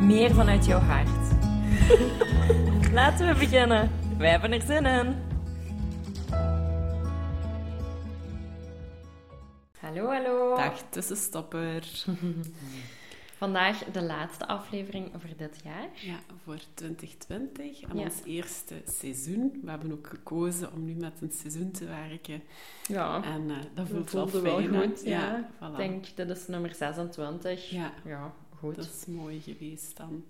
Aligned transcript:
meer 0.00 0.34
vanuit 0.34 0.64
jouw 0.66 0.78
hart. 0.80 1.08
Laten 2.92 3.26
we 3.28 3.34
beginnen. 3.38 3.90
Wij 4.18 4.30
hebben 4.30 4.52
er 4.52 4.60
zin 4.62 4.86
in. 4.86 5.14
Hallo, 9.80 10.06
hallo. 10.06 10.56
Dag 10.56 10.82
tussenstopper. 10.88 11.84
Vandaag 13.36 13.84
de 13.92 14.02
laatste 14.02 14.46
aflevering 14.46 15.10
voor 15.18 15.30
dit 15.36 15.60
jaar. 15.64 15.88
Ja, 15.94 16.14
voor 16.44 16.58
2020 16.74 17.80
en 17.82 17.96
Ja. 17.98 18.02
ons 18.04 18.14
eerste 18.24 18.74
seizoen. 18.86 19.60
We 19.64 19.70
hebben 19.70 19.92
ook 19.92 20.06
gekozen 20.06 20.72
om 20.72 20.84
nu 20.84 20.94
met 20.94 21.12
een 21.20 21.32
seizoen 21.32 21.70
te 21.70 21.84
werken. 21.86 22.42
Ja, 22.86 23.22
En 23.24 23.50
eh, 23.50 23.56
dat 23.74 23.88
voelt 23.88 24.10
wel 24.10 24.28
voelde 24.28 24.48
fijn. 24.48 24.70
wel 24.70 24.82
goed. 24.82 25.02
Ja, 25.04 25.20
Ja, 25.20 25.48
voilà. 25.56 25.70
ik 25.70 25.76
denk, 25.76 26.04
dit 26.14 26.30
is 26.30 26.46
nummer 26.46 26.74
26. 26.74 27.70
Ja. 27.70 27.92
ja 28.04 28.32
goed. 28.60 28.76
Dat 28.76 28.84
is 28.84 29.06
mooi 29.06 29.40
geweest 29.40 29.96
dan. 29.96 30.24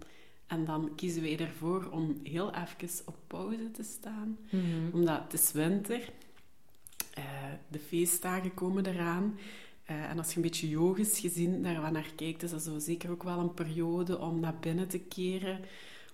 En 0.47 0.65
dan 0.65 0.93
kiezen 0.97 1.23
wij 1.23 1.39
ervoor 1.39 1.89
om 1.91 2.21
heel 2.23 2.51
even 2.55 3.07
op 3.07 3.17
pauze 3.27 3.71
te 3.71 3.83
staan. 3.83 4.39
Mhm. 4.51 4.65
Omdat 4.93 5.23
het 5.23 5.33
is 5.33 5.53
winter. 5.53 6.13
Eh, 7.15 7.25
de 7.69 7.79
feestdagen 7.79 8.55
komen 8.55 8.87
eraan. 8.87 9.39
Eh, 9.85 10.11
en 10.11 10.19
als 10.19 10.31
je 10.31 10.37
een 10.37 10.43
beetje 10.43 10.69
yogisch 10.69 11.19
gezien 11.19 11.63
daar 11.63 11.93
naar 11.93 12.13
kijkt, 12.17 12.43
is 12.43 12.51
dat 12.51 12.63
zo 12.63 12.79
zeker 12.79 13.11
ook 13.11 13.23
wel 13.23 13.39
een 13.39 13.55
periode 13.55 14.19
om 14.19 14.41
naar 14.41 14.57
binnen 14.61 14.89
te 14.89 14.99
keren. 14.99 15.61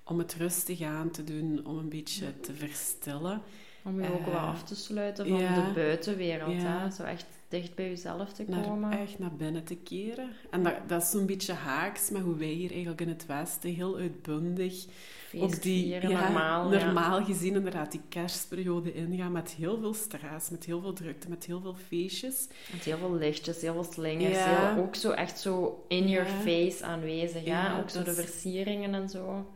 Om 0.05 0.19
het 0.19 0.35
rustig 0.35 0.81
aan 0.83 1.11
te 1.11 1.25
doen, 1.25 1.67
om 1.67 1.79
een 1.79 1.89
beetje 1.89 2.41
te 2.41 2.55
verstillen. 2.55 3.43
Om 3.85 4.03
je 4.03 4.13
ook 4.13 4.19
Eh, 4.21 4.27
wat 4.27 4.35
af 4.35 4.63
te 4.65 4.75
sluiten 4.77 5.29
van 5.29 5.39
ja. 5.39 5.65
de 5.67 5.73
buitenwereld. 5.73 6.63
Ja. 6.63 6.79
Hè? 6.81 6.91
Zo 6.91 7.03
echt 7.03 7.27
dicht 7.61 7.75
bij 7.75 7.89
jezelf 7.89 8.33
te 8.33 8.45
Naar, 8.47 8.65
komen. 8.65 8.99
echt 8.99 9.19
naar 9.19 9.35
binnen 9.37 9.65
te 9.65 9.77
keren. 9.77 10.29
En 10.51 10.63
dat, 10.63 10.75
dat 10.87 11.03
is 11.03 11.11
zo'n 11.11 11.27
beetje 11.27 11.53
haaks 11.53 12.11
met 12.11 12.23
hoe 12.23 12.37
wij 12.37 12.49
hier 12.49 12.71
eigenlijk 12.71 13.01
in 13.01 13.09
het 13.09 13.27
Westen 13.27 13.75
heel 13.75 13.97
uitbundig 13.97 14.85
Feest 15.29 15.59
vieren, 15.61 16.11
ja, 16.11 16.21
normaal. 16.21 16.73
ja. 16.73 16.85
normaal 16.85 17.25
gezien 17.25 17.55
inderdaad 17.55 17.91
die 17.91 18.01
kerstperiode 18.09 18.93
ingaan 18.95 19.33
met 19.33 19.51
heel 19.51 19.79
veel 19.79 19.95
stress, 19.95 20.51
met 20.51 20.65
heel 20.65 20.81
veel 20.81 20.93
drukte, 20.93 21.29
met 21.29 21.47
heel 21.47 21.61
veel 21.61 21.75
feestjes. 21.87 22.49
Met 22.73 22.83
heel 22.85 22.99
veel 22.99 23.15
lichtjes, 23.15 23.61
heel 23.61 23.73
veel 23.73 23.93
slingers. 23.93 24.37
Ja. 24.39 24.73
Heel, 24.75 24.83
ook 24.83 24.95
zo 24.95 25.11
echt 25.11 25.39
zo 25.41 25.85
in 25.89 26.09
your 26.09 26.27
face 26.27 26.85
aanwezig. 26.85 27.45
Ja? 27.45 27.79
Ook 27.81 27.91
zo 27.91 28.03
de 28.03 28.15
versieringen 28.15 28.95
en 28.95 29.09
zo. 29.09 29.47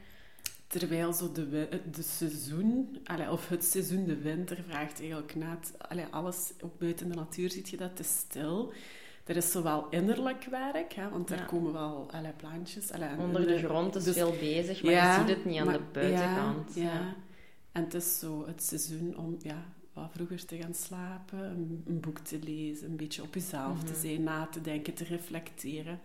Terwijl 0.70 1.12
zo 1.12 1.32
de, 1.32 1.68
de 1.90 2.02
seizoen, 2.02 2.98
allee, 3.04 3.30
of 3.30 3.48
het 3.48 3.64
seizoen, 3.64 4.04
de 4.04 4.16
winter, 4.18 4.62
vraagt 4.68 5.00
eigenlijk 5.00 5.34
net, 5.34 5.72
allee, 5.78 6.04
alles 6.10 6.52
ook 6.60 6.78
buiten 6.78 7.08
de 7.08 7.14
natuur 7.14 7.50
zie 7.50 7.66
je 7.70 7.76
dat, 7.76 7.90
het 7.90 7.98
is 7.98 8.16
stil. 8.16 8.72
Er 9.24 9.36
is 9.36 9.50
zowel 9.50 9.86
innerlijk 9.88 10.44
werk, 10.44 10.92
hè, 10.92 11.08
want 11.08 11.30
er 11.30 11.44
komen 11.44 11.72
wel 11.72 12.08
allee, 12.12 12.32
plantjes. 12.32 12.92
Allee, 12.92 13.08
en 13.08 13.18
Onder 13.18 13.46
de 13.46 13.58
grond 13.58 13.94
is 13.96 14.04
dus- 14.04 14.14
veel 14.14 14.30
bezig, 14.40 14.82
maar 14.82 14.92
Ja, 14.92 15.14
je 15.14 15.20
ziet 15.20 15.36
het 15.36 15.44
niet 15.44 15.58
aan 15.60 15.66
maar- 15.66 15.78
de 15.78 15.84
buitenkant. 15.92 16.74
Ja, 16.74 16.82
ja. 16.82 17.14
En 17.72 17.84
het 17.84 17.94
is 17.94 18.18
zo 18.18 18.46
het 18.46 18.62
seizoen 18.62 19.16
om 19.18 19.36
ja, 19.42 19.64
wat 19.92 20.10
vroeger 20.14 20.44
te 20.46 20.56
gaan 20.56 20.74
slapen, 20.74 21.38
een, 21.38 21.82
een 21.86 22.00
boek 22.00 22.18
te 22.18 22.38
lezen, 22.42 22.90
een 22.90 22.96
beetje 22.96 23.22
op 23.22 23.34
jezelf 23.34 23.78
te 23.84 23.92
Mhm. 23.92 24.00
zijn, 24.00 24.22
na 24.22 24.46
te 24.46 24.60
denken, 24.60 24.94
te 24.94 25.04
reflecteren. 25.04 26.00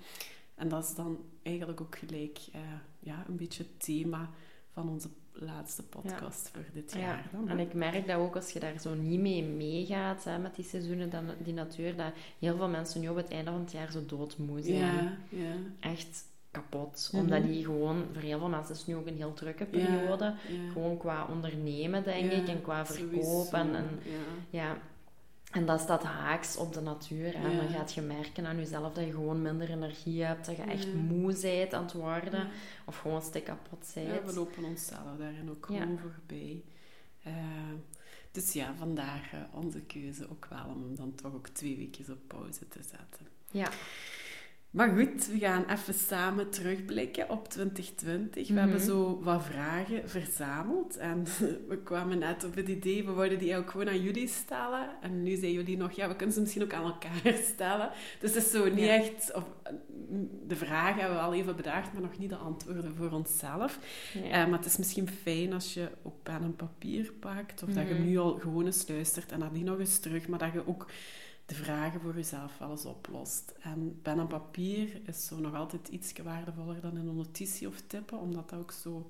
En 0.56 0.68
dat 0.68 0.84
is 0.84 0.96
dan 0.96 1.18
eigenlijk 1.44 1.81
ook 1.81 1.98
gelijk 1.98 2.40
eh, 2.54 2.59
ja, 3.00 3.25
een 3.28 3.36
beetje 3.36 3.64
het 3.64 3.84
thema 3.86 4.30
van 4.75 4.90
onze 4.90 5.08
laatste 5.31 5.84
podcast 5.84 6.50
voor 6.53 6.66
dit 6.74 6.94
Ja, 6.94 7.00
jaar. 7.00 7.30
dan, 7.31 7.50
en 7.50 7.59
ik 7.59 7.74
merk 7.74 8.08
dat 8.08 8.18
ook 8.18 8.36
als 8.36 8.52
je 8.52 8.59
daar 8.59 8.80
zo 8.80 8.94
niet 8.94 9.19
mee 9.19 9.44
meegaat 9.44 10.24
hè, 10.24 10.38
met 10.38 10.56
die 10.56 10.66
seizoenen, 10.66 11.09
dan, 11.09 11.25
die 11.44 11.53
natuur, 11.53 11.96
dat 11.96 12.12
heel 12.40 12.58
veel 12.58 12.69
mensen 12.69 13.02
nu 13.02 13.08
op 13.09 13.16
het 13.16 13.31
einde 13.31 13.52
van 13.52 13.59
het 13.59 13.72
jaar 13.72 13.91
zo 13.91 14.06
doodmoe 14.06 14.62
zijn. 14.62 14.78
ja, 14.78 15.18
ja, 15.30 15.53
Echt 15.80 16.24
kapot. 16.52 17.09
Mhm. 17.12 17.22
Omdat 17.22 17.44
die 17.44 17.66
gewoon, 17.66 18.03
voor 18.13 18.22
heel 18.22 18.40
veel 18.40 18.50
mensen 18.50 18.74
is 18.74 18.78
het 18.80 18.88
nu 18.88 18.96
ook 18.96 19.08
een 19.08 19.16
heel 19.16 19.34
drukke 19.34 19.66
periode. 19.66 20.34
Gewoon 20.74 20.97
qua 20.97 21.25
ondernemen, 21.25 22.03
denk 22.03 22.31
ik, 22.31 22.47
en 22.47 22.62
qua 22.62 22.86
verkoop. 22.86 23.53
En, 23.53 23.75
en, 23.75 24.00
ja. 24.50 24.78
En 25.56 25.66
dat 25.66 25.80
staat 25.80 26.04
haaks 26.04 26.58
op 26.58 26.74
de 26.74 26.82
natuur. 26.82 27.36
En 27.36 27.52
Ja. 27.52 27.58
dan 27.58 27.70
gaat 27.70 27.94
je 27.94 28.02
merken 28.02 28.46
aan 28.46 28.58
jezelf 28.58 28.94
dat 28.94 29.06
je 29.06 29.12
gewoon 29.12 29.42
minder 29.42 29.70
energie 29.70 30.24
hebt, 30.24 30.46
dat 30.46 30.56
je 30.56 30.62
echt 30.62 30.94
moe 30.94 31.40
bent 31.42 31.74
aan 31.74 31.84
het 31.84 31.94
worden. 31.94 32.40
Ja. 32.40 32.48
Of 32.86 32.98
gewoon 32.98 33.22
stik 33.22 33.44
kapot 33.44 33.92
Ja, 33.96 34.02
bent. 34.04 34.26
we 34.26 34.34
lopen 34.34 34.64
onszelf 34.64 35.18
daarin 35.18 35.50
ook 35.50 35.66
gewoon 35.66 36.00
voorbij. 36.00 36.64
Eh, 37.24 37.34
dus 38.32 38.54
ja, 38.54 38.74
vandaar 38.78 39.30
eh, 39.34 39.58
onze 39.60 39.82
keuze 39.82 40.30
ook 40.30 40.46
wel 40.50 40.66
om 40.76 40.82
hem 40.84 40.96
dan 40.96 41.16
toch 41.16 41.34
ook 41.34 41.48
twee 41.48 41.78
weken 41.78 42.14
op 42.14 42.20
pauze 42.28 42.68
te 42.68 42.80
zetten. 42.84 43.28
Ja. 43.52 43.70
Maar 44.75 44.90
goed, 44.90 45.28
we 45.28 45.38
gaan 45.40 45.66
even 45.69 45.94
samen 45.94 46.50
terugblikken 46.50 47.30
op 47.30 47.47
2020. 47.50 48.47
We 48.47 48.53
Mhm. 48.53 48.62
hebben 48.63 48.80
zo 48.81 49.19
wat 49.24 49.44
vragen 49.44 50.09
verzameld. 50.09 50.97
En 50.97 51.24
we 51.69 51.78
kwamen 51.84 52.18
net 52.19 52.44
op 52.44 52.56
het 52.56 52.68
idee, 52.68 53.06
we 53.06 53.12
wouden 53.12 53.40
die 53.40 53.56
ook 53.58 53.69
gewoon 53.69 53.88
aan 53.90 54.02
jullie 54.02 54.28
stellen. 54.28 54.90
En 55.02 55.24
nu 55.24 55.36
zijn 55.36 55.52
jullie 55.52 55.78
nog, 55.78 55.91
ja, 55.91 56.08
we 56.08 56.16
kunnen 56.16 56.36
ze 56.36 56.41
misschien 56.41 56.63
ook 56.63 56.74
aan 56.74 56.84
elkaar 56.84 57.34
stellen. 57.53 57.90
Dus 58.19 58.34
het 58.34 58.44
is 58.46 58.52
zo 58.52 58.66
niet 58.69 58.80
Ja. 58.86 58.94
echt... 58.96 59.31
Of, 59.36 59.44
de 60.47 60.56
vragen 60.56 61.00
hebben 61.00 61.18
we 61.18 61.24
al 61.24 61.34
even 61.34 61.56
bedacht, 61.56 61.94
maar 61.94 62.02
nog 62.02 62.18
niet 62.18 62.30
de 62.30 62.36
antwoorden 62.36 62.96
voor 62.96 63.12
onszelf. 63.12 63.80
Ja. 64.13 64.22
Eh, 64.22 64.31
maar 64.50 64.57
het 64.57 64.66
is 64.68 64.78
misschien 64.78 65.09
fijn 65.09 65.53
als 65.53 65.74
je 65.74 65.88
ook 66.03 66.24
pen 66.24 66.42
en 66.44 66.56
papier 66.56 67.12
pakt, 67.19 67.63
of 67.63 67.69
dat 67.69 67.88
je 67.88 67.94
Mhm. 67.94 68.03
nu 68.06 68.18
al 68.18 68.34
gewoon 68.40 68.66
eens 68.66 68.88
luistert 68.88 69.31
en 69.31 69.40
nadien 69.40 69.66
nog 69.66 69.80
eens 69.80 70.00
terug, 70.00 70.28
maar 70.28 70.40
dat 70.40 70.53
je 70.53 70.68
ook 70.68 70.86
de 71.45 71.56
vragen 71.56 72.01
voor 72.01 72.16
jezelf 72.16 72.57
wel 72.57 72.69
eens 72.72 72.85
oplost. 72.85 73.53
En 73.61 74.00
pen 74.01 74.19
en 74.19 74.28
papier 74.28 75.01
is 75.06 75.25
zo 75.25 75.39
nog 75.39 75.56
altijd 75.56 75.88
iets 75.88 76.13
waardevoller 76.23 76.81
dan 76.81 76.97
in 76.97 77.07
een 77.07 77.16
notitie 77.16 77.67
of 77.67 77.81
tippen, 77.88 78.19
omdat 78.19 78.50
dat 78.50 78.59
ook 78.59 78.72
zo 78.72 79.07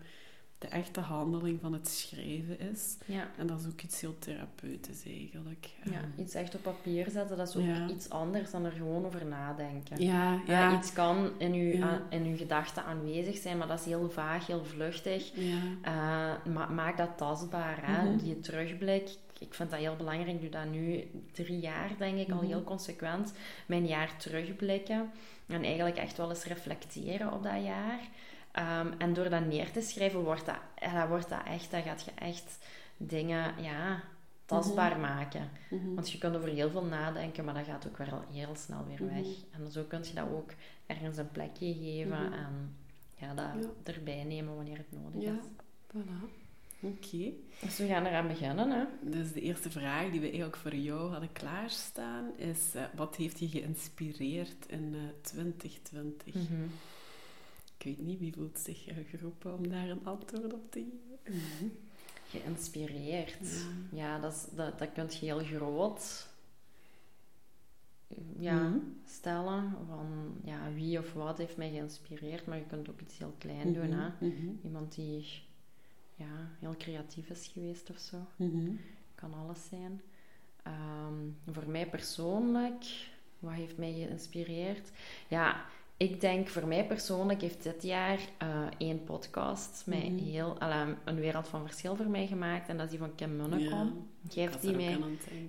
de 0.58 0.68
echte 0.68 1.00
handeling 1.00 1.60
van 1.62 1.74
het 1.74 1.88
schrijven 1.88 2.60
is. 2.60 2.98
ja. 3.06 3.28
En 3.38 3.48
dat 3.48 3.60
is 3.60 3.66
ook 3.68 3.82
iets 3.82 4.02
heel 4.02 4.20
therapeutisch 4.20 5.06
eigenlijk. 5.06 5.70
Ja, 5.84 5.92
Ehm, 5.92 6.22
iets 6.22 6.34
echt 6.34 6.56
op 6.56 6.62
papier 6.64 7.10
zetten, 7.10 7.38
dat 7.38 7.48
is 7.50 7.56
ook 7.56 7.66
Ja. 7.66 7.90
iets 7.90 8.10
anders 8.10 8.52
dan 8.52 8.66
er 8.66 8.72
gewoon 8.72 9.06
over 9.06 9.26
nadenken. 9.26 10.02
ja, 10.02 10.34
Ja, 10.34 10.70
ja. 10.72 10.78
iets 10.78 10.94
kan 10.94 11.30
in 11.38 11.54
uw, 11.54 11.72
Ja. 11.78 12.02
in 12.10 12.24
uw 12.26 12.38
gedachten 12.38 12.84
aanwezig 12.86 13.38
zijn, 13.38 13.58
maar 13.58 13.68
dat 13.68 13.80
is 13.80 13.86
heel 13.86 14.10
vaag, 14.10 14.48
heel 14.48 14.66
vluchtig. 14.66 15.32
ja. 15.36 15.58
Eh, 15.82 16.52
ma- 16.54 16.70
maak 16.70 16.98
dat 16.98 17.18
tastbaar, 17.18 17.80
hè? 17.86 18.10
Mhm. 18.10 18.18
die 18.18 18.40
terugblik. 18.40 19.10
Ik 19.40 19.54
vind 19.54 19.70
dat 19.70 19.80
heel 19.80 19.96
belangrijk. 19.96 20.36
Ik 20.36 20.42
doe 20.42 20.50
dat 20.50 20.66
nu 20.70 21.04
drie 21.32 21.60
jaar, 21.60 21.92
denk 21.98 22.18
ik, 22.18 22.30
al 22.32 22.36
Mhm. 22.38 22.46
heel 22.46 22.64
consequent. 22.64 23.34
Mijn 23.66 23.86
jaar 23.88 24.18
terugblikken. 24.18 25.12
En 25.48 25.64
eigenlijk 25.64 25.98
echt 25.98 26.18
wel 26.18 26.30
eens 26.30 26.44
reflecteren 26.46 27.34
op 27.34 27.44
dat 27.44 27.64
jaar. 27.64 28.00
Ehm, 28.52 28.88
en 28.98 29.14
door 29.14 29.30
dat 29.30 29.46
neer 29.46 29.72
te 29.72 29.82
schrijven, 29.82 30.20
wordt 30.24 30.46
dat, 30.46 30.56
eh, 30.76 30.94
dat 30.94 31.08
wordt 31.08 31.30
dat 31.30 31.42
echt, 31.46 31.72
dan 31.72 31.82
gaat 31.82 32.04
je 32.06 32.12
echt 32.12 32.58
dingen 32.98 33.64
ja, 33.64 34.04
tastbaar 34.46 35.00
maken. 35.00 35.50
Mhm. 35.70 35.94
Want 35.94 36.12
je 36.12 36.18
kunt 36.18 36.36
over 36.36 36.50
heel 36.50 36.70
veel 36.70 36.84
nadenken, 36.86 37.46
maar 37.46 37.54
dat 37.54 37.66
gaat 37.66 37.88
ook 37.88 37.98
wel 37.98 38.24
heel 38.32 38.56
snel 38.56 38.86
weer 38.88 39.04
Mhm. 39.04 39.14
weg. 39.14 39.26
En 39.52 39.72
zo 39.72 39.84
kun 39.84 40.04
je 40.04 40.14
dat 40.14 40.30
ook 40.30 40.50
ergens 40.86 41.18
een 41.18 41.32
plekje 41.32 41.74
geven 41.74 42.24
Mhm. 42.24 42.34
en 42.34 42.76
ja, 43.16 43.34
dat 43.34 43.64
Ja. 43.64 43.94
erbij 43.94 44.24
nemen 44.24 44.56
wanneer 44.56 44.78
het 44.78 44.92
nodig 44.92 45.22
Ja. 45.24 45.32
is. 45.32 45.46
Voilà. 45.96 46.44
Oké. 46.86 47.32
Dus 47.62 47.78
we 47.78 47.88
gaan 47.88 48.06
eraan 48.06 48.28
beginnen, 48.28 48.70
hè? 48.72 48.86
Dus 49.12 49.32
de 49.32 49.42
eerste 49.42 49.72
vraag 49.72 50.12
die 50.12 50.20
we 50.20 50.26
eigenlijk 50.26 50.56
voor 50.58 50.76
jou 50.76 51.12
hadden 51.12 51.32
klaarstaan 51.32 52.38
is: 52.38 52.76
eh, 52.76 52.84
wat 52.96 53.16
heeft 53.16 53.40
je 53.40 53.48
geïnspireerd 53.48 54.66
in 54.68 54.94
eh, 54.96 55.00
2020? 55.22 56.34
Mhm. 56.34 56.64
Ik 57.78 57.86
weet 57.86 58.00
niet 58.06 58.20
wie 58.20 58.34
voelt 58.34 58.60
zich 58.60 58.88
eh, 58.88 58.96
geroepen 59.10 59.54
om 59.54 59.68
daar 59.70 59.90
een 59.90 60.06
antwoord 60.06 60.54
op 60.54 60.72
te 60.72 60.80
geven. 61.24 61.72
Geïnspireerd. 62.30 63.38
Ja. 63.92 63.98
Ja, 63.98 64.20
dat, 64.20 64.34
is, 64.34 64.46
dat, 64.56 64.80
dat 64.80 64.92
kun 64.94 65.06
je 65.10 65.26
heel 65.26 65.40
groot 65.44 66.28
ja, 68.40 68.68
Mhm. 68.68 68.78
stellen. 69.06 69.74
Van 69.88 70.36
ja, 70.44 70.74
wie 70.74 71.00
of 71.00 71.14
wat 71.14 71.38
heeft 71.38 71.58
mij 71.58 71.70
geïnspireerd, 71.70 72.46
maar 72.46 72.58
je 72.58 72.66
kunt 72.66 72.90
ook 72.90 73.02
iets 73.02 73.18
heel 73.18 73.34
klein 73.38 73.74
doen. 73.74 73.90
Mhm, 73.90 74.00
Hè? 74.00 74.28
mhm, 74.28 74.48
Iemand 74.64 74.96
die 74.96 75.26
ja, 76.16 76.50
heel 76.60 76.76
creatief 76.78 77.30
is 77.30 77.50
geweest 77.54 77.90
of 77.90 77.98
zo. 78.00 78.18
mhm. 78.36 78.72
Kan 79.16 79.34
alles 79.34 79.68
zijn. 79.70 80.02
Ehm, 80.64 81.54
voor 81.54 81.70
mij 81.70 81.86
persoonlijk, 81.90 82.86
wat 83.40 83.54
heeft 83.54 83.78
mij 83.78 83.94
geïnspireerd? 83.94 84.92
Ja, 85.28 85.66
ik 85.98 86.22
denk 86.22 86.48
voor 86.48 86.68
mij 86.68 86.86
persoonlijk 86.86 87.42
heeft 87.42 87.64
dit 87.64 87.84
jaar 87.84 88.20
uh, 88.44 88.66
één 88.78 89.04
podcast 89.04 89.84
mij 89.86 90.10
Mhm. 90.10 90.24
heel, 90.24 90.58
een 91.06 91.20
wereld 91.20 91.48
van 91.48 91.62
verschil 91.62 91.96
voor 91.96 92.08
mij 92.10 92.28
gemaakt. 92.28 92.70
En 92.70 92.76
dat 92.78 92.86
is 92.86 92.92
die 92.92 93.00
van 93.00 93.16
Kim 93.16 93.36
Munnekom. 93.36 94.08
Was 94.52 94.62
die 94.62 94.76
mij... 94.76 94.98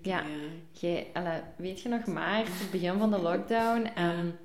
Ja. 0.02 0.24
Jij, 0.72 1.06
allee, 1.12 1.40
weet 1.56 1.80
je 1.80 1.88
nog 1.88 2.06
maar, 2.06 2.44
het 2.44 2.70
begin 2.70 2.98
van 2.98 3.10
de 3.10 3.18
lockdown. 3.28 3.84
En 3.84 4.38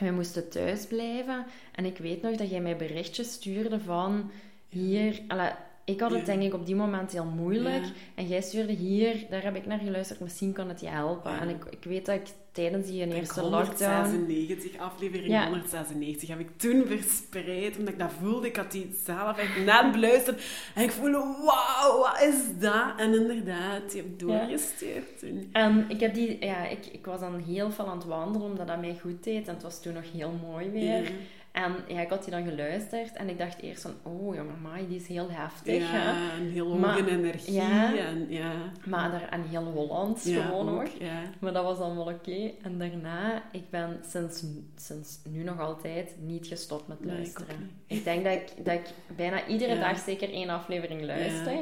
we 0.00 0.10
moesten 0.10 0.48
thuis 0.50 0.86
blijven. 0.86 1.46
En 1.72 1.84
ik 1.84 1.98
weet 1.98 2.22
nog 2.22 2.36
dat 2.36 2.50
jij 2.50 2.60
mij 2.60 2.76
berichtjes 2.76 3.32
stuurde 3.32 3.80
van... 3.80 4.30
Hier... 4.68 5.20
allee, 5.28 5.50
ik 5.88 6.00
had 6.00 6.10
het 6.10 6.26
denk 6.26 6.42
ik 6.42 6.54
op 6.54 6.66
die 6.66 6.76
moment 6.76 7.12
heel 7.12 7.24
moeilijk. 7.24 7.84
En 8.14 8.26
jij 8.26 8.40
stuurde 8.40 8.72
hier, 8.72 9.26
daar 9.30 9.42
heb 9.42 9.56
ik 9.56 9.66
naar 9.66 9.78
geluisterd, 9.78 10.20
misschien 10.20 10.52
kan 10.52 10.68
het 10.68 10.80
je 10.80 10.88
helpen. 10.88 11.32
Ja. 11.32 11.40
En 11.40 11.48
ik, 11.48 11.64
ik 11.70 11.84
weet 11.84 12.06
dat 12.06 12.14
ik 12.14 12.26
tijdens 12.52 12.86
die 12.86 13.14
eerste 13.14 13.42
lockdown... 13.42 14.08
196, 14.08 14.80
aflevering 14.80 15.28
Ja. 15.28 15.44
196 15.44 16.28
heb 16.28 16.38
ik 16.38 16.48
toen 16.56 16.84
verspreid, 16.86 17.78
omdat 17.78 17.92
ik 17.92 17.98
dat 17.98 18.12
voelde. 18.20 18.46
Ik 18.46 18.56
had 18.56 18.72
die 18.72 18.96
zelf 19.04 19.38
echt 19.38 19.64
net 19.64 19.92
beluisterd. 19.92 20.42
En 20.74 20.82
ik 20.82 20.90
voelde, 20.90 21.36
wauw, 21.44 21.98
wat 21.98 22.22
is 22.22 22.58
dat? 22.58 22.92
En 22.96 23.14
inderdaad, 23.14 23.90
die 23.90 24.02
heb 24.02 24.10
ik 24.10 24.18
doorgestuurd 24.18 25.18
toen. 25.18 25.48
En 25.52 25.84
ik, 25.88 26.00
heb 26.00 26.14
die, 26.14 26.44
ja, 26.44 26.66
ik, 26.66 26.86
ik 26.86 27.06
was 27.06 27.20
dan 27.20 27.38
heel 27.38 27.70
veel 27.70 27.86
aan 27.86 27.98
het 27.98 28.06
wandelen, 28.06 28.46
omdat 28.46 28.66
dat 28.66 28.80
mij 28.80 28.98
goed 29.00 29.24
deed. 29.24 29.48
En 29.48 29.54
het 29.54 29.62
was 29.62 29.82
toen 29.82 29.92
nog 29.94 30.12
heel 30.12 30.32
mooi 30.46 30.70
weer. 30.70 31.02
Ja. 31.02 31.10
En 31.52 31.74
ja, 31.88 32.00
ik 32.00 32.08
had 32.08 32.24
die 32.24 32.32
dan 32.32 32.44
geluisterd. 32.44 33.12
En 33.16 33.28
ik 33.28 33.38
dacht 33.38 33.60
eerst 33.60 33.82
van, 33.82 33.94
oh 34.02 34.34
maar 34.36 34.58
Mai, 34.72 34.88
die 34.88 34.96
is 34.96 35.06
heel 35.06 35.30
heftig. 35.30 35.90
hè. 35.90 36.02
Ja, 36.10 36.32
en 36.32 36.50
heel 36.50 36.76
Maar- 36.76 36.98
in 36.98 37.06
energie. 37.06 37.52
ja. 37.52 37.96
En, 37.96 38.26
ja. 38.28 38.52
Maar 38.84 39.10
daar, 39.10 39.28
en 39.28 39.42
heel 39.42 39.64
Hollands 39.64 40.24
Ja, 40.24 40.44
gewoon 40.44 40.68
ook. 40.80 40.86
Ja. 40.98 41.22
Maar 41.38 41.52
dat 41.52 41.64
was 41.64 41.78
allemaal 41.78 42.06
oké. 42.08 42.50
En 42.62 42.78
daarna, 42.78 43.42
ik 43.52 43.70
ben 43.70 44.00
sinds, 44.08 44.44
sinds 44.76 45.18
nu 45.28 45.42
nog 45.42 45.60
altijd 45.60 46.14
niet 46.20 46.46
gestopt 46.46 46.88
met 46.88 46.98
luisteren. 47.04 47.70
ik, 47.86 48.04
denk 48.04 48.24
dat 48.24 48.32
ik, 48.32 48.64
dat 48.64 48.74
ik 48.74 48.86
bijna 49.16 49.46
iedere 49.46 49.78
dag 49.78 49.98
zeker 49.98 50.32
één 50.32 50.48
aflevering 50.48 51.04
luister. 51.04 51.58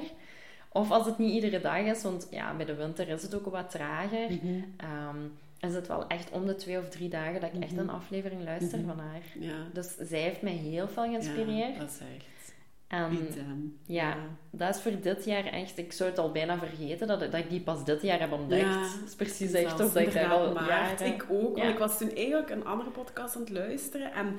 Of 0.68 0.90
als 0.90 1.06
het 1.06 1.18
niet 1.18 1.32
iedere 1.32 1.60
dag 1.60 1.78
is, 1.78 2.02
want 2.02 2.26
ja, 2.30 2.54
bij 2.56 2.66
de 2.66 2.74
winter 2.74 3.08
is 3.08 3.22
het 3.22 3.34
ook 3.34 3.46
wat 3.50 3.70
trager. 3.70 4.30
Mhm. 4.30 4.62
Ehm, 4.76 5.16
is 5.60 5.74
het 5.74 5.86
wel 5.86 6.06
echt 6.06 6.30
om 6.30 6.46
de 6.46 6.54
twee 6.54 6.78
of 6.78 6.88
drie 6.88 7.08
dagen 7.08 7.40
dat 7.40 7.52
ik 7.54 7.62
echt 7.62 7.72
Mhm. 7.72 7.80
een 7.80 7.90
aflevering 7.90 8.44
luister 8.44 8.78
Mhm. 8.78 8.88
van 8.88 8.98
haar. 8.98 9.22
Ja. 9.38 9.56
Dus 9.72 9.94
zij 10.00 10.20
heeft 10.20 10.42
mij 10.42 10.52
heel 10.52 10.88
veel 10.88 11.02
geïnspireerd. 11.04 11.74
Ja, 11.74 11.78
dat 11.80 11.90
is 11.90 11.98
echt... 12.16 12.54
en 12.86 13.78
ja, 13.86 14.16
dat 14.50 14.74
is 14.76 14.82
voor 14.82 15.00
dit 15.00 15.24
jaar 15.24 15.44
echt... 15.44 15.78
Ik 15.78 15.92
zou 15.92 16.10
het 16.10 16.18
al 16.18 16.32
bijna 16.32 16.58
vergeten 16.58 17.06
dat, 17.06 17.20
dat 17.20 17.34
ik 17.34 17.50
die 17.50 17.60
pas 17.60 17.84
dit 17.84 18.02
jaar 18.02 18.20
heb 18.20 18.32
ontdekt. 18.32 18.62
Ja, 18.62 18.80
dat 18.80 19.08
is 19.08 19.14
precies 19.14 19.52
echt 19.52 19.80
of 19.80 19.92
dat 19.92 20.02
ik 20.02 20.12
daar 20.12 20.30
al 20.30 20.54
jaren... 20.64 21.06
Ik 21.06 21.26
ook, 21.30 21.56
want 21.58 21.68
ik 21.70 21.78
was 21.78 21.98
toen 21.98 22.10
eigenlijk 22.10 22.50
een 22.50 22.64
andere 22.66 22.90
podcast 22.90 23.34
aan 23.34 23.40
het 23.40 23.50
luisteren. 23.50 24.12
En 24.12 24.36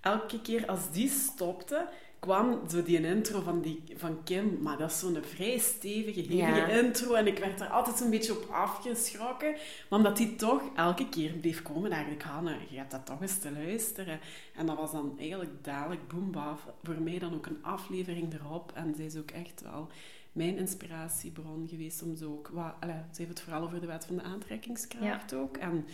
elke 0.00 0.40
keer 0.40 0.66
als 0.66 0.90
die 0.90 1.08
stopte, 1.08 1.86
kwam 2.20 2.58
zo 2.70 2.82
die 2.82 3.00
intro 3.06 3.40
van, 3.40 3.60
die, 3.60 3.82
van 3.96 4.22
Kim. 4.24 4.58
Maar 4.62 4.78
dat 4.78 4.90
is 4.90 4.98
zo'n 4.98 5.18
vrij 5.22 5.58
stevige, 5.58 6.20
hevige 6.20 6.36
Ja. 6.36 6.66
intro. 6.68 7.14
En 7.14 7.26
ik 7.26 7.38
werd 7.38 7.60
er 7.60 7.66
altijd 7.66 7.96
zo'n 7.96 8.10
beetje 8.10 8.32
op 8.32 8.48
afgeschrokken. 8.50 9.50
Maar 9.88 9.98
omdat 9.98 10.16
die 10.16 10.36
toch 10.36 10.62
elke 10.76 11.08
keer 11.08 11.32
bleef 11.32 11.62
komen, 11.62 11.90
dacht 11.90 12.10
ik, 12.10 12.22
Hanne, 12.22 12.56
je 12.68 12.76
gaat 12.76 12.90
dat 12.90 13.06
toch 13.06 13.22
eens 13.22 13.38
te 13.38 13.52
luisteren. 13.52 14.20
En 14.56 14.66
dat 14.66 14.76
was 14.76 14.92
dan 14.92 15.14
eigenlijk 15.18 15.64
dadelijk 15.64 16.08
boembaf. 16.08 16.66
Voor 16.82 17.00
mij 17.00 17.18
dan 17.18 17.34
ook 17.34 17.46
een 17.46 17.62
aflevering 17.62 18.34
erop. 18.34 18.72
En 18.74 18.94
zij 18.96 19.04
is 19.04 19.16
ook 19.16 19.30
echt 19.30 19.62
wel 19.62 19.88
mijn 20.32 20.56
inspiratiebron 20.56 21.66
geweest 21.68 22.02
om 22.02 22.16
zo 22.16 22.32
ook... 22.32 22.48
Wat, 22.52 22.74
allee, 22.80 22.94
ze 23.12 23.22
heeft 23.22 23.28
het 23.28 23.40
vooral 23.40 23.62
over 23.62 23.80
de 23.80 23.86
wet 23.86 24.04
van 24.04 24.16
de 24.16 24.22
aantrekkingskracht 24.22 25.34
ook. 25.34 25.56
En 25.56 25.86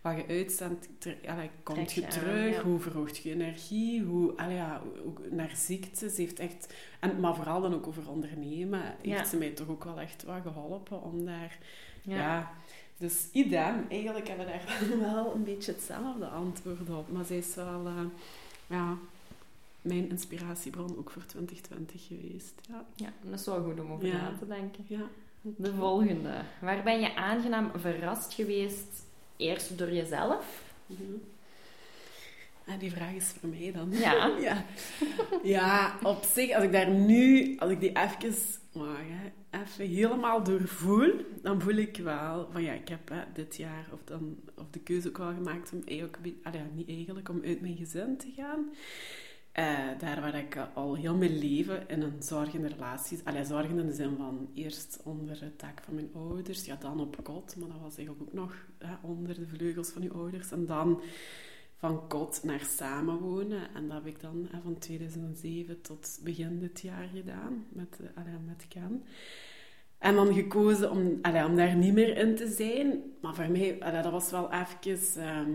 wat 0.00 0.16
je 0.16 0.26
uitzendt, 0.28 0.88
komt 1.62 1.92
je 1.92 2.06
terug. 2.06 2.54
ja. 2.56 2.62
Hoe 2.62 2.78
verhoogt 2.80 3.16
je 3.16 3.30
energie? 3.30 4.02
Hoe, 4.02 4.32
allee, 4.36 4.56
ja, 4.56 4.82
ook 5.06 5.20
naar 5.30 5.52
ziekte. 5.56 6.10
Ze 6.10 6.20
heeft 6.20 6.38
echt... 6.38 6.74
En, 7.00 7.20
maar 7.20 7.34
vooral 7.36 7.60
dan 7.60 7.74
ook 7.74 7.86
over 7.86 8.10
ondernemen. 8.10 8.82
Heeft 8.82 9.18
Ja. 9.18 9.24
ze 9.24 9.36
mij 9.36 9.50
toch 9.50 9.68
ook 9.68 9.84
wel 9.84 10.00
echt 10.00 10.22
wat 10.24 10.40
geholpen 10.42 11.02
om 11.02 11.24
daar... 11.24 11.58
Ja. 12.02 12.50
Dus 12.96 13.28
idem. 13.32 13.86
Eigenlijk 13.90 14.28
hebben 14.28 14.46
we 14.46 14.52
daar 14.52 14.98
wel 15.14 15.34
een 15.34 15.44
beetje 15.44 15.72
hetzelfde 15.72 16.26
antwoord 16.26 16.90
op. 16.90 17.12
Maar 17.12 17.24
zij 17.24 17.38
is 17.38 17.54
wel... 17.54 17.86
eh, 17.86 18.02
ja, 18.66 18.96
mijn 19.82 20.08
inspiratiebron 20.10 20.98
ook 20.98 21.10
voor 21.10 21.26
2020 21.26 22.06
geweest. 22.06 22.54
Ja. 22.68 22.84
Ja, 22.94 23.12
dat 23.30 23.40
is 23.40 23.46
wel 23.46 23.62
goed 23.62 23.80
om 23.80 23.92
over 23.92 24.06
Ja. 24.06 24.12
na 24.20 24.32
te 24.38 24.46
denken. 24.46 24.84
ja. 24.86 25.02
De 25.42 25.74
volgende. 25.74 26.32
Waar 26.60 26.82
ben 26.82 27.00
je 27.00 27.14
aangenaam 27.16 27.70
verrast 27.76 28.34
geweest? 28.34 29.08
Eerst 29.40 29.78
door 29.78 29.92
jezelf? 29.92 30.62
Mhm. 30.86 31.02
Ah, 32.66 32.78
die 32.78 32.90
vraag 32.90 33.12
is 33.12 33.32
voor 33.40 33.48
mij 33.48 33.72
dan. 33.72 33.90
Ja. 33.90 34.26
ja. 34.48 34.64
Ja, 35.42 35.98
op 36.02 36.24
zich, 36.24 36.54
als 36.54 36.64
ik 36.64 36.72
daar 36.72 36.90
nu, 36.90 37.56
als 37.58 37.70
ik 37.70 37.80
die 37.80 37.96
even, 37.96 38.34
maar, 38.72 39.04
hè, 39.04 39.58
even 39.60 39.94
helemaal 39.94 40.42
doorvoel, 40.42 41.12
dan 41.42 41.60
voel 41.60 41.74
ik 41.74 41.96
wel 41.96 42.48
van 42.52 42.62
ja, 42.62 42.72
ik 42.72 42.88
heb 42.88 43.08
hè, 43.08 43.22
dit 43.34 43.56
jaar 43.56 43.86
of, 43.92 43.98
dan, 44.04 44.36
of 44.54 44.64
de 44.70 44.78
keuze 44.78 45.08
ook 45.08 45.18
wel 45.18 45.34
gemaakt 45.34 45.72
om 45.72 45.82
eigenlijk, 45.84 46.18
allee, 46.42 46.60
niet 46.74 46.88
eigenlijk, 46.88 47.28
om 47.28 47.40
uit 47.44 47.60
mijn 47.60 47.76
gezin 47.76 48.16
te 48.16 48.32
gaan. 48.36 48.70
Eh, 49.52 49.88
daar 49.98 50.20
waar 50.20 50.34
ik 50.34 50.56
al 50.74 50.94
heel 50.94 51.16
mijn 51.16 51.38
leven 51.38 51.88
in 51.88 52.02
een 52.02 52.22
zorgende 52.22 52.68
relatie... 52.68 53.18
Allee, 53.24 53.44
zorgend 53.44 53.78
in 53.78 53.86
de 53.86 53.92
zin 53.92 54.16
van 54.16 54.50
eerst 54.54 55.00
onder 55.04 55.40
het 55.40 55.60
dak 55.60 55.80
van 55.82 55.94
mijn 55.94 56.10
ouders, 56.14 56.64
ja, 56.64 56.76
dan 56.76 57.00
op 57.00 57.24
kot, 57.24 57.56
maar 57.56 57.68
dat 57.68 57.80
was 57.80 57.96
eigenlijk 57.96 58.28
ook 58.28 58.32
nog 58.32 58.54
hè, 58.78 58.94
onder 59.02 59.34
de 59.34 59.46
vleugels 59.46 59.88
van 59.88 60.02
je 60.02 60.12
ouders. 60.12 60.52
En 60.52 60.66
dan 60.66 61.02
van 61.76 62.08
kot 62.08 62.40
naar 62.44 62.60
samenwonen. 62.60 63.74
En 63.74 63.88
dat 63.88 63.96
heb 63.96 64.06
ik 64.06 64.20
dan 64.20 64.48
van 64.62 64.78
2007 64.78 65.80
tot 65.80 66.20
begin 66.24 66.58
dit 66.58 66.80
jaar 66.80 67.08
gedaan, 67.14 67.66
met, 67.68 68.00
eh, 68.00 68.22
allee, 68.22 68.38
met 68.46 68.66
Ken. 68.68 69.04
En 69.98 70.14
dan 70.14 70.34
gekozen 70.34 70.90
om, 70.90 71.18
allee, 71.22 71.44
om 71.44 71.56
daar 71.56 71.76
niet 71.76 71.94
meer 71.94 72.16
in 72.16 72.36
te 72.36 72.48
zijn. 72.48 73.02
Maar 73.20 73.34
voor 73.34 73.50
mij, 73.50 73.78
dat 73.78 74.12
was 74.12 74.30
wel 74.30 74.52
even... 74.52 75.22
ehm, 75.22 75.50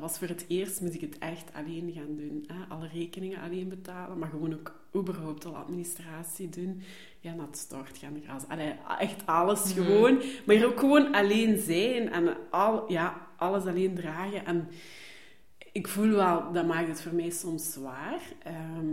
dat 0.00 0.08
was 0.10 0.18
voor 0.18 0.28
het 0.28 0.44
eerst 0.48 0.80
moest 0.80 0.94
ik 0.94 1.00
het 1.00 1.18
echt 1.18 1.50
alleen 1.54 1.92
gaan 1.96 2.16
doen. 2.16 2.44
Hè? 2.46 2.74
Alle 2.74 2.88
rekeningen 2.92 3.40
alleen 3.40 3.68
betalen, 3.68 4.18
maar 4.18 4.28
gewoon 4.28 4.52
ook 4.54 4.74
überhaupt 4.96 5.44
al 5.44 5.56
administratie 5.56 6.48
doen. 6.48 6.82
Ja, 7.20 7.34
naar 7.34 7.46
het 7.46 7.56
stort 7.56 7.98
gaan 7.98 8.20
grazen. 8.24 8.48
Allee, 8.48 8.74
echt 8.98 9.26
alles 9.26 9.74
Mhm. 9.74 9.84
gewoon. 9.84 10.22
Maar 10.46 10.64
ook 10.64 10.78
gewoon 10.80 11.14
alleen 11.14 11.58
zijn 11.58 12.10
en 12.10 12.36
al, 12.50 12.92
ja, 12.92 13.26
alles 13.36 13.64
alleen 13.64 13.94
dragen. 13.94 14.46
En 14.46 14.68
ik 15.76 15.88
voel 15.88 16.10
wel, 16.10 16.52
dat 16.52 16.66
maakt 16.66 16.88
het 16.88 17.02
voor 17.02 17.14
mij 17.14 17.30
soms 17.30 17.72
zwaar. 17.72 18.20
Ehm, 18.42 18.86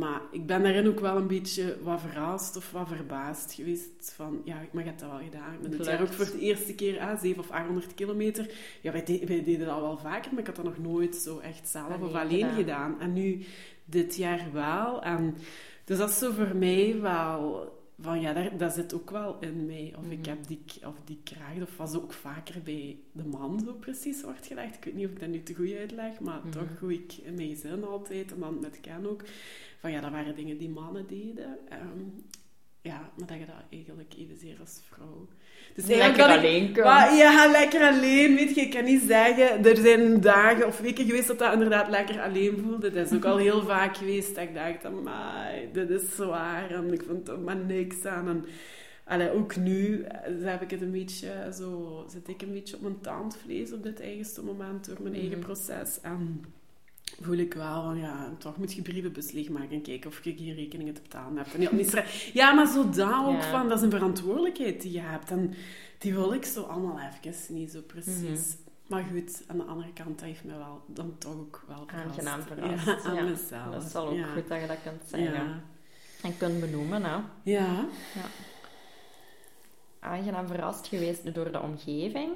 maar 0.00 0.20
ik 0.30 0.46
ben 0.46 0.62
daarin 0.62 0.88
ook 0.88 1.00
wel 1.00 1.16
een 1.16 1.26
beetje 1.26 1.76
wat 1.82 2.00
verrast 2.00 2.56
of 2.56 2.70
wat 2.72 2.88
verbaasd 2.88 3.52
geweest. 3.52 4.12
Van, 4.16 4.40
ja, 4.44 4.54
maar 4.72 4.82
je 4.82 4.88
hebt 4.88 5.00
dat 5.00 5.10
wel 5.10 5.18
gedaan. 5.18 5.52
Ik 5.54 5.60
ben 5.60 5.70
dit 5.70 5.84
jaar 5.86 6.00
ook 6.02 6.12
voor 6.12 6.24
de 6.24 6.38
eerste 6.38 6.74
keer, 6.74 7.00
ah, 7.00 7.18
700 7.20 7.38
of 7.38 7.50
800 7.50 7.94
kilometer. 7.94 8.50
Ja, 8.80 8.92
wij, 8.92 9.04
de- 9.04 9.24
wij 9.26 9.42
deden 9.44 9.66
dat 9.66 9.80
wel 9.80 9.96
vaker, 9.98 10.30
maar 10.30 10.40
ik 10.40 10.46
had 10.46 10.56
dat 10.56 10.64
nog 10.64 10.78
nooit 10.78 11.16
zo 11.16 11.38
echt 11.38 11.68
zelf 11.68 11.86
of 11.88 11.94
Alleen 12.00 12.14
alleen 12.16 12.38
gedaan. 12.40 12.54
gedaan. 12.56 13.00
En 13.00 13.12
nu, 13.12 13.44
dit 13.84 14.16
jaar 14.16 14.46
wel. 14.52 15.02
En, 15.02 15.36
dus 15.84 15.98
dat 15.98 16.08
is 16.10 16.18
zo 16.18 16.32
voor 16.32 16.56
mij 16.56 17.00
wel... 17.00 17.76
Van 18.00 18.20
ja, 18.20 18.32
daar, 18.32 18.56
dat 18.56 18.72
zit 18.74 18.94
ook 18.94 19.10
wel 19.10 19.38
in 19.40 19.66
mij. 19.66 19.94
Of 19.98 20.10
ik 20.10 20.18
Mhm. 20.18 20.28
heb 20.28 20.46
die, 20.46 20.60
of 20.86 20.94
die 21.04 21.20
kracht, 21.24 21.62
of 21.62 21.76
was 21.76 21.94
ook 21.96 22.12
vaker 22.12 22.62
bij 22.62 22.98
de 23.12 23.24
man 23.24 23.60
zo 23.64 23.72
precies 23.72 24.22
wordt 24.22 24.46
gelegd. 24.46 24.76
Ik 24.76 24.84
weet 24.84 24.94
niet 24.94 25.06
of 25.06 25.12
ik 25.12 25.20
dat 25.20 25.28
nu 25.28 25.42
te 25.42 25.54
goed 25.54 25.72
uitleg, 25.76 26.20
maar 26.20 26.40
Mhm. 26.40 26.50
toch 26.50 26.78
hoe 26.80 26.92
ik 26.92 27.12
in 27.12 27.34
mijn 27.34 27.48
gezin 27.48 27.84
altijd, 27.84 28.32
en 28.32 28.38
dan 28.40 28.60
met 28.60 28.80
Ken 28.80 29.06
ook, 29.06 29.22
van 29.78 29.90
ja, 29.90 30.00
dat 30.00 30.10
waren 30.10 30.34
dingen 30.34 30.58
die 30.58 30.68
mannen 30.68 31.06
deden. 31.06 31.58
Ehm, 31.68 32.02
ja, 32.82 33.12
maar 33.16 33.26
dat 33.26 33.38
je 33.38 33.46
dat 33.46 33.54
eigenlijk 33.70 34.14
evenzeer 34.14 34.60
als 34.60 34.80
vrouw. 34.84 35.28
Dus 35.86 35.86
Lekker 35.86 36.16
dat 36.18 36.28
ik- 36.30 36.36
alleen 36.36 36.72
kunnen. 36.72 36.92
maar 36.92 37.14
ja, 37.14 37.50
lekker 37.50 37.80
alleen. 37.80 38.34
Weet 38.36 38.54
je, 38.54 38.60
ik 38.60 38.70
kan 38.70 38.84
niet 38.84 39.02
zeggen. 39.06 39.64
Er 39.64 39.76
zijn 39.76 40.20
dagen 40.20 40.66
of 40.66 40.80
weken 40.80 41.06
geweest 41.06 41.26
dat 41.26 41.38
dat 41.38 41.52
inderdaad 41.52 41.88
lekker 41.88 42.20
alleen 42.20 42.58
voelde. 42.64 42.90
Dat 42.90 43.06
is 43.10 43.16
ook 43.16 43.24
al 43.24 43.36
heel 43.36 43.62
vaak 43.62 43.96
geweest 43.96 44.34
dat 44.34 44.44
ik 44.44 44.54
dacht: 44.54 44.84
amai, 44.84 45.68
dit 45.72 45.90
is 45.90 46.14
zwaar. 46.16 46.70
En 46.70 46.92
ik 46.92 47.02
vond 47.08 47.28
er 47.28 47.38
maar 47.38 47.56
niks 47.56 48.04
aan. 48.04 48.28
En 48.28 48.44
allee, 49.04 49.30
ook 49.30 49.56
nu 49.56 50.02
eh, 50.02 50.32
heb 50.50 50.62
ik 50.62 50.70
het 50.70 50.82
een 50.82 50.90
beetje 50.90 51.28
zo, 51.58 52.04
zit 52.10 52.28
ik 52.28 52.42
een 52.42 52.52
beetje 52.52 52.76
op 52.76 52.82
mijn 52.82 53.00
tandvlees 53.00 53.72
op 53.72 53.82
dit 53.82 54.00
eigenste 54.00 54.42
moment 54.44 54.86
door 54.86 54.96
mijn 55.02 55.14
eigen 55.14 55.38
Mhm. 55.38 55.46
proces. 55.46 55.98
En 56.02 56.44
voel 57.20 57.36
ik 57.36 57.54
wel 57.54 57.82
van 57.82 57.98
ja, 57.98 58.32
toch 58.38 58.56
moet 58.56 58.72
je 58.72 58.82
brievenbus 58.82 59.30
leegmaken 59.30 59.70
en 59.70 59.82
kijken 59.82 60.10
of 60.10 60.24
je 60.24 60.34
geen 60.36 60.54
rekeningen 60.54 60.94
te 60.94 61.00
betalen 61.02 61.36
hebt. 61.36 61.54
En 61.54 61.66
administra- 61.66 62.04
ja, 62.32 62.52
maar 62.52 62.66
zo 62.66 62.90
dat 62.90 63.24
ook 63.26 63.40
Ja. 63.40 63.50
van, 63.50 63.68
dat 63.68 63.78
is 63.78 63.84
een 63.84 63.90
verantwoordelijkheid 63.90 64.82
die 64.82 64.92
je 64.92 65.00
hebt. 65.00 65.30
En 65.30 65.54
die 65.98 66.14
wil 66.14 66.32
ik 66.32 66.44
zo 66.44 66.62
allemaal 66.62 66.98
even 67.00 67.54
niet 67.54 67.70
zo 67.70 67.80
precies. 67.80 68.56
Mhm. 68.56 68.66
Maar 68.86 69.04
goed, 69.12 69.42
aan 69.46 69.56
de 69.56 69.62
andere 69.64 69.92
kant, 69.92 70.18
dat 70.18 70.28
heeft 70.28 70.44
me 70.44 70.56
wel 70.58 70.82
dan 70.86 71.18
toch 71.18 71.32
ook 71.34 71.64
wel 71.66 71.84
verrast. 71.86 72.08
Aangenaam 72.08 72.42
verrast, 72.42 72.84
Ja, 72.86 72.98
aan 73.10 73.14
ja. 73.14 73.22
mezelf. 73.22 73.72
Dat 73.72 73.84
is 73.84 73.92
wel 73.92 74.06
ook 74.08 74.16
ja. 74.16 74.26
goed 74.26 74.48
dat 74.48 74.60
je 74.60 74.66
dat 74.66 74.82
kunt 74.82 75.02
zeggen. 75.06 75.32
Ja. 75.32 75.60
En 76.22 76.36
kunt 76.36 76.60
benoemen, 76.60 77.04
hè. 77.04 77.16
Ja. 77.42 77.86
Aangenaam 80.00 80.46
verrast 80.46 80.86
geweest 80.86 81.34
door 81.34 81.52
de 81.52 81.60
omgeving. 81.60 82.32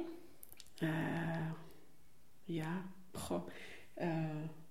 Eh, 0.78 0.88
ja. 2.44 2.82
Goh. 3.12 3.48
eh, 3.94 4.08
ik 4.34 4.61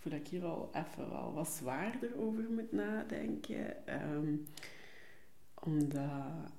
voel 0.00 0.12
dat 0.12 0.20
ik 0.20 0.28
hier 0.28 0.44
al 0.44 0.70
even 0.72 1.10
wel 1.10 1.32
wat 1.34 1.48
zwaarder 1.48 2.10
over 2.18 2.44
moet 2.50 2.72
nadenken. 2.72 3.86
Ehm, 3.86 4.36
omdat, 5.54 6.50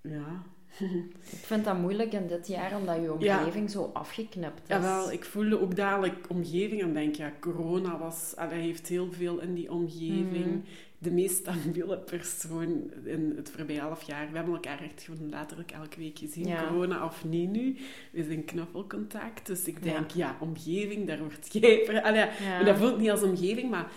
ja... 0.00 0.42
ik 1.30 1.44
vind 1.44 1.64
dat 1.64 1.78
moeilijk 1.78 2.12
in 2.12 2.26
dit 2.26 2.46
jaar, 2.46 2.76
omdat 2.76 3.02
je 3.02 3.12
omgeving 3.12 3.70
zo 3.70 3.90
afgeknipt 3.92 4.62
is. 4.62 4.68
Jawel, 4.68 5.12
ik 5.12 5.24
voelde 5.24 5.60
ook 5.60 5.76
dadelijk 5.76 6.26
omgeving 6.28 6.82
en 6.82 6.92
denk, 6.92 7.14
ja, 7.14 7.32
corona 7.40 7.98
was, 7.98 8.36
allee, 8.36 8.60
heeft 8.60 8.88
heel 8.88 9.12
veel 9.12 9.40
in 9.40 9.54
die 9.54 9.70
omgeving. 9.72 10.46
Mhm 10.46 10.60
de 11.02 11.10
meest 11.10 11.36
stabiele 11.36 11.98
persoon 11.98 12.90
in 13.04 13.32
het 13.36 13.50
voorbije 13.50 13.80
half 13.80 14.02
jaar. 14.02 14.30
We 14.30 14.36
hebben 14.36 14.54
elkaar 14.54 14.82
echt 14.82 15.02
gewoon 15.02 15.28
letterlijk 15.28 15.70
elke 15.70 15.98
week 15.98 16.18
gezien. 16.18 16.56
Corona 16.68 17.04
of 17.04 17.24
niet 17.24 17.50
nu. 17.50 17.76
We 18.12 18.24
zijn 18.24 18.44
knuffelcontact. 18.44 19.46
Dus 19.46 19.64
ik 19.64 19.82
denk, 19.82 20.10
ja, 20.10 20.36
omgeving, 20.40 21.06
daar 21.06 21.18
wordt 21.18 21.52
jij... 21.52 22.02
Allee, 22.02 22.26
ja. 22.42 22.62
Dat 22.64 22.78
voelt 22.78 22.98
niet 22.98 23.10
als 23.10 23.22
omgeving, 23.22 23.70
maar... 23.70 23.90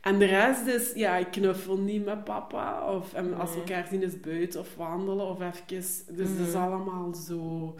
En 0.00 0.18
de 0.18 0.24
rest 0.24 0.66
is, 0.66 0.92
ja, 0.94 1.16
ik 1.16 1.30
knuffel 1.30 1.78
niet 1.78 2.04
met 2.04 2.24
papa. 2.24 2.94
Of 2.94 3.14
en 3.14 3.34
als 3.34 3.50
we 3.50 3.58
elkaar 3.58 3.86
zien 3.90 4.02
is 4.02 4.20
buiten 4.20 4.60
of 4.60 4.74
wandelen 4.76 5.28
of 5.28 5.40
even... 5.40 5.64
Dus 6.16 6.28
mm. 6.28 6.38
het 6.38 6.48
is 6.48 6.54
allemaal 6.54 7.14
zo 7.14 7.74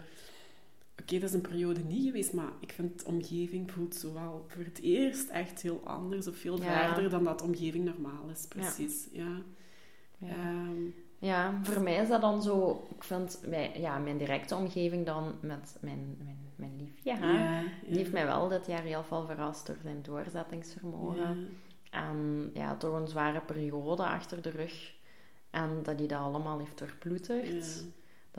Oké, 1.01 1.19
dat 1.19 1.29
is 1.29 1.35
een 1.35 1.41
periode 1.41 1.79
niet 1.79 2.05
geweest, 2.05 2.33
maar 2.33 2.51
ik 2.59 2.71
vind 2.71 2.99
de 2.99 3.05
omgeving 3.05 3.71
voelt 3.71 3.95
zowel 3.95 4.45
voor 4.47 4.63
het 4.63 4.81
eerst 4.81 5.29
echt 5.29 5.61
heel 5.61 5.81
anders 5.83 6.27
of 6.27 6.35
veel 6.35 6.57
verder 6.57 7.09
dan 7.09 7.23
dat 7.23 7.41
omgeving 7.41 7.85
normaal 7.85 8.29
is, 8.31 8.45
precies. 8.47 9.07
Ja. 9.11 9.41
Ja. 10.17 10.27
Ehm, 10.27 10.81
ja. 11.19 11.59
voor 11.63 11.81
mij 11.81 11.95
is 11.95 12.07
dat 12.07 12.21
dan 12.21 12.41
zo... 12.41 12.83
Ik 12.95 13.03
vind 13.03 13.39
mijn, 13.47 13.81
ja, 13.81 13.97
mijn 13.97 14.17
directe 14.17 14.55
omgeving 14.55 15.05
dan 15.05 15.35
met 15.41 15.77
mijn, 15.81 16.15
mijn, 16.23 16.37
mijn 16.55 16.75
liefje, 16.77 17.15
hè, 17.15 17.63
die 17.87 17.97
heeft 17.97 18.11
mij 18.11 18.25
wel 18.25 18.47
dit 18.47 18.67
jaar 18.67 18.83
heel 18.83 19.03
veel 19.03 19.25
verrast 19.25 19.67
door 19.67 19.77
zijn 19.81 20.01
doorzettingsvermogen. 20.01 21.57
En 21.89 22.51
ja, 22.53 22.75
toch 22.75 22.99
een 22.99 23.07
zware 23.07 23.41
periode 23.41 24.03
achter 24.03 24.41
de 24.41 24.49
rug. 24.49 24.93
En 25.49 25.79
dat 25.83 25.99
hij 25.99 26.07
dat 26.07 26.19
allemaal 26.19 26.59
heeft 26.59 26.77
doorploeterd 26.77 27.83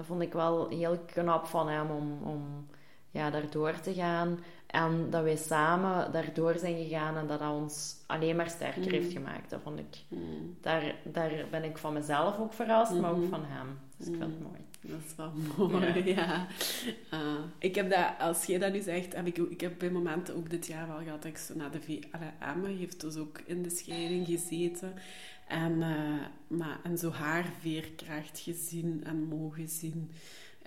dat 0.01 0.09
vond 0.09 0.23
ik 0.23 0.33
wel 0.33 0.69
heel 0.69 0.99
knap 0.99 1.47
van 1.47 1.69
hem 1.69 1.91
om, 1.91 2.23
om 2.23 2.67
ja, 3.11 3.31
daardoor 3.31 3.81
te 3.81 3.95
gaan. 3.95 4.39
En 4.67 5.11
dat 5.11 5.23
wij 5.23 5.37
samen 5.37 6.13
daardoor 6.13 6.55
zijn 6.59 6.77
gegaan 6.77 7.17
en 7.17 7.27
dat 7.27 7.39
dat 7.39 7.53
ons 7.53 7.97
alleen 8.07 8.37
maar 8.37 8.51
sterker 8.51 8.83
mm. 8.83 8.91
heeft 8.91 9.13
gemaakt. 9.13 9.51
Dat 9.51 9.61
vond 9.63 9.79
ik, 9.79 9.97
mm. 10.09 10.57
daar, 10.61 10.95
daar 11.05 11.33
ben 11.51 11.65
ik 11.65 11.79
van 11.79 11.93
mezelf 11.93 12.39
ook 12.39 12.53
verrast, 12.53 12.93
maar 12.93 13.11
ook 13.11 13.17
mm-hmm. 13.17 13.31
van 13.31 13.45
hem. 13.45 13.79
Dus 13.97 14.07
ik 14.07 14.15
vind 14.17 14.31
het 14.31 14.43
mooi. 14.43 14.61
Dat 14.81 15.01
is 15.07 15.15
wel 15.17 15.33
mooi, 15.69 16.05
ja. 16.15 16.47
Uh, 17.15 17.21
ik 17.59 17.75
heb 17.75 17.91
dat, 17.91 18.07
als 18.19 18.45
jij 18.45 18.59
dat 18.59 18.73
nu 18.73 18.81
zegt, 18.81 19.17
heb 19.17 19.27
ik, 19.27 19.39
ik 19.39 19.61
heb 19.61 19.79
bij 19.79 19.91
momenten 19.91 20.37
ook 20.37 20.51
dit 20.51 20.67
jaar 20.67 20.87
wel 20.87 20.99
gehad 20.99 21.23
dat 21.23 21.31
ik 21.31 21.39
zo 21.39 21.55
naar 21.57 21.71
de 21.71 21.81
V... 21.81 21.89
Emma 22.39 22.69
heeft 22.69 23.01
dus 23.01 23.17
ook 23.17 23.41
in 23.45 23.63
de 23.63 23.71
scheiding 23.71 24.27
gezeten. 24.27 24.93
En, 25.51 25.73
uh, 25.73 26.59
maar, 26.59 26.81
en 26.83 26.99
zo 26.99 27.11
haar 27.11 27.53
veerkracht 27.61 28.39
gezien 28.39 29.05
en 29.05 29.23
mogen 29.23 29.69
zien. 29.69 30.11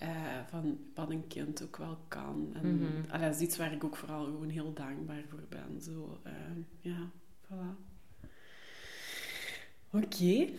Uh, 0.01 0.09
van 0.49 0.79
wat 0.95 1.09
een 1.09 1.27
kind 1.27 1.63
ook 1.63 1.77
wel 1.77 1.97
kan. 2.07 2.49
En 2.53 2.75
mm 2.75 2.79
-hmm. 2.79 3.21
dat 3.21 3.35
is 3.35 3.41
iets 3.41 3.57
waar 3.57 3.73
ik 3.73 3.83
ook 3.83 3.95
vooral 3.95 4.23
gewoon 4.23 4.49
heel 4.49 4.73
dankbaar 4.73 5.23
voor 5.29 5.43
ben. 5.49 5.81
Zo, 5.81 6.21
uh, 6.27 6.31
ja, 6.79 7.09
voilà. 7.45 7.75
Oké. 9.91 10.05
Okay. 10.05 10.53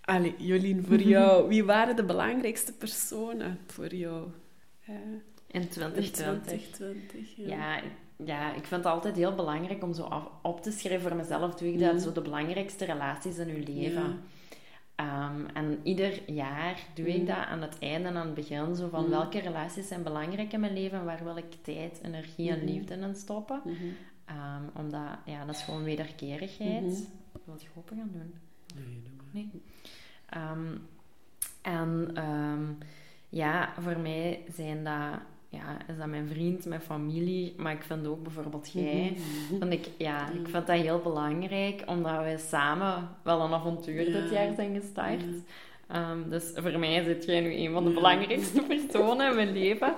Allee, 0.00 0.34
Jolien, 0.38 0.84
voor 0.84 1.00
jou, 1.16 1.48
wie 1.48 1.64
waren 1.64 1.96
de 1.96 2.04
belangrijkste 2.04 2.72
personen 2.72 3.58
voor 3.66 3.94
jou? 3.94 4.28
in 5.46 5.68
2020? 5.68 6.52
In 6.52 6.72
2020 6.72 7.36
ja. 7.36 7.46
ja 7.46 7.82
ja, 8.24 8.54
ik 8.54 8.66
vind 8.66 8.84
het 8.84 8.92
altijd 8.92 9.16
heel 9.16 9.34
belangrijk 9.34 9.82
om 9.82 9.94
zo 9.94 10.30
op 10.42 10.62
te 10.62 10.70
schrijven 10.70 11.08
voor 11.08 11.16
mezelf. 11.16 11.54
Doe 11.54 11.72
ik 11.72 11.78
dat 11.78 11.92
mm. 11.92 11.98
zo 11.98 12.12
de 12.12 12.22
belangrijkste 12.22 12.84
relaties 12.84 13.38
in 13.38 13.48
uw 13.48 13.64
leven. 13.64 14.20
Ehm, 14.94 15.46
en 15.54 15.80
ieder 15.82 16.30
jaar 16.30 16.80
doe 16.94 17.08
ik 17.08 17.20
mm. 17.20 17.26
dat 17.26 17.36
aan 17.36 17.62
het 17.62 17.78
einde 17.78 18.08
en 18.08 18.16
aan 18.16 18.26
het 18.26 18.34
begin. 18.34 18.76
Zo 18.76 18.88
van 18.88 19.04
mm. 19.04 19.10
welke 19.10 19.38
relaties 19.38 19.88
zijn 19.88 20.02
belangrijk 20.02 20.52
in 20.52 20.60
mijn 20.60 20.72
leven 20.72 20.98
en 20.98 21.04
waar 21.04 21.24
wil 21.24 21.36
ik 21.36 21.54
tijd, 21.62 22.00
energie 22.02 22.50
en 22.50 22.64
liefde 22.64 22.94
in 22.94 23.14
stoppen. 23.14 23.62
Um, 23.66 24.70
omdat, 24.74 25.18
ja, 25.24 25.44
dat 25.44 25.54
is 25.54 25.62
gewoon 25.62 25.84
wederkerigheid. 25.84 26.82
Mm-hmm. 26.82 27.06
Wil 27.44 27.56
je 27.58 27.68
open 27.74 27.96
gaan 27.96 28.10
doen? 28.12 28.34
Nee, 28.74 29.02
doe 29.02 29.12
maar. 29.16 29.26
Nee. 29.30 29.50
Um, 30.36 30.86
en 31.62 32.14
ja, 33.28 33.72
voor 33.80 33.98
mij 33.98 34.44
zijn 34.54 34.84
dat 34.84 35.20
ja, 35.48 35.76
is 35.88 35.98
dat 35.98 36.06
mijn 36.06 36.28
vriend, 36.28 36.64
mijn 36.64 36.80
familie, 36.80 37.54
maar 37.56 37.72
ik 37.72 37.82
vind 37.82 38.06
ook 38.06 38.22
bijvoorbeeld 38.22 38.70
jij. 38.72 39.16
Mhm. 39.16 39.58
vind 39.58 39.72
ik, 39.72 39.90
ja, 39.98 40.28
ik 40.28 40.48
vind 40.48 40.66
dat 40.66 40.76
heel 40.76 41.00
belangrijk, 41.00 41.82
omdat 41.86 42.16
wij 42.16 42.38
samen 42.38 43.08
wel 43.22 43.40
een 43.40 43.52
avontuur 43.52 44.04
dit 44.04 44.30
jaar 44.30 44.54
zijn 44.54 44.80
gestart. 44.80 45.22
Um, 45.94 46.30
dus 46.30 46.52
voor 46.54 46.78
mij 46.78 47.04
zit 47.04 47.24
jij 47.24 47.40
nu 47.40 47.54
een 47.54 47.72
van 47.72 47.84
de 47.84 47.90
belangrijkste 47.90 48.62
personen 48.76 49.28
in 49.30 49.34
mijn 49.34 49.52
leven. 49.52 49.94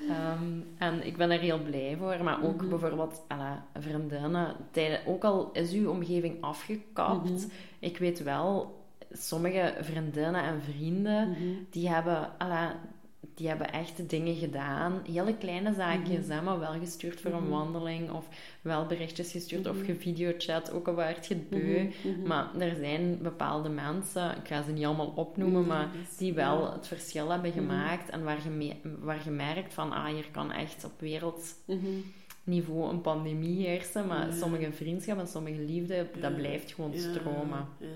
Um, 0.00 0.64
en 0.78 1.06
ik 1.06 1.16
ben 1.16 1.30
er 1.30 1.38
heel 1.38 1.62
blij 1.62 1.96
voor, 1.98 2.24
maar 2.24 2.44
ook 2.44 2.60
mhm. 2.60 2.68
bijvoorbeeld 2.68 3.22
alla, 3.28 3.66
vriendinnen. 3.78 4.56
Tijden, 4.70 5.00
ook 5.06 5.24
al 5.24 5.50
is 5.52 5.72
uw 5.72 5.90
omgeving 5.90 6.36
afgekapt, 6.40 7.30
mhm. 7.30 7.48
ik 7.78 7.98
weet 7.98 8.22
wel, 8.22 8.78
sommige 9.12 9.74
vriendinnen 9.80 10.42
en 10.42 10.62
vrienden, 10.62 11.36
die 11.70 11.88
hebben 11.88 12.38
alla, 12.38 12.80
die 13.20 13.48
hebben 13.48 13.72
echt 13.72 14.10
dingen 14.10 14.36
gedaan. 14.36 15.02
Hele 15.12 15.36
kleine 15.36 15.74
zaakjes, 15.74 16.26
mm 16.26 16.44
maar 16.44 16.58
wel 16.58 16.78
gestuurd 16.80 17.20
voor 17.20 17.32
een 17.32 17.42
mhm. 17.42 17.50
wandeling. 17.50 18.10
Of 18.10 18.28
wel 18.62 18.86
berichtjes 18.86 19.30
gestuurd 19.30 19.68
of 19.68 19.76
mhm. 19.76 19.84
gevideochat, 19.84 20.72
ook 20.72 20.88
al 20.88 20.94
werd 20.94 21.26
je 21.26 21.36
beu. 21.36 21.90
Mhm, 22.02 22.26
maar 22.26 22.56
er 22.58 22.76
zijn 22.76 23.18
bepaalde 23.22 23.68
mensen, 23.68 24.36
ik 24.36 24.46
ga 24.46 24.62
ze 24.62 24.70
niet 24.70 24.84
allemaal 24.84 25.12
opnoemen, 25.14 25.66
maar 25.66 25.88
die 26.18 26.34
wel 26.34 26.72
het 26.72 26.86
verschil 26.86 27.30
hebben 27.30 27.52
gemaakt. 27.52 28.10
En 28.10 28.24
waar 28.24 28.38
je, 28.44 28.74
waar 29.00 29.24
je 29.24 29.30
merkt 29.30 29.74
van, 29.74 29.92
ah, 29.92 30.06
hier 30.06 30.28
kan 30.30 30.52
echt 30.52 30.84
op 30.84 31.00
wereldniveau 31.00 32.90
een 32.90 33.00
pandemie 33.00 33.66
heersen. 33.66 34.06
Maar 34.06 34.32
sommige 34.32 34.72
vriendschappen 34.72 35.24
en 35.24 35.30
sommige 35.30 35.60
liefde, 35.60 36.06
dat 36.20 36.36
blijft 36.36 36.72
gewoon 36.72 36.94
stromen. 36.96 37.66
Ja, 37.78 37.86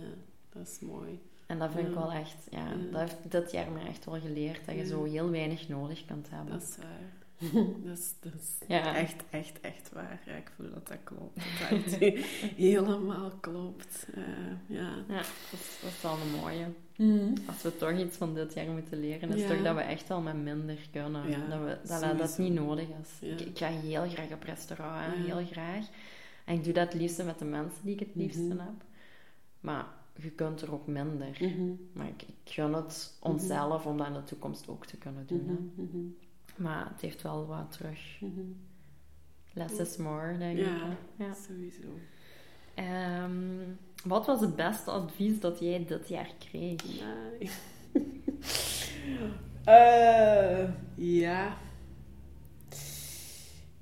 dat 0.53 0.69
is 0.69 0.81
mooi. 0.81 1.21
En 1.53 1.59
dat 1.59 1.71
vind 1.73 1.89
ik 1.89 1.95
wel 1.95 2.13
echt, 2.13 2.47
ja, 2.51 2.67
dat 2.91 3.01
heeft 3.01 3.17
dit 3.29 3.53
jaar 3.53 3.71
me 3.71 3.89
echt 3.89 4.05
wel 4.05 4.21
geleerd 4.21 4.67
dat 4.67 4.75
je 4.75 4.87
zo 4.87 5.05
heel 5.05 5.31
weinig 5.31 5.69
nodig 5.69 6.05
kunt 6.05 6.31
hebben. 6.31 6.53
Dat 6.53 6.63
is 6.63 6.77
waar. 6.77 7.11
dat 7.85 7.99
is, 7.99 8.15
dat 8.21 8.33
is 8.35 8.59
ja. 8.69 8.95
echt, 8.95 9.23
echt, 9.31 9.61
echt 9.61 9.93
waar. 9.93 10.21
Ja, 10.27 10.33
ik 10.33 10.51
voel 10.57 10.71
dat 10.71 10.89
dat 10.89 10.99
klopt. 11.05 11.35
Dat 11.37 11.85
dat 11.85 11.95
helemaal 12.57 13.31
klopt. 13.41 14.07
Uh, 14.15 14.25
ja, 14.67 14.91
ja 15.09 15.17
dat, 15.17 15.61
is, 15.61 15.79
dat 15.83 15.91
is 15.91 16.03
wel 16.03 16.13
een 16.13 16.41
mooie. 16.41 16.67
Mm. 16.97 17.35
Als 17.47 17.63
we 17.63 17.77
toch 17.77 17.99
iets 17.99 18.17
van 18.17 18.35
dit 18.35 18.55
jaar 18.55 18.71
moeten 18.71 19.01
leren, 19.01 19.33
is 19.33 19.47
toch 19.47 19.63
dat 19.63 19.75
we 19.75 19.81
echt 19.81 20.09
wel 20.09 20.21
met 20.21 20.43
minder 20.43 20.79
kunnen. 20.93 21.51
dat, 21.51 21.61
we, 21.61 21.79
dat, 22.01 22.19
dat 22.19 22.39
niet 22.39 22.53
nodig 22.53 22.87
is. 22.89 23.29
Ik, 23.29 23.41
ik, 23.41 23.59
ga 23.59 23.69
heel 23.69 24.09
graag 24.09 24.33
op 24.33 24.43
restaurant, 24.43 25.15
heel 25.15 25.47
graag. 25.47 25.87
En 26.45 26.55
ik 26.55 26.65
doe 26.65 26.73
dat 26.73 26.93
het 26.93 27.01
liefste 27.01 27.25
met 27.25 27.39
de 27.39 27.45
mensen 27.45 27.79
die 27.83 27.95
ik 27.95 28.01
het 28.01 28.15
liefste 28.15 28.41
mm 28.55 28.59
heb. 28.59 28.85
Maar 29.61 29.87
je 30.23 30.31
kunt 30.31 30.61
er 30.61 30.73
ook 30.73 30.87
minder. 30.87 31.37
Mhm. 31.41 31.73
Maar 31.93 32.09
ik, 32.09 32.23
ik 32.23 32.53
gun 32.53 32.73
het 32.73 33.19
onszelf 33.21 33.87
om 33.87 33.97
dat 33.97 34.07
in 34.07 34.13
de 34.13 34.25
toekomst 34.25 34.69
ook 34.69 34.87
te 34.87 34.97
kunnen 34.97 35.27
doen. 35.27 35.73
Mhm, 35.75 35.83
mhm. 35.83 36.07
Maar 36.57 36.89
het 36.93 37.01
heeft 37.01 37.23
wel 37.23 37.47
wat 37.47 37.73
terug. 37.73 38.21
Less 39.53 39.79
is 39.79 39.97
more, 39.97 40.39
denk 40.39 40.59
ik. 40.59 40.67
Ja, 41.17 41.35
sowieso. 41.35 41.89
Um, 43.25 43.79
wat 44.05 44.27
was 44.27 44.41
het 44.41 44.57
beste 44.57 44.91
advies 44.91 45.41
dat 45.41 45.59
jij 45.59 45.85
dit 45.87 46.09
jaar 46.09 46.31
kreeg? 46.39 46.83
uh, 49.67 50.69
ja. 51.19 51.57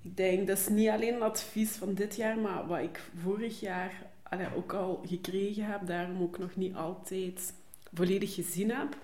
Ik 0.03 0.17
denk, 0.17 0.47
dat 0.47 0.59
is 0.59 0.69
niet 0.69 0.89
alleen 0.89 1.15
een 1.15 1.23
advies 1.23 1.71
van 1.71 1.95
dit 1.95 2.17
jaar, 2.17 2.39
maar 2.39 2.67
wat 2.67 2.81
ik 2.81 3.11
vorig 3.23 3.61
jaar 3.61 4.10
allee, 4.31 4.55
ook 4.57 4.73
al 4.73 5.03
gekregen 5.07 5.65
heb, 5.65 5.87
daarom 5.87 6.23
ook 6.23 6.39
nog 6.39 6.57
niet 6.57 6.75
altijd 6.75 7.55
volledig 7.95 8.35
gezien 8.35 8.71
heb. 8.71 8.97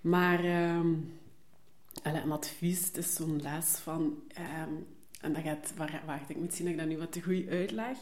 Maar 0.00 0.68
um, 0.78 1.12
allee, 2.02 2.22
een 2.22 2.32
advies, 2.32 2.86
het 2.86 2.96
is 2.96 3.14
zo'n 3.14 3.42
les 3.42 3.76
van... 3.76 4.22
Um, 4.68 4.86
en 5.20 5.32
dat 5.32 5.42
gaat, 5.42 5.72
wacht, 6.06 6.30
ik 6.30 6.36
moet 6.36 6.54
zien 6.54 6.64
dat 6.64 6.74
ik 6.74 6.80
dat 6.80 6.88
nu 6.88 6.98
wat 6.98 7.12
te 7.12 7.22
goed 7.22 7.48
uitleg. 7.48 7.96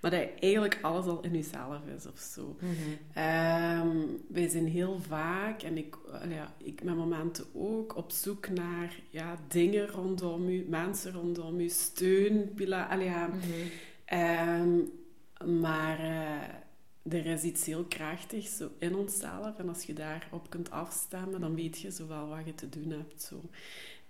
Maar 0.00 0.10
dat 0.10 0.28
eigenlijk 0.40 0.78
alles 0.82 1.06
al 1.06 1.22
in 1.22 1.32
jezelf 1.32 1.80
is 1.96 2.06
of 2.06 2.18
zo. 2.18 2.56
Mm 2.60 4.14
wij 4.28 4.48
zijn 4.48 4.66
heel 4.66 5.00
vaak, 5.08 5.62
en 5.62 5.76
ik, 5.78 5.96
ja, 6.28 6.54
ik 6.58 6.82
met 6.82 6.96
momenten 6.96 7.44
ook, 7.54 7.96
op 7.96 8.10
zoek 8.10 8.48
naar 8.48 9.00
ja, 9.10 9.38
dingen 9.48 9.86
rondom 9.86 10.48
u, 10.48 10.66
mensen 10.68 11.12
rondom 11.12 11.60
u, 11.60 11.68
steun, 11.68 12.52
pila, 12.54 12.86
allee, 12.86 13.06
ja. 13.06 13.30
Mm 14.08 14.90
maar 15.44 16.00
uh, 16.00 17.14
er 17.14 17.26
is 17.26 17.42
iets 17.42 17.66
heel 17.66 17.84
krachtigs 17.84 18.56
zo 18.56 18.70
in 18.78 18.94
onszelf. 18.94 19.58
En 19.58 19.68
als 19.68 19.82
je 19.82 19.92
daarop 19.92 20.50
kunt 20.50 20.70
afstemmen, 20.70 21.40
dan 21.40 21.54
weet 21.54 21.78
je 21.78 21.90
zowel 21.90 22.28
wat 22.28 22.44
je 22.44 22.54
te 22.54 22.68
doen 22.68 22.90
hebt. 22.90 23.22
Zo. 23.22 23.34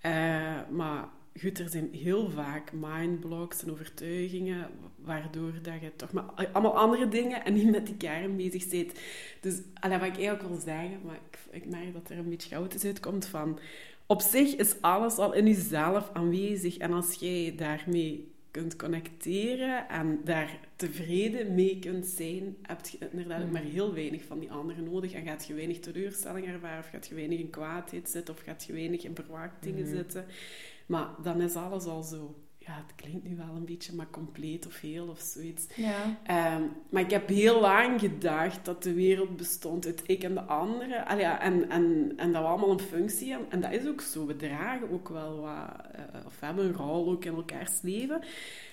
Uh, 0.02 0.68
maar 0.70 1.08
goed, 1.40 1.58
er 1.58 1.68
zijn 1.68 1.88
heel 1.92 2.30
vaak 2.30 2.72
mindblocks 2.72 3.62
en 3.62 3.70
overtuigingen, 3.70 4.70
waardoor 4.96 5.52
dat 5.62 5.80
je 5.80 5.96
toch 5.96 6.12
maar 6.12 6.24
allemaal 6.52 6.78
andere 6.78 7.08
dingen 7.08 7.44
en 7.44 7.52
niet 7.52 7.70
met 7.70 7.86
die 7.86 7.96
kern 7.96 8.36
bezig 8.36 8.68
bent. 8.68 8.92
Dus 9.40 9.60
allee, 9.74 9.98
wat 9.98 10.08
ik 10.08 10.16
eigenlijk 10.16 10.48
wil 10.48 10.60
zeggen, 10.60 11.00
maar 11.04 11.18
ik, 11.30 11.38
ik 11.50 11.66
merk 11.66 11.92
dat 11.92 12.10
er 12.10 12.18
een 12.18 12.28
beetje 12.28 12.48
goud 12.48 12.84
uitkomt 12.84 13.26
van... 13.26 13.58
Op 14.08 14.20
zich 14.20 14.56
is 14.56 14.80
alles 14.80 15.16
al 15.16 15.32
in 15.32 15.46
jezelf 15.46 16.10
aanwezig. 16.12 16.76
En 16.76 16.92
als 16.92 17.14
jij 17.14 17.54
daarmee 17.56 18.34
kunt 18.56 18.76
connecteren 18.76 19.88
en 19.88 20.20
daar 20.24 20.60
tevreden 20.76 21.54
mee 21.54 21.78
kunt 21.78 22.06
zijn, 22.06 22.56
heb 22.62 22.86
je 22.86 22.98
inderdaad 23.10 23.44
mm. 23.44 23.50
maar 23.52 23.62
heel 23.62 23.94
weinig 23.94 24.24
van 24.24 24.38
die 24.38 24.52
anderen 24.52 24.84
nodig. 24.84 25.12
En 25.12 25.24
gaat 25.24 25.46
je 25.46 25.54
weinig 25.54 25.78
teleurstelling 25.78 26.46
ervaren, 26.46 26.78
of 26.78 26.88
gaat 26.88 27.06
je 27.06 27.14
weinig 27.14 27.38
in 27.38 27.50
kwaadheid 27.50 28.10
zitten, 28.10 28.34
of 28.34 28.40
gaat 28.40 28.64
je 28.64 28.72
weinig 28.72 29.04
in 29.04 29.14
verwachtingen 29.14 29.84
mm. 29.84 29.94
zitten. 29.94 30.24
Maar 30.86 31.08
dan 31.22 31.40
is 31.40 31.54
alles 31.54 31.84
al 31.84 32.02
zo 32.02 32.34
ja, 32.66 32.84
het 32.86 32.94
klinkt 32.94 33.28
nu 33.28 33.36
wel 33.36 33.56
een 33.56 33.64
beetje, 33.64 33.94
maar 33.94 34.10
compleet 34.10 34.66
of 34.66 34.80
heel 34.80 35.06
of 35.06 35.20
zoiets. 35.20 35.66
Ja. 35.74 36.18
Ehm, 36.22 36.62
maar 36.88 37.02
ik 37.02 37.10
heb 37.10 37.28
heel 37.28 37.60
lang 37.60 38.00
gedacht 38.00 38.64
dat 38.64 38.82
de 38.82 38.94
wereld 38.94 39.36
bestond 39.36 39.86
uit 39.86 40.02
ik 40.06 40.22
en 40.22 40.34
de 40.34 40.42
anderen. 40.42 41.06
Al 41.06 41.18
ja, 41.18 41.40
en, 41.40 41.70
en, 41.70 42.12
en 42.16 42.32
dat 42.32 42.42
we 42.42 42.48
allemaal 42.48 42.70
een 42.70 42.80
functie 42.80 43.30
hebben. 43.30 43.50
En 43.50 43.60
dat 43.60 43.72
is 43.72 43.86
ook 43.86 44.00
zo. 44.00 44.26
We 44.26 44.36
dragen 44.36 44.90
ook 44.90 45.08
wel 45.08 45.40
wat, 45.40 45.70
uh, 45.96 46.26
of 46.26 46.40
hebben 46.40 46.64
een 46.64 46.72
rol 46.72 47.10
ook 47.10 47.24
in 47.24 47.34
elkaars 47.34 47.82
leven. 47.82 48.20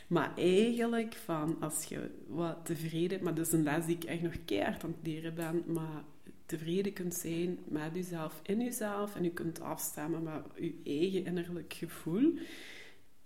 Maar 0.08 0.32
eigenlijk, 0.38 1.14
van 1.14 1.58
als 1.60 1.84
je 1.84 2.10
wat 2.28 2.58
tevreden... 2.64 3.24
Maar 3.24 3.34
dat 3.34 3.46
is 3.46 3.52
een 3.52 3.64
les 3.64 3.86
die 3.86 3.96
ik 3.96 4.04
echt 4.04 4.22
nog 4.22 4.36
keihard 4.46 4.84
aan 4.84 4.96
het 4.98 5.08
leren 5.08 5.36
ben. 5.36 5.64
Maar 5.68 6.04
tevreden 6.46 6.94
kunt 6.94 7.14
zijn 7.14 7.58
met 7.68 7.90
jezelf 7.94 8.40
in 8.44 8.62
jezelf. 8.62 9.16
En 9.16 9.24
je 9.24 9.32
kunt 9.32 9.62
afstemmen 9.62 10.24
met 10.24 10.44
je 10.56 10.74
eigen 10.84 11.26
innerlijk 11.26 11.74
gevoel 11.74 12.34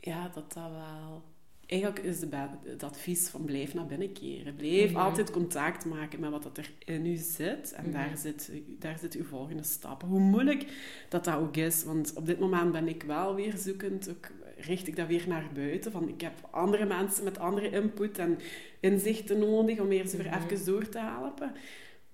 ja, 0.07 0.29
dat 0.33 0.53
dat 0.53 0.71
wel... 0.71 1.23
Eigenlijk 1.65 2.01
is 2.01 2.19
de, 2.19 2.27
het 2.63 2.83
advies 2.83 3.27
van 3.27 3.45
blijf 3.45 3.73
naar 3.73 3.85
binnen 3.85 4.13
keren. 4.13 4.55
Blijf 4.55 4.91
mhm. 4.91 4.99
altijd 4.99 5.31
contact 5.31 5.85
maken 5.85 6.19
met 6.19 6.31
wat 6.31 6.43
dat 6.43 6.57
er 6.57 6.71
in 6.85 7.05
u 7.05 7.15
zit. 7.15 7.73
En 7.73 7.91
daar, 7.91 8.07
mhm. 8.07 8.17
zit, 8.17 8.51
daar 8.79 8.97
zit 8.99 9.13
uw 9.13 9.23
volgende 9.23 9.63
stap. 9.63 10.01
Hoe 10.01 10.19
moeilijk 10.19 10.65
dat 11.09 11.25
dat 11.25 11.35
ook 11.35 11.57
is. 11.57 11.83
Want 11.83 12.13
op 12.15 12.25
dit 12.25 12.39
moment 12.39 12.71
ben 12.71 12.87
ik 12.87 13.03
wel 13.03 13.35
weer 13.35 13.57
zoekend. 13.57 14.09
Ook 14.09 14.31
richt 14.57 14.87
ik 14.87 14.95
dat 14.95 15.07
weer 15.07 15.27
naar 15.27 15.49
buiten. 15.53 15.91
Van, 15.91 16.07
ik 16.09 16.21
heb 16.21 16.47
andere 16.51 16.85
mensen 16.85 17.23
met 17.23 17.39
andere 17.39 17.69
input 17.69 18.17
en 18.17 18.39
inzichten 18.79 19.39
nodig 19.39 19.79
om 19.79 19.87
weer 19.87 20.07
ze 20.07 20.17
weer 20.17 20.25
mhm. 20.25 20.43
even 20.43 20.65
door 20.65 20.89
te 20.89 20.99
helpen. 20.99 21.51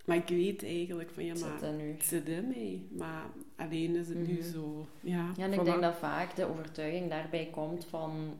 Maar 0.03 0.17
ik 0.17 0.27
weet 0.27 0.63
eigenlijk 0.63 1.09
van 1.13 1.25
ja, 1.25 1.33
maar 1.33 1.69
het 1.69 2.03
zit 2.03 2.27
in 2.27 2.47
mee. 2.47 2.87
Maar 2.91 3.25
alleen 3.55 3.95
is 3.95 4.07
het 4.07 4.27
nu 4.27 4.33
mhm. 4.33 4.51
zo. 4.51 4.85
Ja, 4.99 5.31
ja 5.37 5.43
en 5.43 5.53
ik 5.53 5.65
denk 5.65 5.81
dat 5.81 5.95
vaak 5.95 6.35
de 6.35 6.45
overtuiging 6.45 7.09
daarbij 7.09 7.49
komt 7.51 7.85
van 7.85 8.37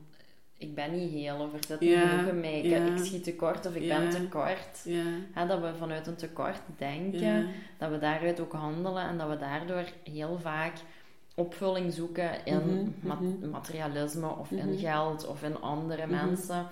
ik 0.58 0.74
ben 0.74 0.92
niet 0.92 1.10
heel 1.10 1.36
of 1.36 1.52
er 1.52 1.64
zit 1.66 1.80
niet 1.80 1.98
genoeg 1.98 2.26
in 2.26 2.40
mij. 2.40 2.60
Ik, 2.60 3.04
schiet 3.04 3.24
tekort 3.24 3.66
of 3.66 3.74
ik 3.74 3.88
ben 3.88 4.10
tekort. 4.10 4.84
Ja. 5.34 5.46
dat 5.46 5.60
we 5.60 5.72
vanuit 5.78 6.06
een 6.06 6.16
tekort 6.16 6.60
denken, 6.78 7.48
dat 7.78 7.90
we 7.90 7.98
daaruit 7.98 8.40
ook 8.40 8.52
handelen 8.52 9.08
en 9.08 9.18
dat 9.18 9.28
we 9.28 9.36
daardoor 9.36 9.84
heel 10.04 10.38
vaak 10.38 10.72
opvulling 11.34 11.92
zoeken 11.92 12.44
in 12.44 12.92
mhm, 13.02 13.18
mhm. 13.18 13.50
materialisme 13.50 14.28
of 14.28 14.50
in 14.50 14.78
geld 14.78 15.26
of 15.26 15.42
in 15.42 15.60
andere 15.60 16.06
mensen. 16.06 16.66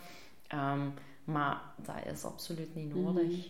Ehm, 0.47 0.89
maar 1.25 1.61
dat 1.77 2.15
is 2.15 2.25
absoluut 2.25 2.75
niet 2.75 2.95
nodig. 2.95 3.49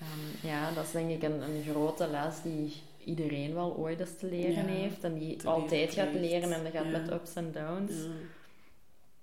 Um, 0.00 0.48
ja, 0.48 0.72
dat 0.72 0.84
is 0.84 0.90
denk 0.90 1.10
ik 1.10 1.22
een, 1.22 1.42
een 1.42 1.62
grote 1.62 2.08
les 2.08 2.42
die 2.42 2.72
iedereen 3.04 3.54
wel 3.54 3.76
ooit 3.76 4.00
eens 4.00 4.18
te 4.18 4.26
leren 4.26 4.66
heeft. 4.66 5.04
En 5.04 5.18
die 5.18 5.48
altijd 5.48 5.92
gaat 5.92 6.12
leren 6.12 6.52
en 6.52 6.62
dat 6.62 6.72
gaat 6.72 6.90
met 6.90 7.12
ups 7.12 7.34
en 7.34 7.52
downs. 7.52 7.92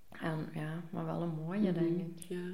En 0.09 0.49
ja, 0.53 0.83
maar 0.89 1.05
wel 1.05 1.21
een 1.21 1.35
mooie, 1.45 1.71
denk 1.71 1.89
mhm, 1.89 1.99
ik. 1.99 2.23
Ja. 2.27 2.51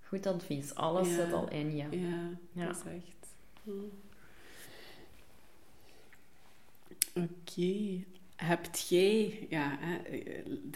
Goed 0.00 0.26
advies. 0.26 0.74
Alles 0.74 1.14
zit 1.14 1.32
al 1.32 1.50
in 1.50 1.76
je. 1.76 1.86
Ja, 1.90 2.30
ja. 2.52 2.66
dat 2.66 2.76
is 2.76 2.92
echt... 2.92 3.34
Oké. 7.14 8.04
Hebt 8.36 8.88
jij... 8.88 9.46
Ja, 9.50 9.76
hè, 9.80 9.96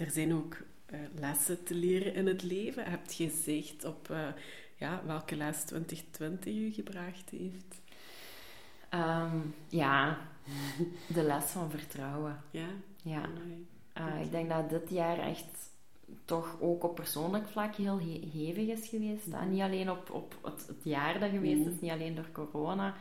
er 0.05 0.11
zijn 0.11 0.35
ook 0.35 0.57
uh, 0.93 1.01
lessen 1.15 1.65
te 1.65 1.75
leren 1.75 2.15
in 2.15 2.27
het 2.27 2.43
leven. 2.43 2.85
Hebt 2.85 3.17
je 3.17 3.31
zicht 3.43 3.85
op... 3.85 4.09
Uh, 4.11 4.29
ja, 4.83 5.03
welke 5.05 5.37
les 5.37 5.65
2020 5.65 6.55
u 6.55 6.73
gebracht 6.73 7.31
heeft? 7.31 7.81
Um, 8.95 9.55
ja, 9.69 10.19
de 11.15 11.23
les 11.23 11.45
van 11.45 11.71
vertrouwen. 11.71 12.43
Ja? 12.51 12.69
Ja. 13.03 13.29
Uh, 13.99 14.21
ik 14.25 14.31
denk 14.31 14.49
dat 14.49 14.71
dit 14.71 14.91
jaar 14.91 15.19
echt 15.19 15.71
toch 16.25 16.57
ook 16.61 16.85
op 16.85 16.95
persoonlijk 16.95 17.49
vlak 17.49 17.75
heel 17.75 17.99
hevig 18.33 18.69
is 18.69 18.89
geweest. 18.89 19.27
Mm. 19.27 19.51
Niet 19.51 19.61
alleen 19.61 19.91
op, 19.91 20.11
op 20.11 20.39
het, 20.43 20.67
het, 20.67 20.85
jaar 20.85 21.21
dat 21.21 21.31
geweest 21.31 21.67
is, 21.67 21.81
niet 21.81 21.91
alleen 21.91 22.15
door 22.15 22.33
corona. 22.33 22.95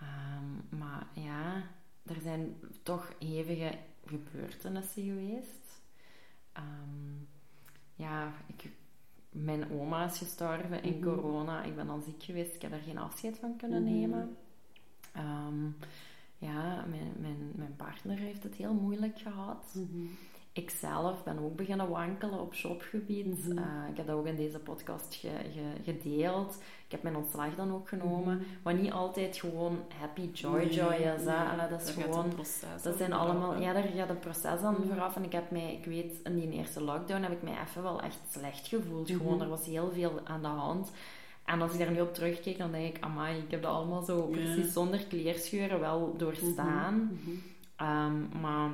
Um, 0.00 0.78
maar 0.78 1.06
ja, 1.12 1.62
er 2.06 2.20
zijn 2.22 2.56
toch 2.82 3.12
hevige 3.18 3.78
gebeurtenissen 4.06 5.02
geweest. 5.02 5.82
Um, 6.56 7.28
ja, 7.94 8.32
ik 8.46 8.70
mijn 9.34 9.70
oma 9.70 10.04
is 10.04 10.18
gestorven 10.18 10.82
in 10.82 10.98
mhm. 10.98 11.02
corona. 11.02 11.62
Ik 11.62 11.76
ben 11.76 11.86
dan 11.86 12.02
ziek 12.02 12.22
geweest. 12.22 12.54
Ik 12.54 12.62
heb 12.62 12.70
daar 12.70 12.80
geen 12.80 12.98
afscheid 12.98 13.38
van 13.38 13.56
kunnen 13.56 13.82
mhm. 13.82 13.92
nemen. 13.92 14.36
Ehm, 15.12 15.64
ja, 16.38 16.84
mijn, 16.88 17.12
mijn, 17.20 17.52
mijn 17.54 17.76
partner 17.76 18.18
heeft 18.18 18.42
het 18.42 18.54
heel 18.54 18.74
moeilijk 18.74 19.18
gehad. 19.18 19.74
Mm 19.74 20.10
ik 20.54 20.70
zelf 20.70 21.22
ben 21.22 21.38
ook 21.38 21.56
beginnen 21.56 21.88
wankelen 21.88 22.40
op 22.40 22.54
shopgebied. 22.54 23.48
Mm 23.48 23.58
ik 23.90 23.96
heb 23.96 24.06
dat 24.06 24.16
ook 24.16 24.26
in 24.26 24.36
deze 24.36 24.58
podcast 24.58 25.14
ge, 25.14 25.30
gedeeld. 25.84 26.56
Ik 26.84 26.90
heb 26.90 27.02
mijn 27.02 27.16
ontslag 27.16 27.54
dan 27.54 27.72
ook 27.72 27.88
genomen. 27.88 28.36
Mm 28.36 28.44
Wat 28.62 28.74
niet 28.74 28.92
altijd 28.92 29.36
gewoon 29.36 29.78
happy 29.98 30.30
joy 30.32 30.66
joy 30.66 30.92
is. 30.92 31.24
Nee, 31.24 31.68
dat 31.70 31.82
is 31.82 31.90
gewoon... 31.90 32.32
Dat 32.82 32.96
zijn 32.96 33.12
allemaal... 33.12 33.60
Ja, 33.60 33.72
daar 33.72 33.88
gaat 33.96 34.08
een 34.08 34.18
proces 34.18 34.44
aan 34.44 34.76
mm 34.78 34.88
vooraf. 34.88 35.16
En 35.16 35.24
ik 35.24 35.32
heb 35.32 35.50
mij... 35.50 35.72
Ik 35.72 35.84
weet, 35.84 36.20
in 36.24 36.34
die 36.34 36.52
eerste 36.52 36.82
lockdown 36.82 37.22
heb 37.22 37.32
ik 37.32 37.42
mij 37.42 37.56
even 37.66 37.82
wel 37.82 38.00
echt 38.00 38.20
slecht 38.30 38.66
gevoeld. 38.66 39.08
Mhm. 39.08 39.18
Gewoon, 39.18 39.40
er 39.40 39.48
was 39.48 39.66
heel 39.66 39.90
veel 39.92 40.20
aan 40.24 40.42
de 40.42 40.48
hand. 40.48 40.90
En 41.44 41.62
als 41.62 41.72
ik 41.72 41.78
daar 41.78 41.90
nu 41.90 42.00
op 42.00 42.14
terugkijk, 42.14 42.58
dan 42.58 42.72
denk 42.72 42.96
ik... 42.96 43.04
Amai, 43.04 43.38
ik 43.38 43.50
heb 43.50 43.62
dat 43.62 43.72
allemaal 43.72 44.02
zo 44.02 44.22
precies 44.22 44.72
zonder 44.72 45.04
kleerscheuren 45.04 45.80
wel 45.80 46.14
doorstaan. 46.16 46.94
Mhm. 46.94 47.30
Mhm. 47.30 47.38
Ehm, 47.76 48.40
maar 48.40 48.70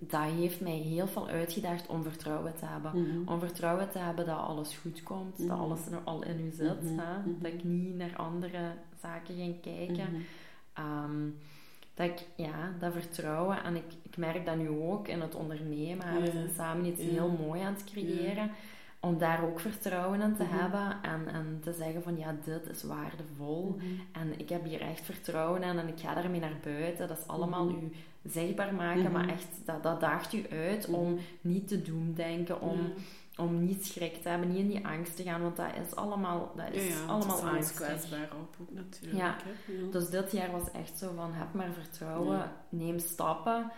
dat 0.00 0.22
heeft 0.22 0.60
mij 0.60 0.76
heel 0.76 1.06
veel 1.06 1.28
uitgedaagd 1.28 1.86
om 1.86 2.02
vertrouwen 2.02 2.54
te 2.54 2.64
hebben. 2.66 3.02
Mhm. 3.02 3.28
Om 3.28 3.40
vertrouwen 3.40 3.90
te 3.90 3.98
hebben 3.98 4.26
dat 4.26 4.38
alles 4.38 4.76
goed 4.76 5.02
komt, 5.02 5.38
dat 5.38 5.46
mhm. 5.46 5.60
alles 5.60 5.86
er 5.86 6.00
al 6.04 6.24
in 6.24 6.40
u 6.40 6.50
zit. 6.50 6.82
Mhm. 6.82 6.98
hè? 6.98 7.38
Dat 7.38 7.52
ik 7.52 7.64
niet 7.64 7.96
naar 7.96 8.16
andere 8.16 8.72
zaken 9.00 9.34
ging 9.34 9.60
kijken. 9.60 10.26
Ehm, 10.72 11.28
dat 11.94 12.06
ik, 12.06 12.26
ja, 12.36 12.72
dat 12.78 12.92
vertrouwen. 12.92 13.64
En 13.64 13.76
ik, 13.76 13.92
ik 14.02 14.16
merk 14.16 14.46
dat 14.46 14.56
nu 14.56 14.68
ook 14.68 15.08
in 15.08 15.20
het 15.20 15.34
ondernemen. 15.34 16.20
We 16.20 16.30
zijn 16.30 16.50
samen 16.54 16.86
iets 16.86 17.02
heel 17.02 17.38
mooi 17.46 17.60
aan 17.60 17.72
het 17.72 17.84
creëren. 17.84 18.50
Om 19.00 19.18
daar 19.18 19.44
ook 19.44 19.60
vertrouwen 19.60 20.20
in 20.20 20.36
te 20.36 20.44
hebben 20.44 20.96
en, 21.02 21.28
en 21.34 21.60
te 21.62 21.72
zeggen 21.72 22.02
van 22.02 22.18
ja, 22.18 22.36
dit 22.44 22.68
is 22.70 22.82
waardevol. 22.82 23.76
En 24.12 24.38
ik 24.38 24.48
heb 24.48 24.64
hier 24.64 24.80
echt 24.80 25.04
vertrouwen 25.04 25.62
in 25.62 25.78
en 25.78 25.88
ik 25.88 26.00
ga 26.00 26.14
daarmee 26.14 26.40
naar 26.40 26.58
buiten. 26.62 27.08
Dat 27.08 27.18
is 27.18 27.26
allemaal 27.26 27.68
uw 27.68 27.90
zichtbaar 28.24 28.74
maken, 28.74 29.12
maar 29.12 29.24
mhm. 29.24 29.32
echt, 29.32 29.48
dat, 29.64 29.82
dat 29.82 30.00
daagt 30.00 30.32
u 30.32 30.46
uit 30.50 30.86
om 30.86 31.12
mhm. 31.12 31.20
niet 31.40 31.68
te 31.68 31.82
doen 31.82 32.12
denken, 32.14 32.60
om, 32.60 32.92
om 33.36 33.64
niet 33.64 33.86
schrik 33.86 34.22
te 34.22 34.28
hebben, 34.28 34.48
niet 34.48 34.58
in 34.58 34.68
die 34.68 34.86
angst 34.86 35.16
te 35.16 35.22
gaan, 35.22 35.42
want 35.42 35.56
dat 35.56 35.70
is 35.86 35.94
allemaal, 35.94 36.52
dat 36.56 36.72
is 36.72 36.88
ja, 36.88 37.04
allemaal 37.06 37.40
angst. 37.42 37.74
kwetsbaar 37.74 38.28
op 38.40 38.56
ook 38.60 38.70
natuurlijk. 38.70 39.16
Ja. 39.16 39.36
dus 39.90 40.10
dit 40.10 40.32
jaar 40.32 40.50
was 40.50 40.70
echt 40.70 40.98
zo 40.98 41.12
van, 41.16 41.32
heb 41.32 41.54
maar 41.54 41.72
vertrouwen, 41.72 42.52
neem 42.68 42.98
stappen 42.98 43.70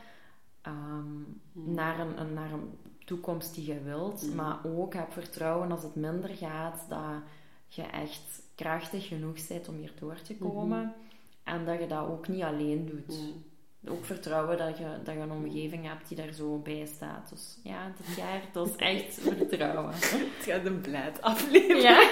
ehm, 0.63 1.19
mhm. 1.53 1.75
naar, 1.75 2.01
een, 2.01 2.21
een, 2.21 2.33
naar 2.33 2.53
een 2.53 2.79
toekomst 3.05 3.55
die 3.55 3.67
je 3.67 3.81
wilt, 3.81 4.35
maar 4.35 4.59
ook 4.65 4.95
heb 4.95 5.13
vertrouwen 5.13 5.71
als 5.71 5.83
het 5.83 5.95
minder 5.95 6.31
gaat, 6.31 6.87
dat 6.89 7.23
je 7.69 7.83
echt 7.83 8.43
krachtig 8.55 9.09
genoeg 9.09 9.47
bent 9.49 9.69
om 9.69 9.77
hier 9.77 9.93
door 9.99 10.23
te 10.23 10.37
komen. 10.37 10.95
En 11.43 11.65
dat 11.65 11.81
je 11.81 11.87
dat 11.87 12.07
ook 12.07 12.29
niet 12.29 12.43
alleen 12.43 12.87
doet 12.87 13.35
ook 13.89 14.05
vertrouwen 14.05 14.59
dat 14.59 14.79
je, 14.79 14.87
dat 15.05 15.15
je 15.15 15.21
een 15.21 15.31
omgeving 15.31 15.87
hebt 15.87 16.09
die 16.09 16.17
daar 16.17 16.33
zo 16.33 16.59
bij 16.59 16.87
staat. 16.95 17.29
Dus 17.31 17.59
ja, 17.63 17.93
dit 17.97 18.17
jaar, 18.17 18.43
dat 18.53 18.69
is 18.69 18.77
echt 18.77 19.21
vertrouwen. 19.21 19.93
Het 20.37 20.45
gaat 20.45 20.65
een 20.65 20.81
blijd 20.81 21.23
aflevering. 21.23 21.83
Ja. 21.83 22.01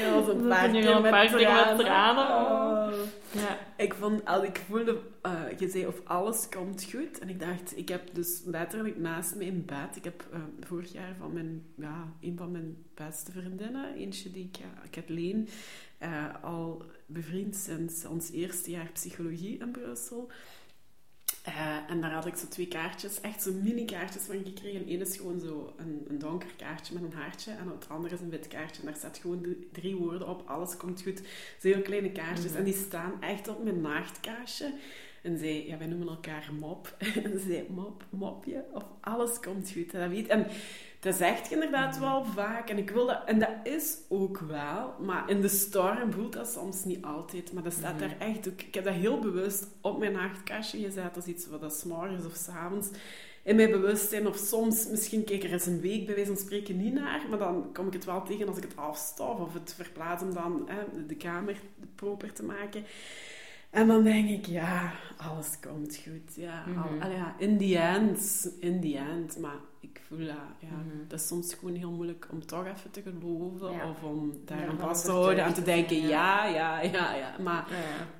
ja, 0.00 0.14
een 0.14 0.48
paar 0.48 0.70
keer 0.70 1.00
met, 1.00 1.30
met 1.32 1.78
tranen. 1.78 2.26
Oh. 2.28 2.98
Ja. 3.32 3.58
Ik, 3.76 3.94
vond, 3.94 4.22
ik 4.42 4.62
voelde, 4.68 5.00
uh, 5.26 5.58
je 5.58 5.68
zei 5.68 5.86
of 5.86 6.00
alles 6.04 6.48
komt 6.48 6.86
goed. 6.90 7.18
En 7.18 7.28
ik 7.28 7.40
dacht, 7.40 7.76
ik 7.76 7.88
heb 7.88 8.14
dus 8.14 8.42
letterlijk 8.44 8.96
naast 8.96 9.34
me 9.34 9.44
in 9.44 9.64
bed. 9.64 9.96
Ik 9.96 10.04
heb 10.04 10.24
uh, 10.32 10.38
vorig 10.60 10.92
jaar 10.92 11.14
van 11.18 11.32
mijn, 11.32 11.64
ja, 11.74 12.12
een 12.20 12.36
van 12.36 12.50
mijn 12.50 12.76
beste 12.94 13.32
vriendinnen, 13.32 13.94
eentje 13.94 14.30
die 14.30 14.44
ik, 14.44 14.56
ja, 14.56 14.88
Kathleen, 14.90 15.48
uh, 16.02 16.24
al 16.42 16.82
bevriend 17.08 17.56
sinds 17.56 18.04
ons 18.04 18.30
eerste 18.30 18.70
jaar 18.70 18.90
psychologie 18.92 19.58
in 19.58 19.70
Brussel. 19.70 20.30
Eh, 21.42 21.90
en 21.90 22.00
daar 22.00 22.12
had 22.12 22.26
ik 22.26 22.36
zo 22.36 22.46
twee 22.48 22.68
kaartjes, 22.68 23.20
echt 23.20 23.42
zo 23.42 23.52
mini 23.52 23.84
kaartjes 23.84 24.22
van 24.22 24.44
gekregen. 24.44 24.92
Eén 24.92 25.00
is 25.00 25.16
gewoon 25.16 25.40
zo 25.40 25.74
een, 25.76 26.04
een 26.08 26.18
donker 26.18 26.50
kaartje 26.56 26.94
met 26.94 27.02
een 27.02 27.18
hartje. 27.18 27.50
En 27.50 27.68
het 27.68 27.88
andere 27.88 28.14
is 28.14 28.20
een 28.20 28.30
wit 28.30 28.48
kaartje. 28.48 28.80
En 28.80 28.86
daar 28.86 28.96
staat 28.96 29.18
gewoon 29.18 29.56
drie 29.72 29.96
woorden 29.96 30.28
op. 30.28 30.42
Alles 30.46 30.76
komt 30.76 31.02
goed. 31.02 31.18
Zo 31.60 31.68
heel 31.68 31.82
kleine 31.82 32.12
kaartjes. 32.12 32.54
En 32.54 32.64
die 32.64 32.74
staan 32.74 33.22
echt 33.22 33.48
op 33.48 33.64
mijn 33.64 33.80
naachtkaarsje. 33.80 34.74
En 35.22 35.38
zij, 35.38 35.66
ja, 35.66 35.78
wij 35.78 35.86
noemen 35.86 36.08
elkaar 36.08 36.50
mop. 36.58 36.96
en 37.24 37.40
zij, 37.40 37.66
mop, 37.68 38.04
mopje. 38.10 38.64
Of 38.72 38.84
alles 39.00 39.40
komt 39.40 39.70
goed. 39.70 39.94
En 39.94 40.00
dat 40.00 40.10
weet 40.10 40.26
En 40.26 40.46
dat 41.00 41.14
zegt 41.14 41.48
je 41.48 41.54
inderdaad 41.54 41.98
wel 41.98 42.24
vaak. 42.24 42.70
En 42.70 42.78
ik 42.78 42.90
wil 42.90 43.06
dat, 43.06 43.22
en 43.26 43.38
dat 43.38 43.50
is 43.62 43.96
ook 44.08 44.38
wel. 44.38 44.94
Maar 45.00 45.30
in 45.30 45.40
de 45.40 45.48
storm 45.48 46.12
voelt 46.12 46.32
dat 46.32 46.48
soms 46.48 46.84
niet 46.84 47.04
altijd. 47.04 47.52
Maar 47.52 47.62
dat 47.62 47.72
staat 47.72 47.98
mhm. 47.98 48.00
daar 48.00 48.16
echt 48.18 48.48
ook. 48.48 48.60
Ik 48.60 48.74
heb 48.74 48.84
dat 48.84 48.94
heel 48.94 49.18
bewust 49.18 49.66
op 49.80 49.98
mijn 49.98 50.12
nachtkastje 50.12 50.78
gezet. 50.78 51.14
Dat 51.14 51.26
is 51.26 51.34
iets 51.34 51.48
wat 51.48 51.60
dat 51.60 51.74
s 51.74 51.84
morgens 51.84 52.26
of 52.26 52.34
s 52.34 52.48
avonds 52.48 52.88
in 53.42 53.56
mijn 53.56 53.70
bewustzijn. 53.70 54.26
Of 54.26 54.36
soms, 54.36 54.88
misschien 54.88 55.24
kijk 55.24 55.42
er 55.42 55.52
eens 55.52 55.66
een 55.66 55.80
week 55.80 56.06
bij 56.06 56.14
wijze 56.14 56.30
van 56.30 56.40
spreken 56.40 56.76
niet 56.76 56.94
naar. 56.94 57.26
Maar 57.28 57.38
dan 57.38 57.72
kom 57.72 57.86
ik 57.86 57.92
het 57.92 58.04
wel 58.04 58.22
tegen 58.22 58.48
als 58.48 58.56
ik 58.56 58.62
het 58.62 58.76
afstof 58.76 59.38
of 59.40 59.54
het 59.54 59.74
verplaats 59.74 60.22
om 60.22 60.34
dan 60.34 60.68
hè, 60.68 61.06
de 61.06 61.16
kamer 61.16 61.60
proper 61.94 62.32
te 62.32 62.44
maken. 62.44 62.84
En 63.70 63.86
dan 63.86 64.02
denk 64.02 64.28
ik, 64.28 64.46
ja, 64.46 64.92
alles 65.16 65.58
komt 65.60 65.96
goed. 65.96 66.34
Ja, 66.34 66.64
mm 66.66 67.10
ja 67.10 67.34
in 67.38 67.58
the 67.58 67.78
end, 67.78 68.50
in 68.60 68.80
the 68.80 68.96
end. 68.96 69.38
Maar 69.38 69.58
ik 69.80 70.00
voel 70.06 70.18
dat, 70.18 70.26
ja, 70.60 70.76
mhm. 70.76 71.08
dat 71.08 71.20
is 71.20 71.26
soms 71.26 71.54
gewoon 71.54 71.74
heel 71.74 71.90
moeilijk 71.90 72.28
om 72.30 72.46
toch 72.46 72.66
even 72.66 72.90
te 72.90 73.02
geloven. 73.02 73.70
Of 73.70 74.02
om 74.02 74.32
daar 74.44 74.60
ja, 74.60 74.76
vast 74.76 75.04
te 75.04 75.10
houden 75.10 75.44
en 75.44 75.54
te 75.54 75.62
denken, 75.62 75.96
ja, 75.96 76.46
ja, 76.46 76.80
ja, 76.80 77.14
ja. 77.14 77.36
Maar 77.38 77.68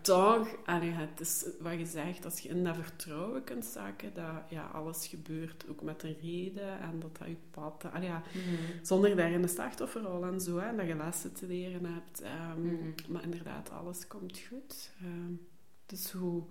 toch, 0.01 0.49
allee, 0.65 0.91
het 0.91 1.21
is 1.21 1.47
wat 1.61 1.79
je 1.79 1.87
zegt, 1.87 2.25
als 2.25 2.41
je 2.41 2.49
in 2.49 2.65
dat 2.65 2.77
vertrouwen 2.77 3.45
kunt 3.45 3.65
zakken, 3.65 4.15
dat 4.15 4.43
ja, 4.49 4.71
alles 4.73 5.07
gebeurt 5.07 5.65
ook 5.69 5.83
met 5.83 6.03
een 6.03 6.17
reden 6.23 6.81
en 6.81 7.01
dat 7.01 7.17
dat 7.19 7.29
je 7.29 7.37
pad... 7.51 7.85
Allee, 7.93 8.09
ja, 8.09 8.23
mm 8.35 8.57
Zonder 8.83 9.17
daar 9.17 9.31
in 9.31 9.43
de 9.43 9.49
slachtofferrol 9.49 10.25
en 10.25 10.41
zo, 10.41 10.59
hè, 10.59 10.77
dat 10.77 10.87
je 10.87 10.95
lessen 10.95 11.33
te 11.33 11.47
leren 11.47 11.85
hebt. 11.85 12.23
Um, 12.57 12.95
Maar 13.09 13.23
inderdaad, 13.23 13.71
alles 13.71 14.07
komt 14.07 14.41
goed. 14.49 14.91
Um, 15.05 15.47
dus 15.87 16.13
hoe 16.13 16.43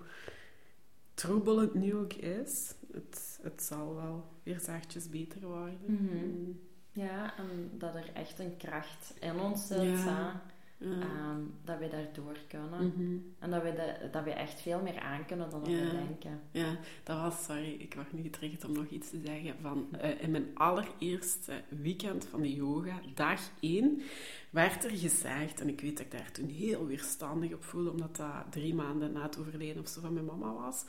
troebel 1.14 1.60
het 1.60 1.74
nu 1.74 1.96
ook 1.96 2.14
is, 2.14 2.74
het, 2.94 3.40
het 3.42 3.64
zal 3.64 3.96
wel 3.96 4.26
weer 4.44 4.60
zachtjes 4.60 5.10
beter 5.10 5.42
worden. 5.42 5.80
Mhm. 5.86 6.16
Mm. 6.16 6.60
Ja, 6.92 7.38
en 7.38 7.72
dat 7.78 7.96
er 7.96 8.10
echt 8.14 8.40
een 8.40 8.58
kracht 8.58 9.14
in 9.20 9.40
ons 9.40 9.68
zit. 9.68 10.04
Ja. 10.04 10.42
Ehm, 10.80 11.42
dat 11.64 11.80
we 11.80 11.88
daardoor 11.90 12.38
kunnen. 12.48 12.88
Mhm. 12.88 13.18
En 13.40 13.50
dat 13.50 13.64
we, 13.64 13.74
de, 13.74 14.10
dat 14.12 14.24
we 14.24 14.32
echt 14.32 14.62
veel 14.62 14.82
meer 14.82 15.00
aan 15.00 15.26
kunnen 15.26 15.50
dan 15.50 15.64
we 15.64 15.90
denken. 15.92 16.42
Ja, 16.52 16.78
dat 17.04 17.22
was, 17.22 17.44
sorry, 17.44 17.76
ik 17.80 17.94
word 17.94 18.14
nu 18.14 18.22
getriggerd 18.22 18.66
om 18.66 18.72
nog 18.72 18.88
iets 18.88 19.10
te 19.10 19.20
zeggen. 19.26 19.56
Van, 19.62 19.88
uh, 20.04 20.22
in 20.22 20.32
mijn 20.32 20.48
allereerste 20.54 21.62
weekend 21.70 22.26
van 22.26 22.42
de 22.42 22.54
yoga, 22.54 23.00
dag 23.14 23.42
1, 23.60 24.02
werd 24.50 24.84
er 24.84 24.98
gezegd, 24.98 25.62
en 25.62 25.68
ik 25.68 25.82
weet 25.82 25.98
dat 25.98 26.06
ik 26.06 26.12
daar 26.12 26.32
toen 26.32 26.50
heel 26.50 26.86
weerstandig 26.86 27.54
op 27.54 27.64
voelde, 27.64 27.92
omdat 27.92 28.16
dat 28.16 28.46
drie 28.50 28.76
maanden 28.76 29.12
na 29.12 29.22
het 29.22 29.40
overlijden 29.40 29.82
of 29.82 29.88
zo 29.88 30.02
van 30.02 30.14
mijn 30.14 30.26
mama 30.26 30.54
was, 30.54 30.86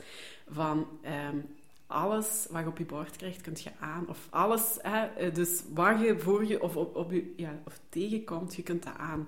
van... 0.47 0.87
Um, 1.31 1.45
alles 1.89 2.47
wat 2.49 2.61
je 2.61 2.67
op 2.67 2.77
je 2.77 2.85
bord 2.85 3.15
krijgt, 3.15 3.41
kunt 3.41 3.61
je 3.61 3.69
aan. 3.79 4.07
Of 4.07 4.27
alles, 4.29 4.77
hè, 4.81 5.05
eh, 5.05 5.33
dus 5.33 5.63
wat 5.73 5.99
je 5.99 6.19
voor 6.19 6.45
je 6.45 6.61
of, 6.61 6.75
op, 6.75 6.95
op 6.95 7.11
je, 7.11 7.33
ja, 7.35 7.61
of 7.65 7.79
tegenkomt, 7.89 8.55
je 8.55 8.63
kunt 8.63 8.83
dat 8.83 8.97
aan. 8.97 9.27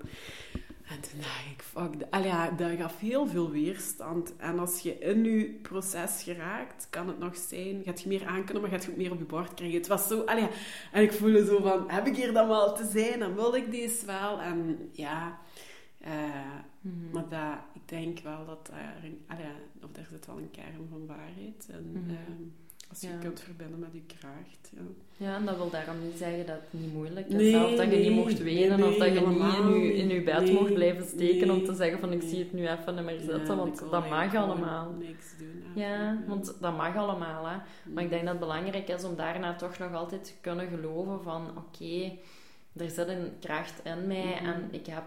En 0.87 1.01
toen 1.01 1.19
dacht 1.19 1.45
ik, 1.51 1.61
fuck, 1.61 2.23
ja, 2.23 2.49
dat 2.49 2.71
gaf 2.77 2.99
heel 2.99 3.27
veel 3.27 3.51
weerstand. 3.51 4.35
En 4.37 4.59
als 4.59 4.79
je 4.79 4.99
in 4.99 5.23
je 5.23 5.59
proces 5.61 6.23
geraakt, 6.23 6.87
kan 6.89 7.07
het 7.07 7.19
nog 7.19 7.37
zijn, 7.37 7.81
gaat 7.85 8.01
je 8.01 8.07
meer 8.07 8.25
aankunnen, 8.25 8.61
maar 8.61 8.71
gaat 8.71 8.83
je 8.83 8.91
ook 8.91 8.97
meer 8.97 9.11
op 9.11 9.19
je 9.19 9.25
bord 9.25 9.53
krijgen. 9.53 9.77
Het 9.77 9.87
was 9.87 10.07
zo, 10.07 10.23
en 10.23 10.49
ik 10.93 11.13
voelde 11.13 11.45
zo 11.45 11.61
van, 11.61 11.89
heb 11.89 12.07
ik 12.07 12.15
hier 12.15 12.33
dan 12.33 12.47
wel 12.47 12.75
te 12.75 12.89
zijn? 12.91 13.21
En 13.21 13.35
wil 13.35 13.55
ik 13.55 13.71
deze 13.71 14.05
wel? 14.05 14.41
En 14.41 14.89
ja, 14.91 15.39
uh, 16.05 16.09
maar 16.81 17.29
dat, 17.29 17.57
ik 17.73 17.81
denk 17.85 18.19
wel 18.19 18.45
dat 18.45 18.69
daar, 18.71 18.95
allee, 19.27 19.45
of 19.83 19.91
daar 19.91 20.05
zit 20.11 20.25
wel 20.25 20.37
een 20.37 20.51
kern 20.51 20.87
van 20.89 21.05
waarheid. 21.05 21.69
En 21.71 21.89
mm 21.91 22.03
-hmm. 22.07 22.51
als 22.89 23.01
je 23.01 23.07
kunt 23.19 23.39
verbinden 23.39 23.79
met 23.79 23.89
je 23.93 24.01
kracht. 24.17 24.71
Ja. 24.73 24.81
ja, 25.25 25.35
en 25.35 25.45
dat 25.45 25.57
wil 25.57 25.69
daarom 25.69 25.95
niet 26.03 26.17
zeggen 26.17 26.45
dat 26.45 26.55
het 26.55 26.81
niet 26.81 26.93
moeilijk 26.93 27.27
is. 27.27 27.33
Nee, 27.33 27.65
of 27.65 27.75
dat 27.75 27.91
je 27.91 27.97
niet 27.97 28.11
mocht 28.11 28.37
wenen, 28.37 28.83
of 28.83 28.97
dat 28.97 29.13
je 29.13 29.27
niet 29.27 29.57
in 29.57 29.79
je, 29.79 29.93
in 29.93 30.09
je 30.09 30.23
bed 30.23 30.51
mocht 30.51 30.73
blijven 30.73 31.07
steken 31.07 31.49
om 31.49 31.65
te 31.65 31.73
zeggen 31.73 31.99
van 31.99 32.11
ik 32.11 32.21
zie 32.21 32.39
het 32.39 32.53
nu 32.53 32.67
even 32.67 32.95
niet 32.95 33.03
meer 33.03 33.19
zitten. 33.19 33.57
want 33.57 33.79
dat 33.91 34.09
mag 34.09 34.35
allemaal. 34.35 34.91
Niks 34.91 35.37
doen. 35.37 35.63
Ja, 35.75 36.23
want 36.27 36.55
dat 36.59 36.77
mag 36.77 36.95
allemaal. 36.95 37.45
Hè. 37.45 37.57
Maar 37.93 38.03
ik 38.03 38.09
denk 38.09 38.21
dat 38.21 38.31
het 38.31 38.39
belangrijk 38.39 38.87
is 38.87 39.03
om 39.03 39.15
daarna 39.15 39.55
toch 39.55 39.77
nog 39.77 39.93
altijd 39.93 40.23
te 40.23 40.33
kunnen 40.41 40.67
geloven 40.67 41.23
van 41.23 41.49
oké, 41.57 42.11
er 42.75 42.89
zit 42.89 43.07
een 43.07 43.31
kracht 43.39 43.81
in 43.83 44.07
mij 44.07 44.37
mhm. 44.41 44.45
en 44.45 44.67
ik 44.71 44.85
heb 44.85 45.03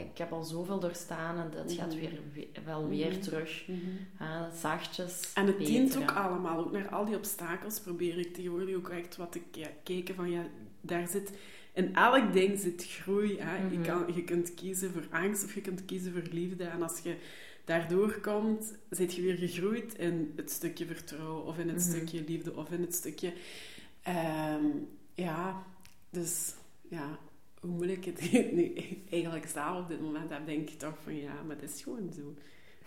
ik 0.00 0.18
heb 0.18 0.32
al 0.32 0.42
zoveel 0.42 0.80
doorstaan 0.80 1.38
en 1.38 1.50
dat 1.50 1.72
gaat 1.72 1.94
mhm. 1.94 1.98
weer, 1.98 2.20
wel 2.64 2.88
weer 2.88 3.12
mhm. 3.12 3.20
terug. 3.20 3.68
uh, 3.68 4.42
zachtjes. 4.60 5.32
En 5.34 5.46
het 5.46 5.58
dient 5.58 5.96
ook 5.96 6.10
allemaal. 6.10 6.58
Ook 6.58 6.72
naar 6.72 6.88
al 6.88 7.04
die 7.04 7.16
obstakels 7.16 7.80
probeer 7.80 8.18
ik 8.18 8.34
tegenwoordig 8.34 8.76
ook 8.76 8.88
echt 8.88 9.16
wat 9.16 9.32
te 9.32 9.40
kijken 9.82 10.14
van 10.14 10.30
ja, 10.30 10.46
daar 10.80 11.08
zit... 11.08 11.32
In 11.74 11.94
elk 11.94 12.32
ding 12.32 12.58
zit 12.58 12.86
groei. 12.86 13.38
Hè. 13.38 13.56
je, 13.56 13.78
mhm. 13.78 13.82
kan, 13.82 14.14
je 14.14 14.24
kunt 14.24 14.54
kiezen 14.54 14.92
voor 14.92 15.06
angst 15.10 15.44
of 15.44 15.54
je 15.54 15.60
kunt 15.60 15.84
kiezen 15.84 16.12
voor 16.12 16.22
liefde. 16.30 16.64
En 16.64 16.82
als 16.82 16.98
je 16.98 17.16
daardoor 17.64 18.20
komt, 18.20 18.74
zit 18.90 19.14
je 19.14 19.22
weer 19.22 19.36
gegroeid 19.36 19.94
in 19.94 20.32
het 20.36 20.50
stukje 20.50 20.86
vertrouwen 20.86 21.44
of 21.44 21.58
in 21.58 21.68
het 21.68 21.82
stukje 21.82 22.24
liefde 22.26 22.56
of 22.56 22.70
in 22.70 22.80
het 22.80 22.94
stukje... 22.94 23.32
Ehm, 24.02 24.66
ja, 25.14 25.64
dus 26.10 26.54
ja, 26.88 27.18
hoe 27.62 27.70
moeilijk 27.70 28.04
het 28.04 28.32
nu 28.52 28.72
eigenlijk 29.10 29.46
staat 29.46 29.80
op 29.80 29.88
dit 29.88 30.00
moment 30.00 30.30
heb, 30.30 30.46
denk 30.46 30.70
ik 30.70 30.78
toch 30.78 30.94
van 31.02 31.16
ja, 31.16 31.32
maar 31.46 31.56
het 31.56 31.70
is 31.70 31.82
gewoon 31.82 32.12
zo. 32.12 32.34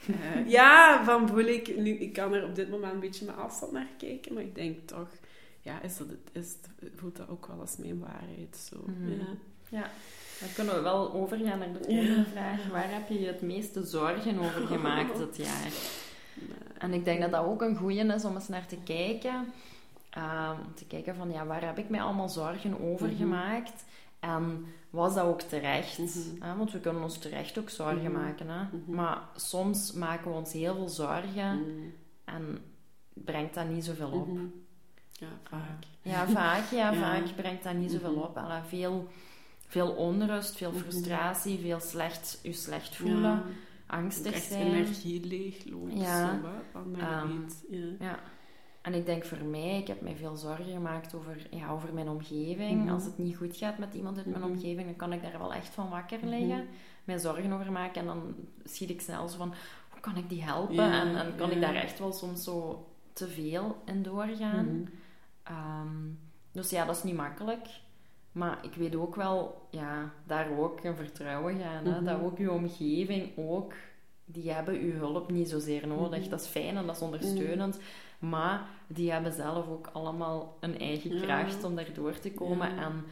Uh, 0.10 0.50
ja, 0.50 1.04
van 1.04 1.28
voel 1.28 1.46
ik 1.46 1.78
nu, 1.78 1.90
ik 1.90 2.14
kan 2.14 2.34
er 2.34 2.44
op 2.44 2.56
dit 2.56 2.70
moment 2.70 2.94
een 2.94 3.00
beetje 3.00 3.26
met 3.26 3.36
afstand 3.36 3.72
naar 3.72 3.88
kijken, 3.98 4.34
maar 4.34 4.44
ik 4.44 4.56
denk 4.56 4.88
toch, 4.88 5.10
ja, 5.62 5.82
is 5.82 5.98
dat, 5.98 6.08
is, 6.32 6.56
voelt 6.96 7.16
dat 7.16 7.30
ook 7.30 7.48
wel 7.48 7.60
als 7.60 7.78
mijn 7.78 8.00
waarheid. 8.00 8.58
Zo. 8.70 8.84
Mhm. 8.86 9.10
ja. 9.10 9.38
ja. 9.70 9.90
Dan 10.40 10.50
kunnen 10.56 10.76
we 10.76 10.82
wel 10.82 11.14
overgaan 11.14 11.60
naar 11.60 11.74
de 11.74 11.84
volgende 11.84 12.26
vraag. 12.26 12.68
Waar 12.68 12.92
heb 12.94 13.10
je 13.10 13.20
je 13.20 13.28
het 13.28 13.42
meeste 13.42 13.84
zorgen 13.84 14.40
over 14.40 14.68
gemaakt 14.68 15.18
dit 15.26 15.38
jaar? 15.38 15.72
En 16.78 16.94
ik 16.94 17.06
denk 17.06 17.22
dat 17.22 17.32
dat 17.32 17.46
ook 17.46 17.62
een 17.62 17.76
goeie 17.76 18.14
is 18.14 18.26
om 18.26 18.36
eens 18.36 18.48
naar 18.48 18.68
te 18.68 18.78
kijken. 18.84 19.54
Um, 20.18 20.60
om 20.66 20.76
te 20.76 20.86
kijken 20.86 21.16
van, 21.16 21.32
ja, 21.32 21.46
waar 21.46 21.66
heb 21.66 21.78
ik 21.78 21.90
mij 21.90 22.02
allemaal 22.02 22.30
zorgen 22.30 22.82
over 22.82 23.08
mhm. 23.08 23.16
gemaakt? 23.16 23.84
En 24.20 24.66
was 24.90 25.14
dat 25.14 25.26
ook 25.26 25.42
terecht? 25.42 25.98
Mhm. 25.98 26.58
Want 26.58 26.72
we 26.72 26.80
kunnen 26.80 27.04
ons 27.04 27.18
terecht 27.18 27.58
ook 27.60 27.70
zorgen 27.70 28.12
mhm. 28.12 28.22
maken. 28.22 28.50
Hè? 28.50 28.64
Mhm. 28.64 28.96
Maar 28.96 29.22
soms 29.36 29.94
maken 29.94 30.32
we 30.32 30.38
ons 30.38 30.54
heel 30.54 30.76
veel 30.76 30.90
zorgen 30.90 31.66
en 32.24 32.60
brengt 33.14 33.54
dat 33.54 33.70
niet 33.70 33.86
zoveel 33.86 34.12
op. 34.12 34.40
Ja, 35.12 35.28
vaak. 35.44 35.84
Ja, 36.02 36.28
vaak. 36.28 36.72
Ja, 36.82 36.94
vaak 36.94 37.36
brengt 37.36 37.64
dat 37.64 37.74
niet 37.74 37.92
zoveel 37.92 38.16
op. 38.16 38.38
Alla, 38.38 38.64
veel, 38.64 39.08
veel 39.68 39.92
onrust, 39.92 40.56
veel 40.58 40.74
frustratie, 40.74 41.60
veel 41.60 41.80
slecht, 41.80 42.40
je 42.44 42.54
slecht 42.54 42.96
voelen, 42.96 43.44
angstig 43.86 44.38
zijn. 44.38 44.68
energie 44.68 45.26
leeglopen. 45.26 45.98
Ja. 45.98 46.40
Zo, 46.74 46.80
um, 46.80 47.46
ja. 47.70 47.88
ja. 48.00 48.20
En 48.86 48.94
ik 48.94 49.06
denk 49.06 49.26
voor 49.26 49.44
mij, 49.44 49.78
ik 49.78 49.88
heb 49.88 50.02
mij 50.02 50.16
veel 50.16 50.36
zorgen 50.36 50.66
gemaakt 50.66 51.16
over, 51.16 51.48
ja, 51.50 51.70
over 51.70 51.94
mijn 51.94 52.10
omgeving. 52.10 52.84
Mhm. 52.84 52.94
Als 52.94 53.04
het 53.04 53.18
niet 53.18 53.36
goed 53.36 53.58
gaat 53.58 53.78
met 53.78 53.94
iemand 53.94 54.18
uit 54.18 54.26
mijn 54.26 54.42
mhm. 54.42 54.52
omgeving, 54.52 54.86
dan 54.86 54.96
kan 54.96 55.14
ik 55.14 55.22
daar 55.22 55.40
wel 55.40 55.54
echt 55.54 55.68
van 55.68 55.90
wakker 55.90 56.18
mhm. 56.18 56.28
liggen. 56.28 56.68
Mij 57.04 57.18
zorgen 57.18 57.52
over 57.52 57.72
maken 57.72 58.02
en 58.02 58.08
dan 58.08 58.36
schiet 58.64 58.90
ik 58.90 59.02
snel 59.02 59.28
zo 59.28 59.38
van, 59.38 59.54
hoe 59.90 60.00
kan 60.00 60.18
ik 60.18 60.30
die 60.30 60.44
helpen? 60.44 60.92
en, 60.92 61.16
en 61.16 61.36
kan 61.36 61.52
ik 61.52 61.62
daar 61.62 61.76
echt 61.76 62.00
wel 62.00 62.12
soms 62.12 62.44
zo 62.44 62.88
te 63.14 63.28
veel 63.28 63.78
in 63.86 64.04
doorgaan. 64.04 64.90
Ehm, 65.44 65.98
dus 66.52 66.70
ja, 66.70 66.86
dat 66.86 66.96
is 66.96 67.04
niet 67.04 67.16
makkelijk. 67.16 67.68
Maar 68.32 68.58
ik 68.62 68.74
weet 68.74 68.96
ook 68.96 69.16
wel, 69.16 69.68
ja, 69.70 70.12
daar 70.24 70.58
ook 70.58 70.82
in 70.82 70.96
vertrouwen 70.96 71.60
gaan. 71.60 71.86
Hè? 71.86 72.04
Dat 72.04 72.22
ook 72.22 72.38
uw 72.38 72.52
omgeving 72.52 73.32
ook, 73.36 73.74
die 74.26 74.52
hebben 74.52 74.80
uw 74.80 74.94
hulp 74.94 75.32
niet 75.32 75.50
zozeer 75.50 75.88
nodig. 75.88 76.28
Dat 76.28 76.42
is 76.42 76.48
fijn 76.48 76.78
en 76.78 76.86
dat 76.86 76.96
is 76.96 77.02
ondersteunend. 77.02 77.80
Maar 78.30 78.70
die 78.88 79.12
hebben 79.12 79.34
zelf 79.34 79.68
ook 79.68 79.90
allemaal 79.94 80.58
een 80.60 80.80
eigen 80.80 81.22
kracht 81.22 81.64
om 81.64 81.76
daardoor 81.76 82.20
te 82.20 82.32
komen. 82.32 82.78
En 82.78 83.06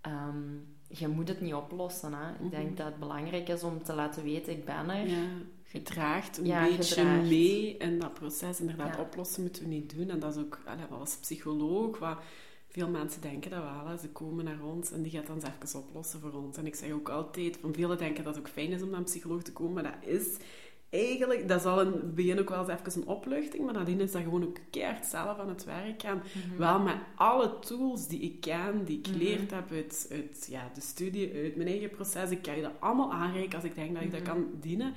ehm, 0.00 0.42
je 0.88 1.08
moet 1.08 1.28
het 1.28 1.40
niet 1.40 1.54
oplossen. 1.54 2.12
Hè. 2.14 2.44
Ik 2.44 2.50
denk 2.50 2.66
mhm. 2.66 2.74
dat 2.74 2.86
het 2.86 2.98
belangrijk 2.98 3.48
is 3.48 3.62
om 3.62 3.82
te 3.82 3.94
laten 3.94 4.24
weten, 4.24 4.52
ik 4.52 4.64
ben 4.64 4.90
er. 4.90 5.08
Ja. 5.08 5.26
Je 5.72 5.82
draagt 5.82 6.38
een 6.38 6.76
beetje 6.76 7.04
mee 7.04 7.76
in 7.76 7.98
dat 7.98 8.14
proces. 8.14 8.60
Inderdaad, 8.60 8.98
oplossen 8.98 9.42
moeten 9.42 9.62
we 9.62 9.68
niet 9.68 9.96
doen. 9.96 10.10
En 10.10 10.18
dat 10.18 10.36
is 10.36 10.42
ook 10.42 10.58
allee, 10.64 10.84
als 10.84 11.16
psycholoog... 11.16 11.98
Wat, 11.98 12.18
veel 12.70 12.88
mensen 12.88 13.20
denken 13.20 13.50
dat 13.50 13.62
wel. 13.62 13.86
Hè. 13.86 13.98
Ze 13.98 14.08
komen 14.08 14.44
naar 14.44 14.62
ons 14.62 14.90
en 14.90 15.02
die 15.02 15.12
gaat 15.12 15.26
dan 15.26 15.36
eens 15.36 15.44
even 15.44 15.80
oplossen 15.80 16.20
voor 16.20 16.32
ons. 16.32 16.56
En 16.56 16.66
ik 16.66 16.74
zeg 16.74 16.92
ook 16.92 17.08
altijd, 17.08 17.58
van 17.60 17.74
velen 17.74 17.98
denken 17.98 18.24
dat 18.24 18.34
het 18.34 18.44
ook 18.44 18.52
fijn 18.52 18.70
is 18.70 18.82
om 18.82 18.90
naar 18.90 18.98
een 18.98 19.04
psycholoog 19.04 19.42
te 19.42 19.52
komen, 19.52 19.72
maar 19.72 19.82
dat 19.82 20.08
is 20.08 20.36
eigenlijk, 20.90 21.48
dat 21.48 21.60
is 21.60 21.66
al 21.66 21.80
in 21.80 21.86
het 21.86 22.14
begin 22.14 22.38
ook 22.40 22.48
wel 22.48 22.58
eens 22.68 22.80
even 22.80 23.02
een 23.02 23.08
opluchting, 23.08 23.64
maar 23.64 23.74
nadien 23.74 24.00
is 24.00 24.12
dat 24.12 24.22
gewoon 24.22 24.44
ook 24.44 24.56
keihard 24.70 25.06
zelf 25.06 25.38
aan 25.38 25.48
het 25.48 25.64
werk 25.64 26.02
gaan. 26.02 26.16
Mhm. 26.46 26.58
Wel 26.58 26.80
met 26.80 26.96
alle 27.14 27.58
tools 27.58 28.06
die 28.08 28.20
ik 28.20 28.40
ken, 28.40 28.84
die 28.84 28.98
ik 28.98 29.06
Mhm. 29.06 29.16
geleerd 29.18 29.50
heb 29.50 29.70
uit, 29.72 30.08
uit 30.12 30.46
ja, 30.50 30.70
de 30.74 30.80
studie, 30.80 31.32
uit 31.34 31.56
mijn 31.56 31.68
eigen 31.68 31.90
proces. 31.90 32.30
Ik 32.30 32.42
kan 32.42 32.56
je 32.56 32.62
dat 32.62 32.72
allemaal 32.78 33.12
aanreiken 33.12 33.54
als 33.54 33.64
ik 33.64 33.74
denk 33.74 33.94
dat 33.94 34.02
ik 34.02 34.10
dat 34.10 34.20
Mhm. 34.20 34.28
kan 34.30 34.46
dienen. 34.60 34.92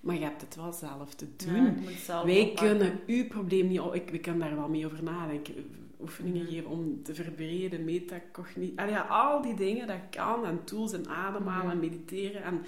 Maar 0.00 0.14
je 0.14 0.22
hebt 0.24 0.40
het 0.40 0.56
wel 0.56 0.72
zelf 0.72 1.14
te 1.14 1.26
doen. 1.36 1.78
zelf 2.04 2.24
Wij 2.24 2.40
oppakken. 2.40 2.66
kunnen 2.68 3.00
uw 3.06 3.26
probleem 3.26 3.66
niet... 3.68 3.80
op- 3.80 3.94
Ik, 3.94 4.10
we 4.10 4.18
kunnen 4.18 4.40
daar 4.40 4.56
wel 4.56 4.68
mee 4.68 4.86
over 4.86 5.02
nadenken. 5.02 5.54
Oefeningen 6.00 6.42
Mhm. 6.42 6.50
geven 6.52 6.70
om 6.70 7.02
te 7.02 7.14
verbreden, 7.14 7.84
metacognitie... 7.84 8.74
Ja, 8.88 9.00
al 9.00 9.42
die 9.42 9.54
dingen, 9.54 9.86
dat 9.86 9.96
kan. 10.10 10.44
En 10.44 10.64
tools 10.64 10.92
en 10.92 11.08
ademhalen 11.08 11.72
en 11.72 11.78
mediteren. 11.78 12.42
En 12.42 12.60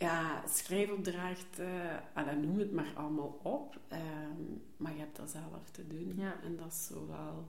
ja, 0.00 0.42
schrijfopdracht... 0.48 1.58
eh 1.58 1.66
allee, 2.12 2.34
noem 2.36 2.58
het 2.58 2.72
maar 2.72 2.92
allemaal 2.94 3.38
op. 3.42 3.78
Ehm, 3.88 4.42
maar 4.76 4.92
je 4.92 4.98
hebt 4.98 5.16
dat 5.16 5.30
zelf 5.30 5.70
te 5.70 5.86
doen. 5.86 6.12
Ja. 6.16 6.34
En 6.44 6.56
dat 6.56 6.66
is 6.66 6.86
zo 6.86 7.06
wel... 7.06 7.48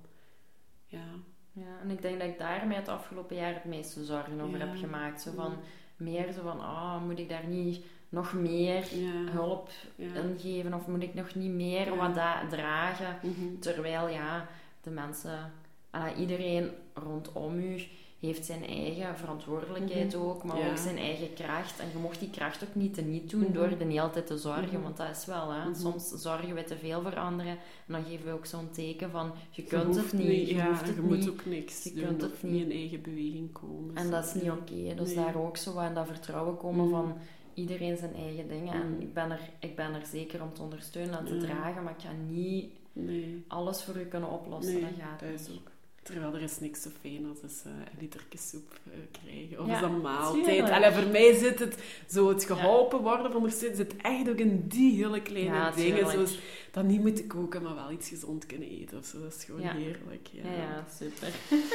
Ja. 0.86 1.06
Ja, 1.54 1.80
en 1.82 1.90
ik 1.90 2.02
denk 2.02 2.20
dat 2.20 2.28
ik 2.28 2.38
daarmee 2.38 2.78
het 2.78 2.88
afgelopen 2.88 3.36
jaar 3.36 3.54
het 3.54 3.66
meeste 3.66 4.04
zorgen 4.06 4.42
over 4.42 4.58
Ja. 4.60 4.66
heb 4.66 4.78
gemaakt. 4.78 5.22
Zo 5.22 5.32
van, 5.36 5.54
meer 5.96 6.32
zo 6.32 6.42
van, 6.42 6.60
ah, 6.60 7.04
moet 7.06 7.20
ik 7.20 7.30
daar 7.30 7.48
niet 7.48 7.86
nog 8.10 8.34
meer 8.34 8.96
Ja. 8.96 9.32
hulp 9.32 9.70
Ja. 9.96 10.14
ingeven? 10.14 10.74
Of 10.74 10.88
moet 10.88 11.04
ik 11.04 11.14
nog 11.14 11.36
niet 11.36 11.52
meer 11.52 11.96
wat 11.96 12.14
dragen? 12.50 13.18
Mhm. 13.22 13.60
Terwijl, 13.60 14.08
ja, 14.08 14.48
de 14.82 14.90
mensen, 14.90 15.52
ah, 15.90 16.18
iedereen 16.20 16.72
rondom 16.94 17.60
u 17.60 17.82
heeft 18.22 18.46
zijn 18.46 18.66
eigen 18.66 19.18
verantwoordelijkheid 19.18 20.16
Mhm. 20.16 20.24
ook, 20.26 20.44
maar 20.44 20.58
Ja. 20.58 20.70
ook 20.70 20.78
zijn 20.78 20.98
eigen 20.98 21.34
kracht. 21.34 21.80
En 21.80 21.86
je 21.94 21.98
mocht 21.98 22.20
die 22.20 22.30
kracht 22.30 22.64
ook 22.64 22.76
niet 22.76 22.94
teniet 22.94 23.30
doen 23.30 23.42
Mhm. 23.42 23.54
door 23.54 23.64
er 23.80 23.86
niet 23.86 24.00
altijd 24.00 24.28
te 24.28 24.38
zorgen, 24.38 24.74
Mhm. 24.74 24.82
want 24.82 24.98
dat 24.98 25.10
is 25.10 25.26
wel, 25.26 25.52
hè. 25.54 25.76
Soms 25.76 26.08
zorgen 26.10 26.56
we 26.56 26.64
te 26.64 26.78
veel 26.78 27.02
voor 27.02 27.16
anderen 27.16 27.52
en 27.52 27.58
dan 27.94 28.04
geven 28.04 28.26
we 28.26 28.32
ook 28.32 28.46
zo'n 28.46 28.70
teken 28.72 29.12
van, 29.12 29.32
je 29.50 29.64
kunt 29.64 29.96
het 29.96 30.14
niet, 30.14 30.48
je 30.50 30.56
ja, 30.56 30.68
hoeft 30.68 30.86
het 30.88 30.96
je 30.96 31.02
niet. 31.02 31.10
moet 31.12 31.30
ook 31.30 31.46
niks 31.46 31.84
Je 31.84 31.94
doen 31.94 32.04
kunt 32.06 32.22
het 32.22 32.44
niet. 32.44 32.64
in 32.66 32.72
eigen 32.72 33.02
beweging 33.02 33.52
komen. 33.52 33.96
En 33.96 34.04
Zo, 34.06 34.12
dat 34.12 34.26
is 34.26 34.34
niet 34.42 34.52
oké. 34.52 34.96
Dus 34.96 35.16
Nee. 35.16 35.26
daar 35.26 35.36
ook 35.38 35.58
zo 35.58 35.80
in 35.80 35.94
dat 35.94 36.08
vertrouwen 36.08 36.58
komen 36.58 36.90
van 36.90 37.14
iedereen 37.54 37.98
zijn 37.98 38.16
eigen 38.16 38.48
dingen. 38.48 38.74
En 38.74 38.96
ik 39.00 39.14
ben, 39.14 39.32
er, 39.32 39.50
ik 39.60 39.76
ben 39.76 39.94
er 39.94 40.06
zeker 40.06 40.42
om 40.42 40.54
te 40.54 40.62
ondersteunen 40.62 41.20
en 41.20 41.26
te 41.26 41.38
dragen, 41.38 41.84
maar 41.84 41.94
ik 41.98 42.02
ga 42.06 42.12
niet 42.30 42.72
Nee, 42.94 43.44
alles 43.48 43.84
voor 43.84 43.96
u 43.98 44.06
kunnen 44.06 44.30
oplossen. 44.30 44.74
Nee, 44.74 44.82
dat 44.82 44.92
gaat 45.00 45.20
dat 45.20 45.30
is 45.40 45.50
ook. 45.50 45.71
Terwijl 46.04 46.34
er 46.34 46.42
is 46.42 46.60
niks 46.60 46.82
zo 46.82 46.90
fijn 47.02 47.26
als 47.30 47.38
een 47.64 47.72
literke 48.00 48.38
soep 48.38 48.80
eh, 48.86 48.92
krijgen. 49.12 49.60
Of 49.60 49.68
Ja, 49.68 49.82
een 49.84 50.02
maaltijd. 50.02 50.70
Allee, 50.70 50.92
voor 50.92 51.12
mij 51.12 51.34
zit 51.34 51.60
het 51.60 51.78
zo 52.08 52.30
het 52.30 52.44
geholpen 52.44 53.02
worden 53.02 53.26
van 53.26 53.36
ondersteunen 53.36 53.78
zit 53.78 53.96
echt 53.98 54.30
ook 54.30 54.38
in 54.38 54.68
die 54.68 55.04
hele 55.04 55.22
kleine 55.22 55.54
Ja, 55.56 55.72
dingen. 55.72 56.10
Zoals 56.12 56.40
dat 56.72 56.84
niet 56.84 57.02
moeten 57.02 57.28
koken, 57.28 57.62
maar 57.62 57.76
wel 57.76 57.92
iets 57.92 58.10
gezond 58.10 58.46
kunnen 58.46 58.70
eten. 58.70 58.98
Of 58.98 59.06
zo. 59.06 59.22
Dat 59.22 59.34
is 59.36 59.44
gewoon 59.44 59.62
heerlijk. 59.62 60.28
Ja. 60.32 60.86
Super. 60.98 61.30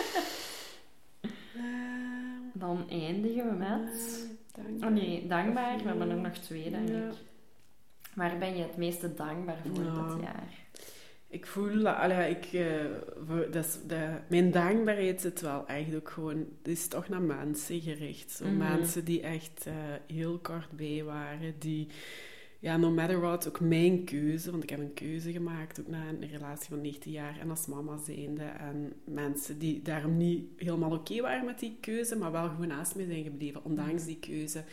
Dan 2.52 2.88
eindigen 2.90 3.48
we 3.48 3.54
met... 3.56 4.26
eh, 4.54 4.64
dank 4.64 4.84
Oh 4.84 4.90
nee, 4.90 5.26
dankbaar. 5.26 5.76
We 5.76 5.82
hebben 5.88 6.10
er 6.10 6.16
nog 6.16 6.36
twee, 6.36 6.70
denk 6.70 6.88
ik. 6.88 7.14
Waar 8.14 8.38
ben 8.38 8.56
je 8.56 8.62
het 8.62 8.76
meeste 8.76 9.14
dankbaar 9.14 9.58
voor 9.64 9.84
dit 9.84 10.22
jaar? 10.22 10.48
Ik 11.28 11.46
voel, 11.46 11.82
dat- 11.82 11.96
allee, 11.96 12.30
ik, 12.30 12.44
eh, 12.52 12.84
dat 13.50 13.64
is, 13.64 13.78
dat, 13.86 13.98
mijn 14.28 14.50
dankbaarheid 14.50 15.20
zit 15.20 15.40
wel 15.40 15.66
echt 15.66 15.94
ook 15.94 16.10
gewoon, 16.10 16.36
het 16.38 16.68
is 16.68 16.88
toch 16.88 17.08
naar 17.08 17.22
mensen 17.22 17.80
gericht. 17.80 18.30
Zo 18.30 18.44
Mhm. 18.46 18.56
mensen 18.56 19.04
die 19.04 19.20
echt 19.20 19.66
eh, 19.66 19.74
heel 20.16 20.38
kort 20.38 20.70
bij 20.70 21.02
waren, 21.04 21.54
die, 21.58 21.86
ja, 22.60 22.76
no 22.76 22.90
matter 22.90 23.20
what, 23.20 23.48
ook 23.48 23.60
mijn 23.60 24.04
keuze, 24.04 24.50
want 24.50 24.62
ik 24.62 24.70
heb 24.70 24.78
een 24.78 24.94
keuze 24.94 25.32
gemaakt, 25.32 25.80
ook 25.80 25.86
na 25.88 26.08
een 26.08 26.28
relatie 26.28 26.68
van 26.68 26.80
19 26.80 27.12
jaar 27.12 27.38
en 27.40 27.50
als 27.50 27.66
mama 27.66 27.96
zijnde. 27.98 28.42
En 28.44 28.92
mensen 29.04 29.58
die 29.58 29.82
daarom 29.82 30.16
niet 30.16 30.44
helemaal 30.56 30.92
oké 30.92 31.20
waren 31.20 31.44
met 31.44 31.58
die 31.58 31.76
keuze, 31.80 32.16
maar 32.16 32.32
wel 32.32 32.48
gewoon 32.48 32.66
naast 32.68 32.96
mij 32.96 33.06
zijn 33.06 33.24
gebleven, 33.24 33.64
ondanks 33.64 34.04
die 34.04 34.18
keuze. 34.18 34.64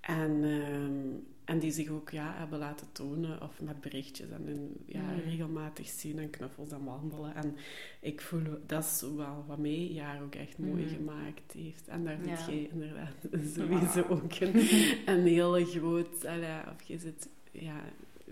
En, 0.00 0.44
ehm, 0.44 1.06
en 1.48 1.58
die 1.58 1.70
zich 1.72 1.88
ook 1.88 2.10
ja, 2.10 2.34
hebben 2.36 2.58
laten 2.58 2.86
tonen, 2.92 3.42
of 3.42 3.60
met 3.60 3.80
berichtjes 3.80 4.30
en 4.30 4.48
in, 4.48 4.76
ja, 4.86 5.00
Mhm. 5.02 5.28
regelmatig 5.28 5.88
zien 5.88 6.18
en 6.18 6.30
knuffels 6.30 6.70
en 6.70 6.84
wandelen. 6.84 7.34
En 7.34 7.56
ik 8.00 8.20
voel, 8.20 8.42
dat 8.66 8.84
is 8.84 9.04
wel 9.16 9.44
wat 9.46 9.58
mij 9.58 9.86
jaar 9.86 10.22
ook 10.22 10.34
echt 10.34 10.58
mooi 10.58 10.84
Mhm. 10.84 10.94
gemaakt 10.94 11.52
heeft. 11.52 11.88
En 11.88 12.04
daar 12.04 12.26
Ja. 12.26 12.36
zit 12.36 12.46
jij 12.46 12.68
inderdaad 12.72 13.14
sowieso 13.56 14.02
ook 14.08 14.34
een, 14.34 14.54
een 15.14 15.26
hele 15.26 15.64
groot... 15.64 16.24
of 16.74 16.82
je 16.82 16.98
zit 16.98 17.28
ja, 17.52 17.80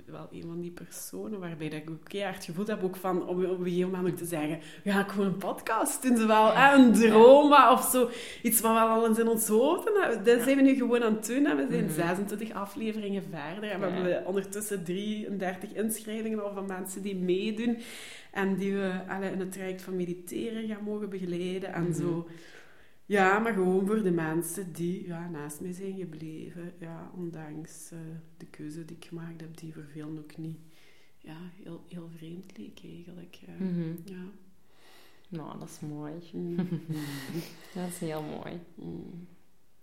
wel 0.07 0.29
een 0.33 0.43
van 0.43 0.61
die 0.61 0.71
personen 0.71 1.41
waarbij 1.41 1.69
dat 1.69 1.79
ik 1.79 1.91
ook 1.91 2.05
keihard 2.05 2.45
gevoeld 2.45 2.67
heb 2.69 2.83
ook 2.83 2.97
van 2.97 3.23
op, 3.23 3.29
op 3.29 3.59
een 3.59 3.65
gegeven 3.65 3.91
moment 3.91 4.11
ook 4.13 4.19
te 4.19 4.25
zeggen 4.25 4.59
ja, 4.85 5.01
ik 5.01 5.09
gewoon 5.09 5.27
een 5.27 5.37
podcast 5.37 6.03
doen 6.03 6.17
ze 6.17 6.27
wel, 6.27 6.47
Ja. 6.53 6.75
een 6.75 6.93
droma 6.93 7.73
of 7.73 7.83
zo. 7.91 8.11
Iets 8.43 8.61
wat 8.61 8.73
wel 8.73 8.89
al 8.89 9.07
eens 9.07 9.19
in 9.19 9.29
ons 9.29 9.49
hoofd 9.49 9.87
en 9.87 10.25
dat 10.25 10.43
zijn 10.43 10.57
we 10.57 10.63
nu 10.63 10.75
gewoon 10.75 11.03
aan 11.03 11.15
het 11.15 11.27
doen. 11.27 11.45
hè. 11.45 11.55
We 11.57 11.67
zijn 11.71 11.85
Mhm. 11.85 11.95
26 11.95 12.53
afleveringen 12.53 13.23
verder 13.31 13.71
en 13.71 13.81
we 13.81 13.87
hebben 13.87 14.27
ondertussen 14.27 14.85
33 14.85 15.73
inschrijvingen 15.73 16.45
al 16.45 16.53
van 16.55 16.67
mensen 16.67 17.03
die 17.03 17.17
meedoen 17.17 17.79
en 18.33 18.57
die 18.57 18.75
we 18.75 18.93
allee, 19.09 19.31
in 19.31 19.41
het 19.41 19.53
traject 19.53 19.83
van 19.83 19.97
mediteren 19.97 20.69
gaan 20.69 20.85
mogen 20.85 21.09
begeleiden 21.09 21.73
en 21.73 21.83
Mhm. 21.83 21.93
zo. 21.93 22.27
Ja, 23.07 23.39
maar 23.39 23.53
gewoon 23.53 23.87
voor 23.87 24.03
de 24.03 24.11
mensen 24.11 24.73
die 24.73 25.07
ja, 25.07 25.29
naast 25.29 25.61
mij 25.61 25.73
zijn 25.73 25.97
gebleven. 25.97 26.73
Ja, 26.79 27.11
ondanks 27.17 27.91
eh, 27.91 27.99
de 28.37 28.47
keuze 28.47 28.85
die 28.85 28.97
ik 28.97 29.05
gemaakt 29.05 29.41
heb, 29.41 29.57
die 29.57 29.73
voor 29.73 29.87
velen 29.93 30.19
ook 30.19 30.37
niet 30.37 30.59
ja, 31.27 31.37
heel, 31.63 31.85
heel 31.89 32.09
vreemd 32.17 32.59
leek 32.59 32.81
eigenlijk. 32.85 33.35
Ja. 33.35 33.65
Mhm. 33.65 33.95
ja. 34.05 34.25
Nou, 35.29 35.59
dat 35.59 35.69
is 35.69 35.81
mooi. 35.81 36.13
Mm. 36.33 36.57
Dat 37.75 37.89
is 37.89 37.99
heel 37.99 38.23
mooi. 38.23 38.61
Mm. 38.75 39.27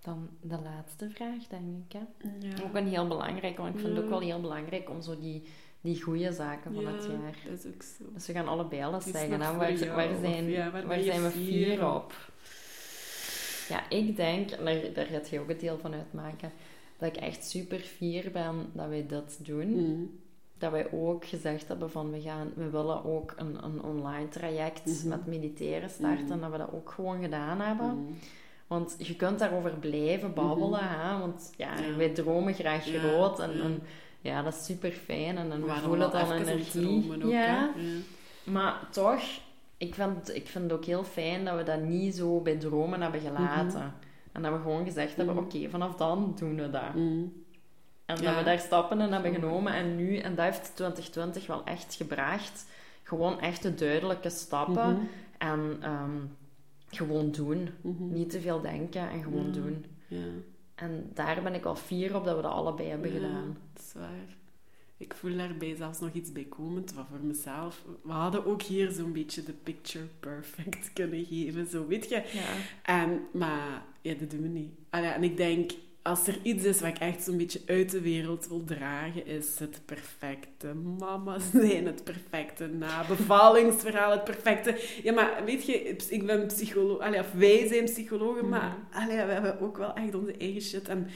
Dan 0.01 0.29
de 0.41 0.59
laatste 0.63 1.09
vraag, 1.09 1.47
denk 1.47 1.83
ik. 1.85 1.91
Hè? 1.91 2.29
Ja. 2.47 2.63
Ook 2.63 2.75
een 2.75 2.87
heel 2.87 3.07
belangrijk, 3.07 3.57
want 3.57 3.73
ik 3.73 3.79
vind 3.79 3.95
het 3.95 4.03
ook 4.03 4.09
wel 4.09 4.19
heel 4.19 4.41
belangrijk 4.41 4.89
om 4.89 5.01
zo 5.01 5.19
die, 5.19 5.43
die 5.81 6.01
goede 6.01 6.31
zaken 6.31 6.73
van 6.73 6.83
ja, 6.83 6.91
het 6.91 7.05
jaar. 7.05 7.37
dat 7.49 7.65
is 7.65 7.73
ook 7.73 7.83
zo. 7.83 8.03
Dus 8.13 8.27
we 8.27 8.33
gaan 8.33 8.47
allebei 8.47 8.83
alles 8.83 9.03
zeggen. 9.03 9.31
Hè? 9.31 9.37
Waar, 9.37 9.57
waar 9.57 9.77
zijn, 9.77 10.87
waar 10.87 11.01
zijn 11.01 11.23
we 11.23 11.29
fier 11.29 11.93
op? 11.93 12.31
Ja, 13.73 13.89
ik 13.89 14.15
denk, 14.15 14.51
en 14.51 14.65
daar, 14.65 14.93
daar 14.93 15.05
gaat 15.05 15.29
je 15.29 15.39
ook 15.39 15.47
het 15.47 15.59
deel 15.59 15.77
van 15.81 15.93
uitmaken, 15.93 16.51
dat 16.97 17.15
ik 17.15 17.21
echt 17.21 17.49
super 17.49 17.79
fier 17.79 18.31
ben 18.31 18.69
dat 18.73 18.87
wij 18.87 19.05
dit 19.07 19.45
doen. 19.45 19.67
Mm. 19.67 20.19
Dat 20.57 20.71
wij 20.71 20.91
ook 20.91 21.25
gezegd 21.25 21.67
hebben 21.67 21.91
van 21.91 22.11
we, 22.11 22.21
gaan, 22.21 22.51
we 22.55 22.69
willen 22.69 23.03
ook 23.05 23.33
een, 23.35 23.63
een 23.63 23.83
online 23.83 24.27
traject 24.29 24.85
Mhm. 24.85 25.07
met 25.07 25.25
mediteren 25.25 25.89
starten. 25.89 26.25
Mhm. 26.27 26.39
Dat 26.39 26.51
we 26.51 26.57
dat 26.57 26.71
ook 26.73 26.91
gewoon 26.91 27.21
gedaan 27.21 27.59
hebben. 27.61 28.17
Want 28.67 28.95
je 28.97 29.15
kunt 29.15 29.39
daarover 29.39 29.71
blijven 29.71 30.33
babbelen, 30.33 30.79
hè? 30.89 31.19
want 31.19 31.53
ja, 31.57 31.79
Ja. 31.79 31.95
wij 31.95 32.09
dromen 32.09 32.53
graag 32.53 32.85
Ja, 32.85 32.99
groot 32.99 33.39
en, 33.39 33.57
ja. 33.57 33.63
en 33.63 33.81
ja, 34.21 34.41
dat 34.41 34.53
is 34.53 34.65
super 34.65 34.91
fijn 34.91 35.37
en, 35.37 35.51
en 35.51 35.65
we 35.65 35.71
voelen 35.83 36.11
dan 36.11 36.31
energie. 36.31 37.13
ook. 37.23 37.31
Ja. 37.31 37.69
Maar 38.43 38.87
toch, 38.91 39.21
ik 39.87 39.95
vind, 39.95 40.35
ik 40.35 40.47
vind 40.47 40.63
het 40.63 40.73
ook 40.73 40.85
heel 40.85 41.03
fijn 41.03 41.45
dat 41.45 41.55
we 41.57 41.63
dat 41.63 41.81
niet 41.81 42.15
zo 42.15 42.39
bij 42.41 42.57
dromen 42.57 43.01
hebben 43.01 43.21
gelaten. 43.21 43.93
En 44.31 44.41
dat 44.41 44.51
we 44.53 44.59
gewoon 44.59 44.83
gezegd 44.85 45.15
hebben, 45.15 45.35
Mhm. 45.35 45.43
oké, 45.43 45.69
vanaf 45.69 45.95
dan 45.95 46.33
doen 46.39 46.55
we 46.55 46.69
dat. 46.69 46.93
Mm. 46.95 47.33
En 48.05 48.15
Ja. 48.15 48.21
dat 48.29 48.35
we 48.37 48.43
daar 48.43 48.59
stappen 48.59 49.01
in 49.01 49.11
hebben 49.11 49.33
genomen. 49.33 49.73
En 49.73 49.95
nu, 49.95 50.17
en 50.17 50.35
dat 50.35 50.45
heeft 50.45 50.71
2020 50.75 51.47
wel 51.47 51.63
echt 51.65 51.95
gebracht, 51.95 52.65
gewoon 53.03 53.39
echte 53.39 53.73
duidelijke 53.75 54.29
stappen. 54.29 54.91
Mhm. 54.93 55.01
En 55.37 55.77
ehm, 55.81 56.17
gewoon 56.87 57.31
doen. 57.31 57.69
Mhm. 57.81 58.11
Niet 58.13 58.29
te 58.29 58.41
veel 58.41 58.61
denken 58.61 59.09
en 59.09 59.23
gewoon 59.23 59.51
doen. 59.51 59.85
Ja. 60.07 60.17
En 60.75 61.11
daar 61.13 61.41
ben 61.43 61.53
ik 61.53 61.63
wel 61.63 61.75
fier 61.75 62.15
op 62.15 62.23
dat 62.25 62.35
we 62.35 62.41
dat 62.41 62.51
allebei 62.51 62.89
hebben 62.89 63.13
Ja, 63.13 63.15
gedaan. 63.19 63.57
dat 63.73 63.83
is 63.83 63.93
waar. 63.93 64.35
Ik 65.03 65.13
voel 65.13 65.37
daarbij 65.37 65.75
zelfs 65.75 65.99
nog 65.99 66.13
iets 66.13 66.31
bijkomend, 66.31 66.93
wat 66.93 67.05
voor 67.09 67.19
mezelf... 67.23 67.81
We 68.03 68.11
hadden 68.11 68.45
ook 68.45 68.61
hier 68.61 68.91
zo'n 68.91 69.13
beetje 69.13 69.43
de 69.43 69.53
picture 69.63 70.05
perfect 70.19 70.91
kunnen 70.93 71.25
geven, 71.25 71.67
zo, 71.67 71.87
weet 71.87 72.09
je. 72.09 72.15
Ja. 72.15 73.01
En, 73.01 73.21
maar, 73.33 73.83
ja, 74.01 74.13
dat 74.13 74.29
doen 74.31 74.41
we 74.41 74.47
niet. 74.47 74.71
Allee, 74.89 75.09
en 75.09 75.23
ik 75.23 75.37
denk, 75.37 75.71
als 76.01 76.27
er 76.27 76.37
iets 76.43 76.63
is 76.63 76.79
wat 76.79 76.89
ik 76.89 76.97
echt 76.97 77.23
zo'n 77.23 77.37
beetje 77.37 77.61
uit 77.65 77.91
de 77.91 78.01
wereld 78.01 78.47
wil 78.47 78.63
dragen, 78.63 79.25
is 79.25 79.59
het 79.59 79.81
perfecte 79.85 80.73
mama 80.73 81.39
zijn, 81.53 81.85
het 81.85 82.03
perfecte 82.03 82.67
nabevallingsverhaal, 82.67 84.11
het 84.11 84.23
perfecte... 84.23 84.79
Ja, 85.03 85.13
maar 85.13 85.41
weet 85.45 85.65
je, 85.65 85.73
ik 86.09 86.25
ben 86.25 86.47
psycholoog, 86.47 86.99
allee, 86.99 87.19
of 87.19 87.31
wij 87.31 87.67
zijn 87.67 87.85
psychologen, 87.85 88.49
maar 88.49 88.77
Mhm. 88.89 89.03
allee, 89.03 89.25
we 89.25 89.31
hebben 89.31 89.59
ook 89.59 89.77
wel 89.77 89.93
echt 89.93 90.15
onze 90.15 90.33
eigen 90.37 90.61
shit. 90.61 90.87
En 90.87 91.07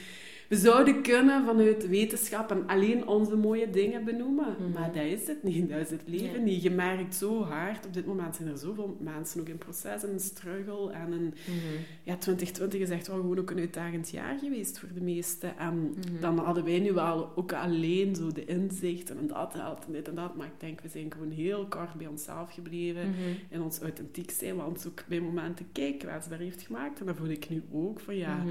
we 0.49 0.55
zouden 0.55 1.01
kunnen 1.01 1.45
vanuit 1.45 1.87
wetenschap 1.89 2.51
en 2.51 2.63
alleen 2.67 3.07
onze 3.07 3.35
mooie 3.35 3.69
dingen 3.69 4.03
benoemen. 4.03 4.55
Mhm. 4.59 4.71
Maar 4.71 4.91
dat 4.93 5.03
is 5.03 5.27
het 5.27 5.43
niet. 5.43 5.69
Dat 5.69 5.79
is 5.79 5.89
het 5.89 6.01
leven 6.05 6.43
Nee. 6.43 6.53
niet. 6.53 6.63
Je 6.63 6.69
merkt 6.71 7.15
zo 7.15 7.43
hard. 7.43 7.85
Op 7.85 7.93
dit 7.93 8.05
moment 8.05 8.35
zijn 8.35 8.47
er 8.49 8.57
zoveel 8.57 8.97
mensen 8.99 9.39
ook 9.41 9.47
in 9.49 9.57
proces 9.57 10.03
en 10.03 10.09
een 10.09 10.19
struggle. 10.19 10.91
En 10.91 11.11
een, 11.11 11.33
Mhm. 11.47 11.81
ja, 12.03 12.15
2020 12.17 12.79
is 12.79 12.89
echt 12.89 13.07
wel 13.07 13.15
gewoon 13.19 13.39
ook 13.39 13.49
een 13.51 13.59
uitdagend 13.59 14.09
jaar 14.09 14.37
geweest 14.39 14.79
voor 14.79 14.89
de 14.93 15.01
meesten. 15.01 15.57
En 15.57 15.75
Mhm. 15.79 16.21
dan 16.21 16.37
hadden 16.37 16.63
wij 16.63 16.79
nu 16.79 16.93
wel 16.93 17.31
ook 17.35 17.53
alleen 17.53 18.15
zo 18.15 18.31
de 18.31 18.45
inzichten 18.45 19.17
en 19.17 19.27
dat 19.27 19.53
helpt 19.53 19.85
en 19.85 19.91
dit 19.93 20.07
en 20.07 20.15
dat. 20.15 20.35
Maar 20.35 20.47
ik 20.47 20.59
denk, 20.59 20.81
we 20.81 20.87
zijn 20.89 21.11
gewoon 21.13 21.31
heel 21.31 21.65
kort 21.65 21.93
bij 21.93 22.07
onszelf 22.07 22.53
gebleven. 22.53 23.13
En 23.49 23.61
ons 23.61 23.79
authentiek 23.79 24.31
zijn, 24.31 24.55
want 24.55 24.85
ook 24.87 25.03
bij 25.07 25.19
momenten 25.19 25.67
kijk 25.71 25.99
kwetsbaar 25.99 26.39
heeft 26.39 26.61
gemaakt. 26.61 26.99
En 26.99 27.05
dat 27.05 27.15
voel 27.15 27.29
ik 27.29 27.49
nu 27.49 27.63
ook 27.71 27.99
van 27.99 28.15
ja. 28.15 28.43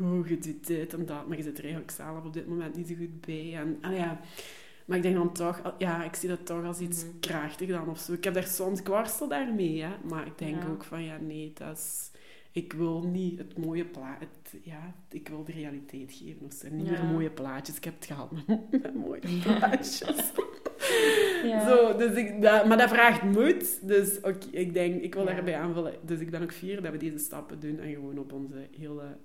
Oh, 0.00 0.28
je 0.28 0.38
doet 0.38 0.66
dit 0.66 0.94
en 0.94 1.06
dat, 1.06 1.26
maar 1.28 1.36
je 1.36 1.42
zit 1.42 1.56
er 1.58 1.62
eigenlijk 1.64 1.92
zelf 1.92 2.24
op 2.24 2.32
dit 2.32 2.46
moment 2.46 2.76
niet 2.76 2.88
zo 2.88 2.94
goed 2.98 3.20
bij. 3.20 3.54
En, 3.54 3.78
ah 3.80 3.96
ja, 3.96 4.20
maar 4.84 4.96
ik 4.96 5.02
denk 5.02 5.14
dan 5.14 5.32
toch, 5.32 5.74
ja, 5.78 6.04
ik 6.04 6.14
zie 6.14 6.28
dat 6.28 6.46
toch 6.46 6.64
als 6.64 6.78
iets 6.80 7.04
Mhm. 7.04 7.18
krachtig 7.20 7.68
dan 7.68 7.88
of 7.88 7.98
zo. 7.98 8.12
Ik 8.12 8.24
heb 8.24 8.34
daar 8.34 8.46
soms, 8.46 8.80
ik 8.80 8.86
worstel 8.86 9.28
daarmee, 9.28 9.82
hè, 9.82 9.90
maar 10.08 10.26
ik 10.26 10.38
denk 10.38 10.62
Ja. 10.62 10.68
ook 10.68 10.84
van 10.84 11.02
ja, 11.02 11.16
nee, 11.16 11.52
dat 11.54 11.76
is... 11.76 12.10
Ik 12.52 12.72
wil 12.72 13.02
niet 13.02 13.38
het 13.38 13.58
mooie 13.58 13.84
plaatje, 13.84 14.26
ja, 14.62 14.94
ik 15.10 15.28
wil 15.28 15.44
de 15.44 15.52
realiteit 15.52 16.12
geven 16.12 16.46
of 16.46 16.52
zo. 16.52 16.68
Niet 16.70 16.86
Ja. 16.86 16.92
meer 16.92 17.04
mooie 17.12 17.30
plaatjes. 17.30 17.76
Ik 17.76 17.84
heb 17.84 17.94
het 17.94 18.04
gehad 18.06 18.30
met, 18.46 18.46
met 18.82 18.94
mooie 18.94 19.20
plaatjes. 19.42 20.02
Ja. 21.44 21.68
Zo, 21.68 21.96
dus 21.96 22.16
ik, 22.16 22.42
dat, 22.42 22.66
maar 22.66 22.76
dat 22.78 22.88
vraagt 22.88 23.22
moed. 23.22 23.86
Dus 23.88 24.16
oké, 24.16 24.46
ik 24.50 24.72
denk, 24.72 25.02
ik 25.02 25.14
wil 25.14 25.24
daarbij 25.24 25.56
aanvullen. 25.56 25.94
Dus 26.02 26.20
ik 26.20 26.30
ben 26.30 26.42
ook 26.42 26.52
fier 26.52 26.82
dat 26.82 26.92
we 26.92 26.98
deze 26.98 27.18
stappen 27.18 27.60
doen 27.60 27.78
en 27.78 27.92
gewoon 27.94 28.18
op 28.18 28.32
onze 28.32 28.68
hele 28.78 29.16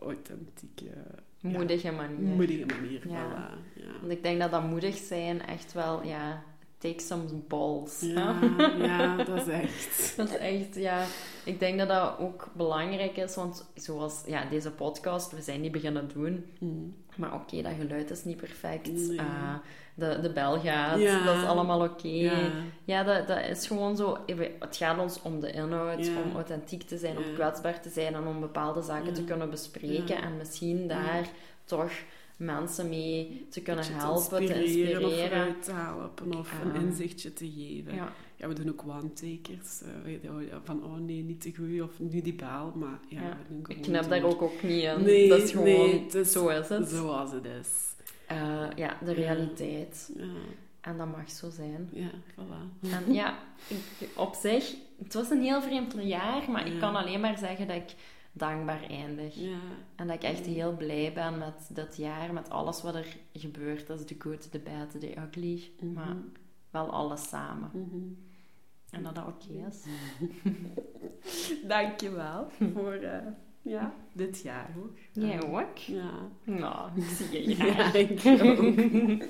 authentieke, 0.00 0.92
Moedige 1.40 1.92
manier. 1.92 2.34
moedige 2.34 2.66
manier. 2.66 3.00
Voilà. 3.00 3.74
Want 4.00 4.12
ik 4.12 4.22
denk 4.22 4.40
dat 4.40 4.50
dat 4.50 4.62
moedig 4.62 4.96
zijn 4.96 5.46
echt 5.46 5.72
wel, 5.72 6.02
ja, 6.02 6.42
take 6.78 7.00
some 7.00 7.24
balls. 7.48 8.00
Ja, 8.00 8.38
ja, 8.78 9.16
dat 9.24 9.46
is 9.46 9.48
echt. 9.48 9.94
Dat 10.16 10.28
is 10.28 10.36
echt, 10.36 10.74
ja. 10.74 11.04
Ik 11.44 11.58
denk 11.60 11.78
dat 11.78 11.88
dat 11.88 12.18
ook 12.18 12.48
belangrijk 12.56 13.16
is, 13.16 13.34
want 13.34 13.70
zoals 13.74 14.22
ja, 14.26 14.44
deze 14.44 14.70
podcast, 14.70 15.32
we 15.32 15.40
zijn 15.42 15.60
die 15.60 15.70
beginnen 15.70 16.08
doen. 16.14 16.44
Mm. 16.58 16.94
Maar 17.16 17.34
oké, 17.34 17.62
dat 17.62 17.72
geluid 17.80 18.10
is 18.10 18.24
niet 18.24 18.36
perfect. 18.36 18.90
Nee. 18.92 19.20
Ah, 19.20 19.54
de, 19.96 20.18
de 20.22 20.30
bel 20.32 20.60
gaat, 20.60 20.98
Ja. 21.00 21.24
dat 21.24 21.36
is 21.36 21.44
allemaal 21.44 21.82
oké. 21.84 22.08
Ja. 22.08 22.50
Ja, 22.84 23.02
dat, 23.04 23.26
dat 23.28 23.38
is 23.50 23.66
gewoon 23.66 23.96
zo. 23.96 24.18
Het 24.58 24.76
gaat 24.76 24.98
ons 24.98 25.22
om 25.22 25.40
de 25.40 25.50
inhoud, 25.52 26.06
Ja. 26.06 26.12
om 26.24 26.34
authentiek 26.34 26.82
te 26.82 26.98
zijn, 26.98 27.16
om 27.16 27.24
kwetsbaar 27.34 27.80
te 27.82 27.88
zijn 27.88 28.14
en 28.14 28.26
om 28.26 28.40
bepaalde 28.40 28.82
zaken 28.82 29.12
te 29.12 29.24
kunnen 29.24 29.50
bespreken. 29.50 30.22
En 30.22 30.36
misschien 30.36 30.88
daar 30.88 31.28
toch 31.64 31.90
mensen 32.36 32.88
mee 32.88 33.46
te 33.50 33.60
kunnen 33.60 33.84
helpen, 33.92 34.46
te 34.46 34.62
inspireren 34.62 35.12
eruit 35.12 35.62
te 35.62 35.72
helpen 35.72 36.38
of 36.38 36.52
een 36.64 36.80
inzichtje 36.80 37.32
te 37.32 37.50
geven. 37.56 37.94
Ja. 37.94 38.12
We 38.48 38.54
doen 38.54 38.68
ook 38.68 38.82
one-takers. 38.86 39.82
eh, 40.04 40.22
ja, 40.22 40.60
van, 40.64 40.84
oh 40.84 40.96
nee, 40.98 41.22
niet 41.22 41.40
te 41.40 41.52
goed 41.56 41.82
of 41.82 41.90
nu 41.98 42.20
die 42.22 42.34
baal. 42.34 42.72
Maar 42.74 42.98
ja, 43.08 43.20
we 43.20 43.54
doen 43.54 43.64
Ik 43.68 43.82
knap 43.82 44.08
daar 44.08 44.22
ook, 44.22 44.42
ook 44.42 44.62
niet 44.62 44.82
in. 44.82 45.02
Nee, 45.02 45.28
dat 45.28 45.38
is 45.42 45.50
gewoon, 45.50 45.64
nee, 45.64 46.06
is 46.12 46.32
zo 46.32 46.48
is 46.48 46.68
het. 46.68 46.88
Zoals 46.88 47.32
het 47.32 47.44
is. 47.60 47.68
Eh, 48.26 48.66
ja, 48.76 48.98
de 49.04 49.12
realiteit. 49.12 50.10
Ja, 50.16 50.24
En 50.80 50.96
dat 50.96 51.06
mag 51.16 51.30
zo 51.30 51.50
zijn. 51.50 51.88
ja 51.92 52.10
voilà. 52.32 52.90
En 52.92 53.12
ja, 53.12 53.38
ik, 53.98 54.08
op 54.16 54.34
zich, 54.34 54.74
het 55.02 55.14
was 55.14 55.30
een 55.30 55.42
heel 55.42 55.62
vreemd 55.62 55.94
jaar, 56.00 56.50
maar 56.50 56.66
ik 56.66 56.78
kan 56.80 56.96
alleen 56.96 57.20
maar 57.20 57.38
zeggen 57.38 57.66
dat 57.66 57.76
ik 57.76 57.94
dankbaar 58.32 58.82
eindig. 58.88 59.34
Ja, 59.34 59.58
En 59.96 60.06
dat 60.06 60.16
ik 60.16 60.22
echt 60.22 60.46
heel 60.46 60.76
blij 60.76 61.12
ben 61.14 61.38
met 61.38 61.68
dit 61.72 61.96
jaar, 61.96 62.32
met 62.32 62.50
alles 62.50 62.82
wat 62.82 62.94
er 62.94 63.16
gebeurt. 63.32 63.86
Dat 63.86 64.00
is 64.00 64.06
de 64.06 64.16
good, 64.18 64.52
de 64.52 64.58
bad, 64.58 65.00
de 65.00 65.16
ugly. 65.18 65.70
Mhm. 65.80 65.92
Maar 65.92 66.16
wel 66.70 66.90
alles 66.90 67.28
samen. 67.28 67.70
mhm. 67.72 68.04
En 68.90 69.02
dat 69.02 69.14
dat 69.14 69.26
oké 69.26 69.66
is. 69.68 69.84
Dankjewel 71.68 72.48
voor 72.72 72.92
eh, 72.92 73.26
ja, 73.66 73.94
dit 74.12 74.40
jaar 74.40 74.70
ook. 74.78 74.96
Jij 75.12 75.38
Eh, 75.38 75.52
ook? 75.54 75.76
Ja. 75.78 76.28
Nou, 76.44 76.90
ik 77.00 77.04
zie 77.04 77.48
je 77.48 77.56
Ja, 77.56 77.94
ik 77.94 78.40
ook. 78.42 78.58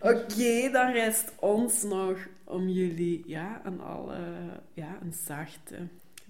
Oké, 0.00 0.70
dan 0.72 0.92
rest 0.92 1.32
ons 1.40 1.82
nog 1.82 2.28
om 2.44 2.68
jullie 2.68 3.22
ja, 3.26 3.60
een, 3.64 3.80
alle, 3.80 4.18
ja, 4.74 4.98
een 5.02 5.12
zachte, 5.12 5.76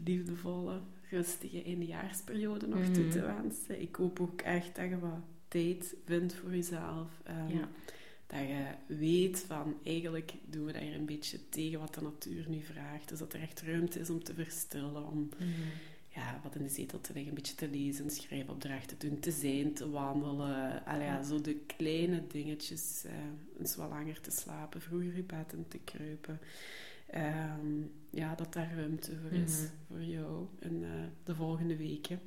liefdevolle, 0.04 0.80
rustige 1.10 1.62
eindejaarsperiode 1.62 2.66
nog 2.66 2.84
toe 2.84 3.02
Mhm. 3.04 3.10
te 3.12 3.20
wensen. 3.20 3.80
Ik 3.80 3.94
hoop 3.96 4.20
ook 4.20 4.40
echt 4.40 4.76
dat 4.76 4.88
je 4.88 4.98
wat 4.98 5.20
tijd 5.48 5.94
vindt 6.04 6.34
voor 6.34 6.50
jezelf. 6.50 7.08
Ehm, 7.24 7.56
Ja. 7.58 7.68
Dat 8.26 8.38
je 8.40 8.64
weet 8.96 9.44
van, 9.46 9.74
eigenlijk 9.84 10.32
doen 10.46 10.64
we 10.66 10.72
daar 10.72 10.82
een 10.82 11.06
beetje 11.06 11.48
tegen 11.48 11.78
wat 11.80 11.94
de 11.94 12.02
natuur 12.02 12.44
nu 12.48 12.60
vraagt. 12.62 13.08
Dus 13.08 13.18
dat 13.18 13.32
er 13.32 13.40
echt 13.40 13.62
ruimte 13.62 14.00
is 14.00 14.10
om 14.10 14.22
te 14.24 14.34
verstillen, 14.34 15.06
om 15.06 15.28
Mhm. 15.38 15.48
Ja, 16.18 16.40
wat 16.42 16.54
in 16.54 16.62
de 16.62 16.68
zetel 16.68 17.00
te 17.00 17.12
liggen, 17.12 17.28
een 17.28 17.34
beetje 17.34 17.54
te 17.54 17.68
lezen, 17.68 18.10
schrijfopdrachten 18.10 18.98
te 18.98 19.08
doen, 19.08 19.18
te 19.20 19.30
zijn, 19.30 19.74
te 19.74 19.90
wandelen. 19.90 20.82
Ja, 20.86 21.22
zo 21.22 21.40
de 21.40 21.54
kleine 21.54 22.26
dingetjes. 22.26 23.04
eh, 23.06 23.12
eens 23.60 23.76
wat 23.76 23.88
langer 23.88 24.20
te 24.20 24.30
slapen, 24.30 24.80
vroeger 24.80 25.14
in 25.14 25.26
bed 25.26 25.52
in 25.52 25.64
te 25.68 25.78
kruipen. 25.78 26.38
Ehm, 27.10 27.82
ja, 28.10 28.34
dat 28.34 28.52
daar 28.52 28.72
ruimte 28.76 29.12
voor 29.22 29.32
is 29.32 29.56
Mhm. 29.60 29.68
voor 29.88 30.02
jou 30.02 30.46
in 30.58 30.84
eh, 30.84 30.90
de 31.24 31.34
volgende 31.34 31.76
weken. 31.76 32.20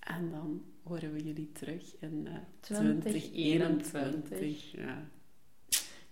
En 0.00 0.30
dan 0.30 0.62
horen 0.82 1.12
we 1.12 1.22
jullie 1.22 1.52
terug 1.52 1.94
in 2.00 2.26
eh 2.26 2.32
2021. 2.60 3.22
2021. 3.90 4.72
Ja, 4.72 5.02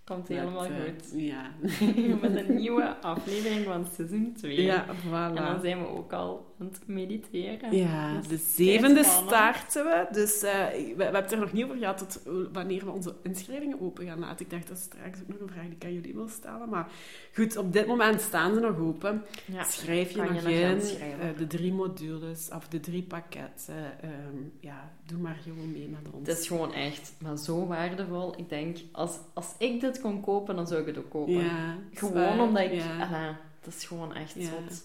Komt 0.03 0.27
helemaal 0.27 0.65
goed. 0.65 1.11
Ja. 1.21 1.51
Met 2.21 2.35
een 2.35 2.55
nieuwe 2.55 2.95
aflevering 2.97 3.65
van 3.65 3.85
seizoen 3.93 4.33
2. 4.33 4.61
ja, 4.61 4.87
En 4.87 4.95
voilà. 4.97 5.35
dan 5.35 5.61
zijn 5.61 5.79
we 5.79 5.87
ook 5.87 6.13
al 6.13 6.48
het 6.59 6.79
mediteren. 6.85 7.75
Ja, 7.75 8.17
Dus 8.17 8.27
de 8.27 8.37
zevende 8.37 9.03
starten 9.03 9.83
we. 9.85 10.07
Dus 10.11 10.41
eh, 10.41 10.65
we, 10.71 10.93
we 10.97 11.03
hebben 11.03 11.21
het 11.21 11.31
er 11.31 11.39
nog 11.39 11.53
niet 11.53 11.63
over 11.63 11.77
gehad 11.77 11.97
tot 11.97 12.21
wanneer 12.53 12.85
we 12.85 12.91
onze 12.91 13.15
inschrijvingen 13.23 13.81
open 13.81 14.05
gaan 14.05 14.19
laten. 14.19 14.45
Ik 14.45 14.51
dacht, 14.51 14.67
dat 14.67 14.77
is 14.77 14.83
straks 14.83 15.19
ook 15.21 15.27
nog 15.27 15.39
een 15.39 15.47
vraag 15.49 15.63
die 15.65 15.75
ik 15.75 15.83
aan 15.83 15.93
jullie 15.93 16.13
wil 16.13 16.27
stellen. 16.27 16.69
Maar 16.69 16.87
goed, 17.33 17.57
op 17.57 17.73
dit 17.73 17.87
moment 17.87 18.21
staan 18.21 18.53
ze 18.53 18.59
nog 18.59 18.77
open. 18.79 19.23
Ja. 19.45 19.63
Schrijf 19.63 20.09
je 20.11 20.17
je 20.17 20.23
nog 20.23 20.33
nog 20.33 20.43
in. 20.51 20.79
eh, 20.79 21.37
de 21.37 21.47
drie 21.47 21.73
modules, 21.73 22.49
of 22.55 22.67
de 22.67 22.79
drie 22.79 23.03
pakketten. 23.03 24.01
ehm, 24.01 24.37
ja, 24.59 24.91
doe 25.05 25.19
maar 25.19 25.37
gewoon 25.43 25.71
mee 25.71 25.87
met 25.87 26.11
ons. 26.13 26.27
Het 26.27 26.37
is 26.39 26.47
gewoon 26.47 26.73
echt 26.73 27.13
maar 27.21 27.37
zo 27.37 27.67
waardevol. 27.67 28.33
Ik 28.37 28.49
denk, 28.49 28.77
als, 28.91 29.17
als 29.33 29.53
ik 29.57 29.81
dit 29.81 30.01
kon 30.01 30.21
kopen, 30.21 30.55
dan 30.55 30.67
zou 30.67 30.79
ik 30.81 30.85
het 30.87 30.97
ook 30.97 31.09
kopen. 31.09 31.33
ja, 31.33 31.77
Gewoon 31.93 32.39
omdat 32.39 32.63
ik... 32.63 32.73
ja. 32.73 33.05
Allee, 33.07 33.31
het 33.61 33.75
is 33.75 33.83
gewoon 33.85 34.13
echt 34.15 34.33
Ja. 34.35 34.41
zot. 34.43 34.83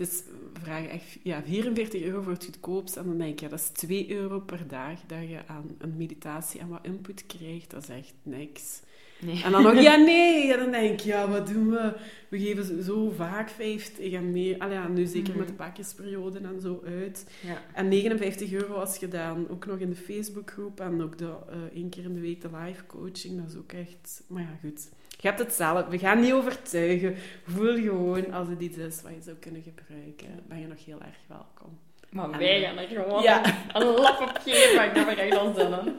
Is, 0.00 0.22
we 0.54 0.60
vragen 0.62 0.90
echt 0.90 1.18
ja, 1.22 1.42
44 1.42 2.02
euro 2.02 2.22
voor 2.22 2.32
het 2.32 2.44
goedkoopste. 2.44 3.00
En 3.00 3.06
dan 3.06 3.18
denk 3.18 3.40
je, 3.40 3.48
dat 3.48 3.58
is 3.58 3.68
2 3.68 4.10
euro 4.10 4.40
per 4.40 4.68
dag 4.68 5.00
dat 5.06 5.28
je 5.28 5.38
aan 5.46 5.70
een 5.78 5.96
meditatie 5.96 6.60
en 6.60 6.68
wat 6.68 6.80
input 6.82 7.24
krijgt. 7.26 7.70
Dat 7.70 7.82
is 7.82 7.88
echt 7.88 8.12
niks. 8.22 8.80
Nee. 9.20 9.42
En 9.42 9.50
dan 9.52 9.62
nog, 9.62 9.80
ja 9.88 9.96
nee. 9.96 10.52
En 10.52 10.58
dan 10.58 10.70
denk 10.70 10.92
ik, 10.92 11.00
ja, 11.00 11.28
wat 11.28 11.46
doen 11.46 11.70
we? 11.70 11.92
We 12.28 12.38
geven 12.40 12.82
zo- 12.84 13.10
vaak 13.16 13.48
50 13.50 14.12
en 14.12 14.32
meer. 14.32 14.58
Allee, 14.58 14.74
ja, 14.74 14.88
nu 14.88 15.06
zeker 15.06 15.28
Mhm. 15.30 15.38
met 15.38 15.48
de 15.48 15.54
pakjesperiode 15.54 16.38
en 16.38 16.60
zo 16.60 16.82
uit. 16.86 17.26
Ja. 17.46 17.62
En 17.74 17.88
59 17.88 18.52
euro 18.52 18.74
als 18.74 18.98
gedaan. 18.98 19.48
Ook 19.48 19.66
nog 19.66 19.78
in 19.78 19.90
de 19.90 19.96
Facebookgroep 19.96 20.80
en 20.80 21.02
ook 21.02 21.18
de, 21.18 21.24
eh, 21.50 21.56
één 21.74 21.88
keer 21.88 22.04
in 22.04 22.14
de 22.14 22.20
week 22.20 22.40
de 22.40 22.48
live 22.56 22.86
coaching. 22.86 23.38
Dat 23.40 23.50
is 23.50 23.56
ook 23.56 23.72
echt... 23.72 24.22
Maar 24.28 24.42
ja, 24.42 24.58
goed. 24.68 24.88
Je 25.22 25.28
hebt 25.28 25.38
het 25.38 25.52
zelf. 25.52 25.86
We 25.86 25.98
gaan 25.98 26.20
niet 26.20 26.32
overtuigen. 26.32 27.14
Voel 27.44 27.74
gewoon 27.76 28.32
als 28.32 28.48
het 28.48 28.60
iets 28.60 28.76
is 28.76 29.02
wat 29.02 29.12
je 29.14 29.22
zou 29.22 29.36
kunnen 29.36 29.62
gebruiken. 29.62 30.26
Ben 30.48 30.60
je 30.60 30.66
nog 30.66 30.84
heel 30.84 30.98
erg 31.00 31.16
welkom. 31.28 31.78
Maar 32.10 32.30
En- 32.30 32.38
wij 32.38 32.60
gaan 32.60 32.76
er 32.78 32.88
gewoon 32.88 33.22
Ja. 33.22 33.42
een 33.72 33.86
lap 33.86 34.20
op 34.20 34.40
geven. 34.44 34.84
Ik 34.84 34.90
heb 34.94 35.08
er 35.08 35.18
echt 35.18 35.38
al 35.38 35.54
zin 35.54 35.66
in. 35.66 35.94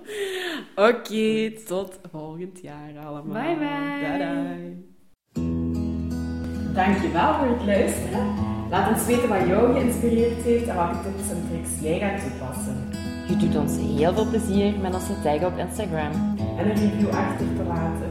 Oké, 0.87 1.51
tot 1.65 1.99
volgend 2.11 2.61
jaar 2.61 2.91
allemaal. 3.05 3.43
Bye, 3.43 3.55
bye. 3.55 4.17
Bye 4.17 4.89
Dankjewel 6.73 7.33
voor 7.33 7.47
het 7.57 7.65
luisteren. 7.65 8.33
Laat 8.69 8.93
ons 8.93 9.05
weten 9.05 9.29
wat 9.29 9.47
jou 9.47 9.73
geïnspireerd 9.73 10.41
heeft 10.43 10.67
en 10.67 10.75
welke 10.75 10.97
tips 11.03 11.29
en 11.31 11.47
tricks 11.49 11.69
jij 11.81 11.99
gaat 11.99 12.21
toepassen. 12.21 12.89
Je 13.27 13.37
doet 13.37 13.55
ons 13.55 13.77
heel 13.77 14.13
veel 14.13 14.29
plezier 14.29 14.79
met 14.79 14.93
onze 14.93 15.21
tag 15.23 15.43
op 15.43 15.57
Instagram. 15.57 16.11
En 16.57 16.69
een 16.69 16.75
review 16.75 17.09
achter 17.09 17.45
te 17.55 17.63
laten. 17.67 18.10